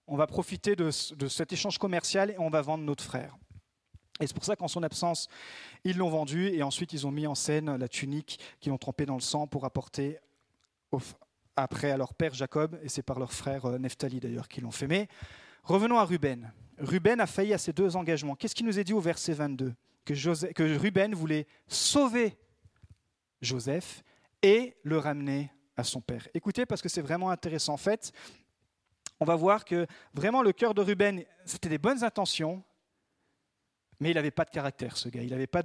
on 0.08 0.16
va 0.16 0.26
profiter 0.26 0.78
de, 0.78 0.90
cet 0.90 1.52
échange 1.52 1.78
commercial 1.78 2.32
et 2.32 2.40
on 2.40 2.50
va 2.50 2.62
vendre 2.62 2.86
notre 2.86 3.04
frère. 3.04 3.38
Et 4.22 4.26
c'est 4.26 4.34
pour 4.34 4.46
ça 4.46 4.56
qu'en 4.56 4.70
son 4.70 4.84
absence, 4.84 5.28
ils 5.84 5.98
l'ont 5.98 6.10
vendu 6.10 6.48
et 6.48 6.64
ensuite 6.64 6.94
ils 6.94 7.06
ont 7.06 7.12
mis 7.12 7.28
en 7.28 7.36
scène 7.36 7.76
la 7.76 7.90
tunique 7.90 8.40
qu'ils 8.62 8.72
ont 8.72 8.78
trempée 8.78 9.06
dans 9.06 9.16
le 9.16 9.22
sang 9.22 9.48
pour 9.48 9.66
apporter 9.66 10.18
après 11.58 11.92
à 11.92 11.98
leur 11.98 12.14
père 12.14 12.34
Jacob, 12.34 12.80
et 12.82 12.88
c'est 12.88 13.02
par 13.02 13.20
leur 13.20 13.34
frère 13.34 13.66
euh, 13.66 13.78
Nephtali 13.78 14.22
d'ailleurs 14.22 14.48
qu'ils 14.48 14.64
l'ont 14.64 14.72
fait. 14.72 14.88
Mais 14.88 15.10
revenons 15.64 15.98
à 15.98 16.06
Ruben. 16.06 16.54
Ruben 16.78 17.20
a 17.20 17.28
failli 17.28 17.54
à 17.54 17.58
ses 17.58 17.74
deux 17.74 17.98
engagements. 17.98 18.36
Qu'est-ce 18.36 18.56
qu'il 18.56 18.66
nous 18.66 18.80
est 18.80 18.86
dit 18.86 18.94
au 18.94 19.02
verset 19.02 19.34
22 19.34 19.74
que, 20.06 20.54
que 20.54 20.78
Ruben 20.78 21.14
voulait 21.14 21.48
sauver 21.68 22.38
Joseph 23.42 24.04
et 24.42 24.78
le 24.84 24.98
ramener 25.00 25.52
à 25.78 25.84
son 25.84 26.02
père. 26.02 26.28
Écoutez, 26.34 26.66
parce 26.66 26.82
que 26.82 26.90
c'est 26.90 27.02
vraiment 27.02 27.30
intéressant. 27.30 27.74
En 27.74 27.78
fait, 27.78 28.12
on 29.20 29.26
va 29.26 29.36
voir 29.36 29.64
que 29.64 29.88
vraiment 30.14 30.42
le 30.42 30.52
cœur 30.52 30.74
de 30.74 30.82
Ruben, 30.82 31.24
c'était 31.46 31.70
des 31.70 31.78
bonnes 31.78 32.04
intentions, 32.04 32.64
mais 34.00 34.12
il 34.12 34.16
n'avait 34.16 34.32
pas 34.32 34.46
de 34.46 34.50
caractère, 34.50 34.98
ce 34.98 35.10
gars. 35.10 35.22
Il 35.22 35.36
n'a 35.36 35.48
pas, 35.48 35.64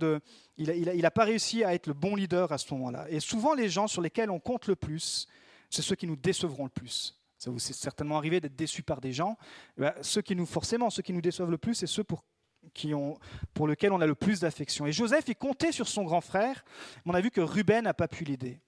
il 0.56 1.10
pas 1.14 1.24
réussi 1.24 1.64
à 1.64 1.74
être 1.74 1.86
le 1.86 1.94
bon 1.94 2.14
leader 2.14 2.50
à 2.52 2.58
ce 2.58 2.72
moment-là. 2.74 3.06
Et 3.10 3.20
souvent, 3.20 3.54
les 3.54 3.68
gens 3.68 3.86
sur 3.86 4.00
lesquels 4.00 4.30
on 4.30 4.40
compte 4.40 4.66
le 4.66 4.76
plus, 4.76 5.26
c'est 5.68 5.82
ceux 5.82 5.96
qui 5.96 6.06
nous 6.06 6.16
décevront 6.16 6.64
le 6.64 6.70
plus. 6.70 7.18
Ça 7.38 7.50
vous 7.50 7.58
est 7.58 7.72
certainement 7.72 8.16
arrivé 8.16 8.40
d'être 8.40 8.54
déçu 8.54 8.82
par 8.82 9.00
des 9.00 9.12
gens. 9.12 9.36
Eh 9.76 9.80
ben, 9.80 9.94
ceux 10.00 10.22
qui 10.22 10.36
nous, 10.36 10.46
forcément, 10.46 10.90
ceux 10.90 11.02
qui 11.02 11.12
nous 11.12 11.20
déçoivent 11.20 11.50
le 11.50 11.58
plus, 11.58 11.74
c'est 11.74 11.86
ceux 11.86 12.04
pour, 12.04 12.24
qui 12.72 12.94
ont, 12.94 13.18
pour 13.52 13.66
lesquels 13.66 13.92
on 13.92 14.00
a 14.00 14.06
le 14.06 14.14
plus 14.14 14.40
d'affection. 14.40 14.86
Et 14.86 14.92
Joseph, 14.92 15.24
il 15.26 15.36
comptait 15.36 15.72
sur 15.72 15.88
son 15.88 16.04
grand 16.04 16.20
frère, 16.20 16.64
mais 17.04 17.12
on 17.12 17.14
a 17.14 17.20
vu 17.20 17.30
que 17.30 17.40
Ruben 17.40 17.84
n'a 17.84 17.94
pas 17.94 18.08
pu 18.08 18.24
l'aider. 18.24 18.60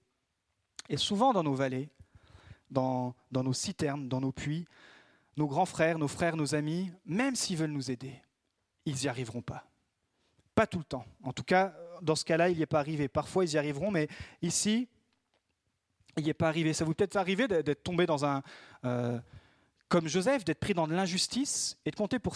Et 0.89 0.97
souvent 0.97 1.33
dans 1.33 1.43
nos 1.43 1.55
vallées, 1.55 1.89
dans, 2.69 3.15
nos 3.31 3.53
citernes, 3.53 4.07
dans 4.07 4.21
nos 4.21 4.31
puits, 4.31 4.65
nos 5.37 5.47
grands 5.47 5.65
frères, 5.65 5.97
nos 5.97 6.07
frères, 6.07 6.35
nos 6.35 6.55
amis, 6.55 6.91
même 7.05 7.35
s'ils 7.35 7.57
veulent 7.57 7.71
nous 7.71 7.91
aider, 7.91 8.13
ils 8.85 8.95
n'y 8.95 9.07
arriveront 9.07 9.41
pas. 9.41 9.65
Pas 10.53 10.67
tout 10.67 10.79
le 10.79 10.85
temps. 10.85 11.05
En 11.23 11.33
tout 11.33 11.43
cas, 11.43 11.75
dans 12.01 12.15
ce 12.15 12.23
cas-là, 12.25 12.49
il 12.49 12.57
n'y 12.57 12.63
est 12.63 12.67
pas 12.67 12.79
arrivé. 12.79 13.07
Parfois, 13.07 13.43
ils 13.43 13.53
y 13.53 13.57
arriveront, 13.57 13.91
mais 13.91 14.07
ici, 14.41 14.87
il 16.17 16.23
n'y 16.23 16.29
est 16.29 16.33
pas 16.33 16.47
arrivé. 16.47 16.73
Ça 16.73 16.85
vous 16.85 16.93
peut-être 16.93 17.17
arrivé 17.17 17.47
d'être 17.47 17.83
tombé 17.83 18.05
dans 18.05 18.25
un... 18.25 18.41
Euh, 18.85 19.19
comme 19.87 20.07
Joseph, 20.07 20.43
d'être 20.43 20.59
pris 20.59 20.73
dans 20.73 20.87
de 20.87 20.93
l'injustice 20.93 21.77
et 21.85 21.91
de 21.91 21.95
compter 21.95 22.17
pour, 22.17 22.35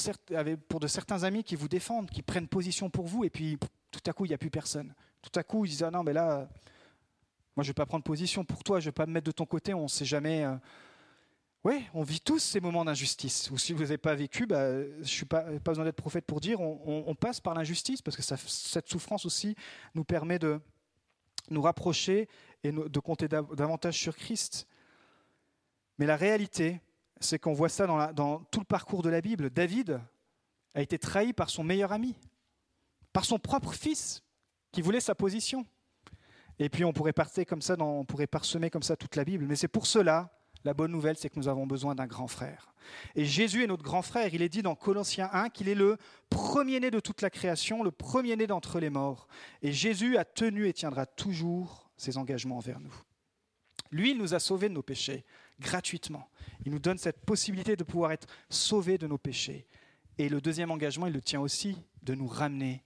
pour 0.67 0.79
de 0.79 0.87
certains 0.87 1.23
amis 1.23 1.43
qui 1.43 1.55
vous 1.55 1.67
défendent, 1.67 2.09
qui 2.09 2.21
prennent 2.21 2.47
position 2.47 2.89
pour 2.89 3.07
vous, 3.07 3.23
et 3.23 3.29
puis 3.29 3.57
tout 3.91 4.01
à 4.05 4.13
coup, 4.13 4.25
il 4.25 4.29
n'y 4.29 4.35
a 4.35 4.37
plus 4.37 4.51
personne. 4.51 4.93
Tout 5.21 5.37
à 5.37 5.43
coup, 5.43 5.65
ils 5.65 5.69
disent, 5.69 5.83
ah 5.83 5.89
non, 5.91 6.03
mais 6.03 6.13
là, 6.13 6.47
moi, 7.55 7.63
je 7.63 7.69
ne 7.69 7.71
vais 7.71 7.75
pas 7.75 7.85
prendre 7.85 8.03
position 8.03 8.45
pour 8.45 8.63
toi, 8.63 8.79
je 8.79 8.85
ne 8.85 8.89
vais 8.89 8.93
pas 8.93 9.05
me 9.05 9.11
mettre 9.11 9.25
de 9.25 9.31
ton 9.31 9.45
côté, 9.45 9.73
on 9.73 9.83
ne 9.83 9.87
sait 9.87 10.05
jamais. 10.05 10.45
Euh. 10.45 10.55
Oui, 11.65 11.83
on 11.93 12.03
vit 12.03 12.21
tous 12.21 12.39
ces 12.39 12.61
moments 12.61 12.85
d'injustice. 12.85 13.51
Ou 13.51 13.57
si 13.57 13.73
vous 13.73 13.81
n'avez 13.81 13.97
pas 13.97 14.15
vécu, 14.15 14.45
bah, 14.45 14.81
je 14.81 14.99
ne 14.99 15.03
suis 15.03 15.25
pas, 15.25 15.41
pas 15.41 15.71
besoin 15.71 15.83
d'être 15.83 15.97
prophète 15.97 16.25
pour 16.25 16.39
dire, 16.39 16.61
on, 16.61 17.15
passe 17.15 17.41
par 17.41 17.53
l'injustice, 17.53 18.01
parce 18.01 18.15
que 18.15 18.23
cette 18.23 18.87
souffrance 18.87 19.25
aussi 19.25 19.55
nous 19.93 20.05
permet 20.05 20.39
de 20.39 20.61
nous 21.49 21.61
rapprocher 21.61 22.29
et 22.63 22.71
de 22.71 22.99
compter 22.99 23.27
davantage 23.27 23.97
sur 23.97 24.15
Christ. 24.15 24.67
Mais 25.97 26.05
la 26.05 26.15
réalité, 26.15 26.79
c'est 27.19 27.39
qu'on 27.39 27.53
voit 27.53 27.67
ça 27.67 27.85
dans 28.13 28.39
tout 28.45 28.59
le 28.59 28.65
parcours 28.65 29.01
de 29.01 29.09
la 29.09 29.19
Bible. 29.19 29.49
David 29.49 29.99
a 30.73 30.81
été 30.81 30.97
trahi 30.97 31.33
par 31.33 31.49
son 31.49 31.63
meilleur 31.63 31.91
ami, 31.91 32.15
par 33.11 33.25
son 33.25 33.37
propre 33.37 33.73
fils, 33.73 34.23
qui 34.71 34.81
voulait 34.81 35.01
sa 35.01 35.15
position. 35.15 35.65
Et 36.59 36.69
puis 36.69 36.83
on 36.85 36.93
pourrait, 36.93 37.13
comme 37.47 37.61
ça 37.61 37.75
on 37.79 38.05
pourrait 38.05 38.27
parsemer 38.27 38.69
comme 38.69 38.83
ça 38.83 38.95
toute 38.95 39.15
la 39.15 39.23
Bible. 39.23 39.45
Mais 39.45 39.55
c'est 39.55 39.67
pour 39.67 39.87
cela, 39.87 40.31
la 40.65 40.73
bonne 40.73 40.91
nouvelle, 40.91 41.17
c'est 41.17 41.29
que 41.29 41.39
nous 41.39 41.47
avons 41.47 41.65
besoin 41.65 41.95
d'un 41.95 42.07
grand 42.07 42.27
frère. 42.27 42.73
Et 43.15 43.23
Jésus 43.23 43.63
est 43.63 43.67
notre 43.67 43.83
grand 43.83 44.01
frère. 44.01 44.33
Il 44.33 44.41
est 44.41 44.49
dit 44.49 44.61
dans 44.61 44.75
Colossiens 44.75 45.29
1 45.31 45.49
qu'il 45.49 45.69
est 45.69 45.75
le 45.75 45.97
premier-né 46.29 46.91
de 46.91 46.99
toute 46.99 47.21
la 47.21 47.29
création, 47.29 47.83
le 47.83 47.91
premier-né 47.91 48.45
d'entre 48.45 48.79
les 48.79 48.89
morts. 48.89 49.27
Et 49.61 49.71
Jésus 49.71 50.17
a 50.17 50.25
tenu 50.25 50.67
et 50.67 50.73
tiendra 50.73 51.05
toujours 51.05 51.89
ses 51.95 52.17
engagements 52.17 52.57
envers 52.57 52.79
nous. 52.79 52.93
Lui, 53.91 54.11
il 54.11 54.17
nous 54.17 54.33
a 54.33 54.39
sauvés 54.39 54.69
de 54.69 54.73
nos 54.73 54.83
péchés 54.83 55.25
gratuitement. 55.59 56.29
Il 56.65 56.71
nous 56.71 56.79
donne 56.79 56.97
cette 56.97 57.25
possibilité 57.25 57.75
de 57.75 57.83
pouvoir 57.83 58.11
être 58.11 58.27
sauvés 58.49 58.97
de 58.97 59.07
nos 59.07 59.17
péchés. 59.17 59.65
Et 60.17 60.29
le 60.29 60.41
deuxième 60.41 60.71
engagement, 60.71 61.07
il 61.07 61.13
le 61.13 61.21
tient 61.21 61.41
aussi 61.41 61.77
de 62.03 62.13
nous 62.13 62.27
ramener 62.27 62.83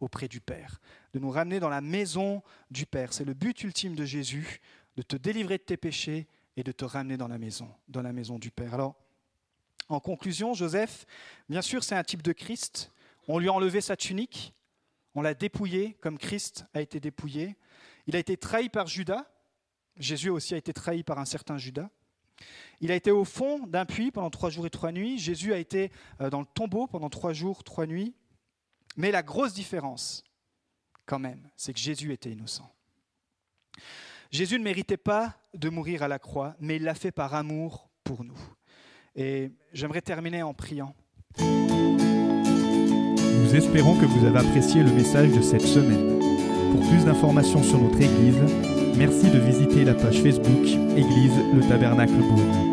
auprès 0.00 0.28
du 0.28 0.40
Père, 0.40 0.80
de 1.12 1.18
nous 1.18 1.30
ramener 1.30 1.60
dans 1.60 1.68
la 1.68 1.80
maison 1.80 2.42
du 2.70 2.86
Père. 2.86 3.12
C'est 3.12 3.24
le 3.24 3.34
but 3.34 3.62
ultime 3.62 3.94
de 3.94 4.04
Jésus, 4.04 4.60
de 4.96 5.02
te 5.02 5.16
délivrer 5.16 5.58
de 5.58 5.62
tes 5.62 5.76
péchés 5.76 6.26
et 6.56 6.62
de 6.62 6.72
te 6.72 6.84
ramener 6.84 7.16
dans 7.16 7.28
la 7.28 7.38
maison, 7.38 7.68
dans 7.88 8.02
la 8.02 8.12
maison 8.12 8.38
du 8.38 8.50
Père. 8.50 8.74
Alors, 8.74 8.96
en 9.88 10.00
conclusion, 10.00 10.54
Joseph, 10.54 11.06
bien 11.48 11.62
sûr, 11.62 11.84
c'est 11.84 11.94
un 11.96 12.04
type 12.04 12.22
de 12.22 12.32
Christ. 12.32 12.92
On 13.28 13.38
lui 13.38 13.48
a 13.48 13.52
enlevé 13.52 13.80
sa 13.80 13.96
tunique, 13.96 14.54
on 15.14 15.22
l'a 15.22 15.34
dépouillé 15.34 15.94
comme 16.00 16.18
Christ 16.18 16.64
a 16.74 16.80
été 16.80 17.00
dépouillé. 17.00 17.56
Il 18.06 18.16
a 18.16 18.18
été 18.18 18.36
trahi 18.36 18.68
par 18.68 18.86
Judas. 18.86 19.26
Jésus 19.96 20.30
aussi 20.30 20.54
a 20.54 20.56
été 20.56 20.72
trahi 20.72 21.02
par 21.02 21.18
un 21.18 21.24
certain 21.24 21.58
Judas. 21.58 21.90
Il 22.80 22.90
a 22.90 22.94
été 22.94 23.10
au 23.10 23.24
fond 23.24 23.66
d'un 23.66 23.84
puits 23.84 24.10
pendant 24.10 24.30
trois 24.30 24.50
jours 24.50 24.66
et 24.66 24.70
trois 24.70 24.92
nuits. 24.92 25.18
Jésus 25.18 25.52
a 25.52 25.58
été 25.58 25.90
euh, 26.20 26.30
dans 26.30 26.40
le 26.40 26.46
tombeau 26.46 26.86
pendant 26.86 27.10
trois 27.10 27.32
jours, 27.32 27.64
trois 27.64 27.86
nuits. 27.86 28.14
Mais 28.96 29.10
la 29.10 29.22
grosse 29.22 29.54
différence, 29.54 30.22
quand 31.06 31.18
même, 31.18 31.48
c'est 31.56 31.72
que 31.72 31.80
Jésus 31.80 32.12
était 32.12 32.30
innocent. 32.30 32.70
Jésus 34.30 34.58
ne 34.58 34.64
méritait 34.64 34.96
pas 34.96 35.34
de 35.54 35.68
mourir 35.68 36.02
à 36.02 36.08
la 36.08 36.18
croix, 36.18 36.54
mais 36.60 36.76
il 36.76 36.84
l'a 36.84 36.94
fait 36.94 37.10
par 37.10 37.34
amour 37.34 37.90
pour 38.04 38.24
nous. 38.24 38.38
Et 39.16 39.50
j'aimerais 39.72 40.02
terminer 40.02 40.42
en 40.42 40.54
priant. 40.54 40.94
Nous 41.38 43.56
espérons 43.56 43.98
que 43.98 44.06
vous 44.06 44.26
avez 44.26 44.38
apprécié 44.38 44.82
le 44.82 44.92
message 44.92 45.30
de 45.30 45.42
cette 45.42 45.62
semaine. 45.62 46.20
Pour 46.70 46.88
plus 46.88 47.04
d'informations 47.04 47.64
sur 47.64 47.80
notre 47.80 48.00
Église, 48.00 48.38
merci 48.96 49.28
de 49.30 49.40
visiter 49.40 49.84
la 49.84 49.94
page 49.94 50.22
Facebook 50.22 50.66
Église 50.96 51.36
le 51.52 51.68
Tabernacle 51.68 52.12
Brune. 52.12 52.69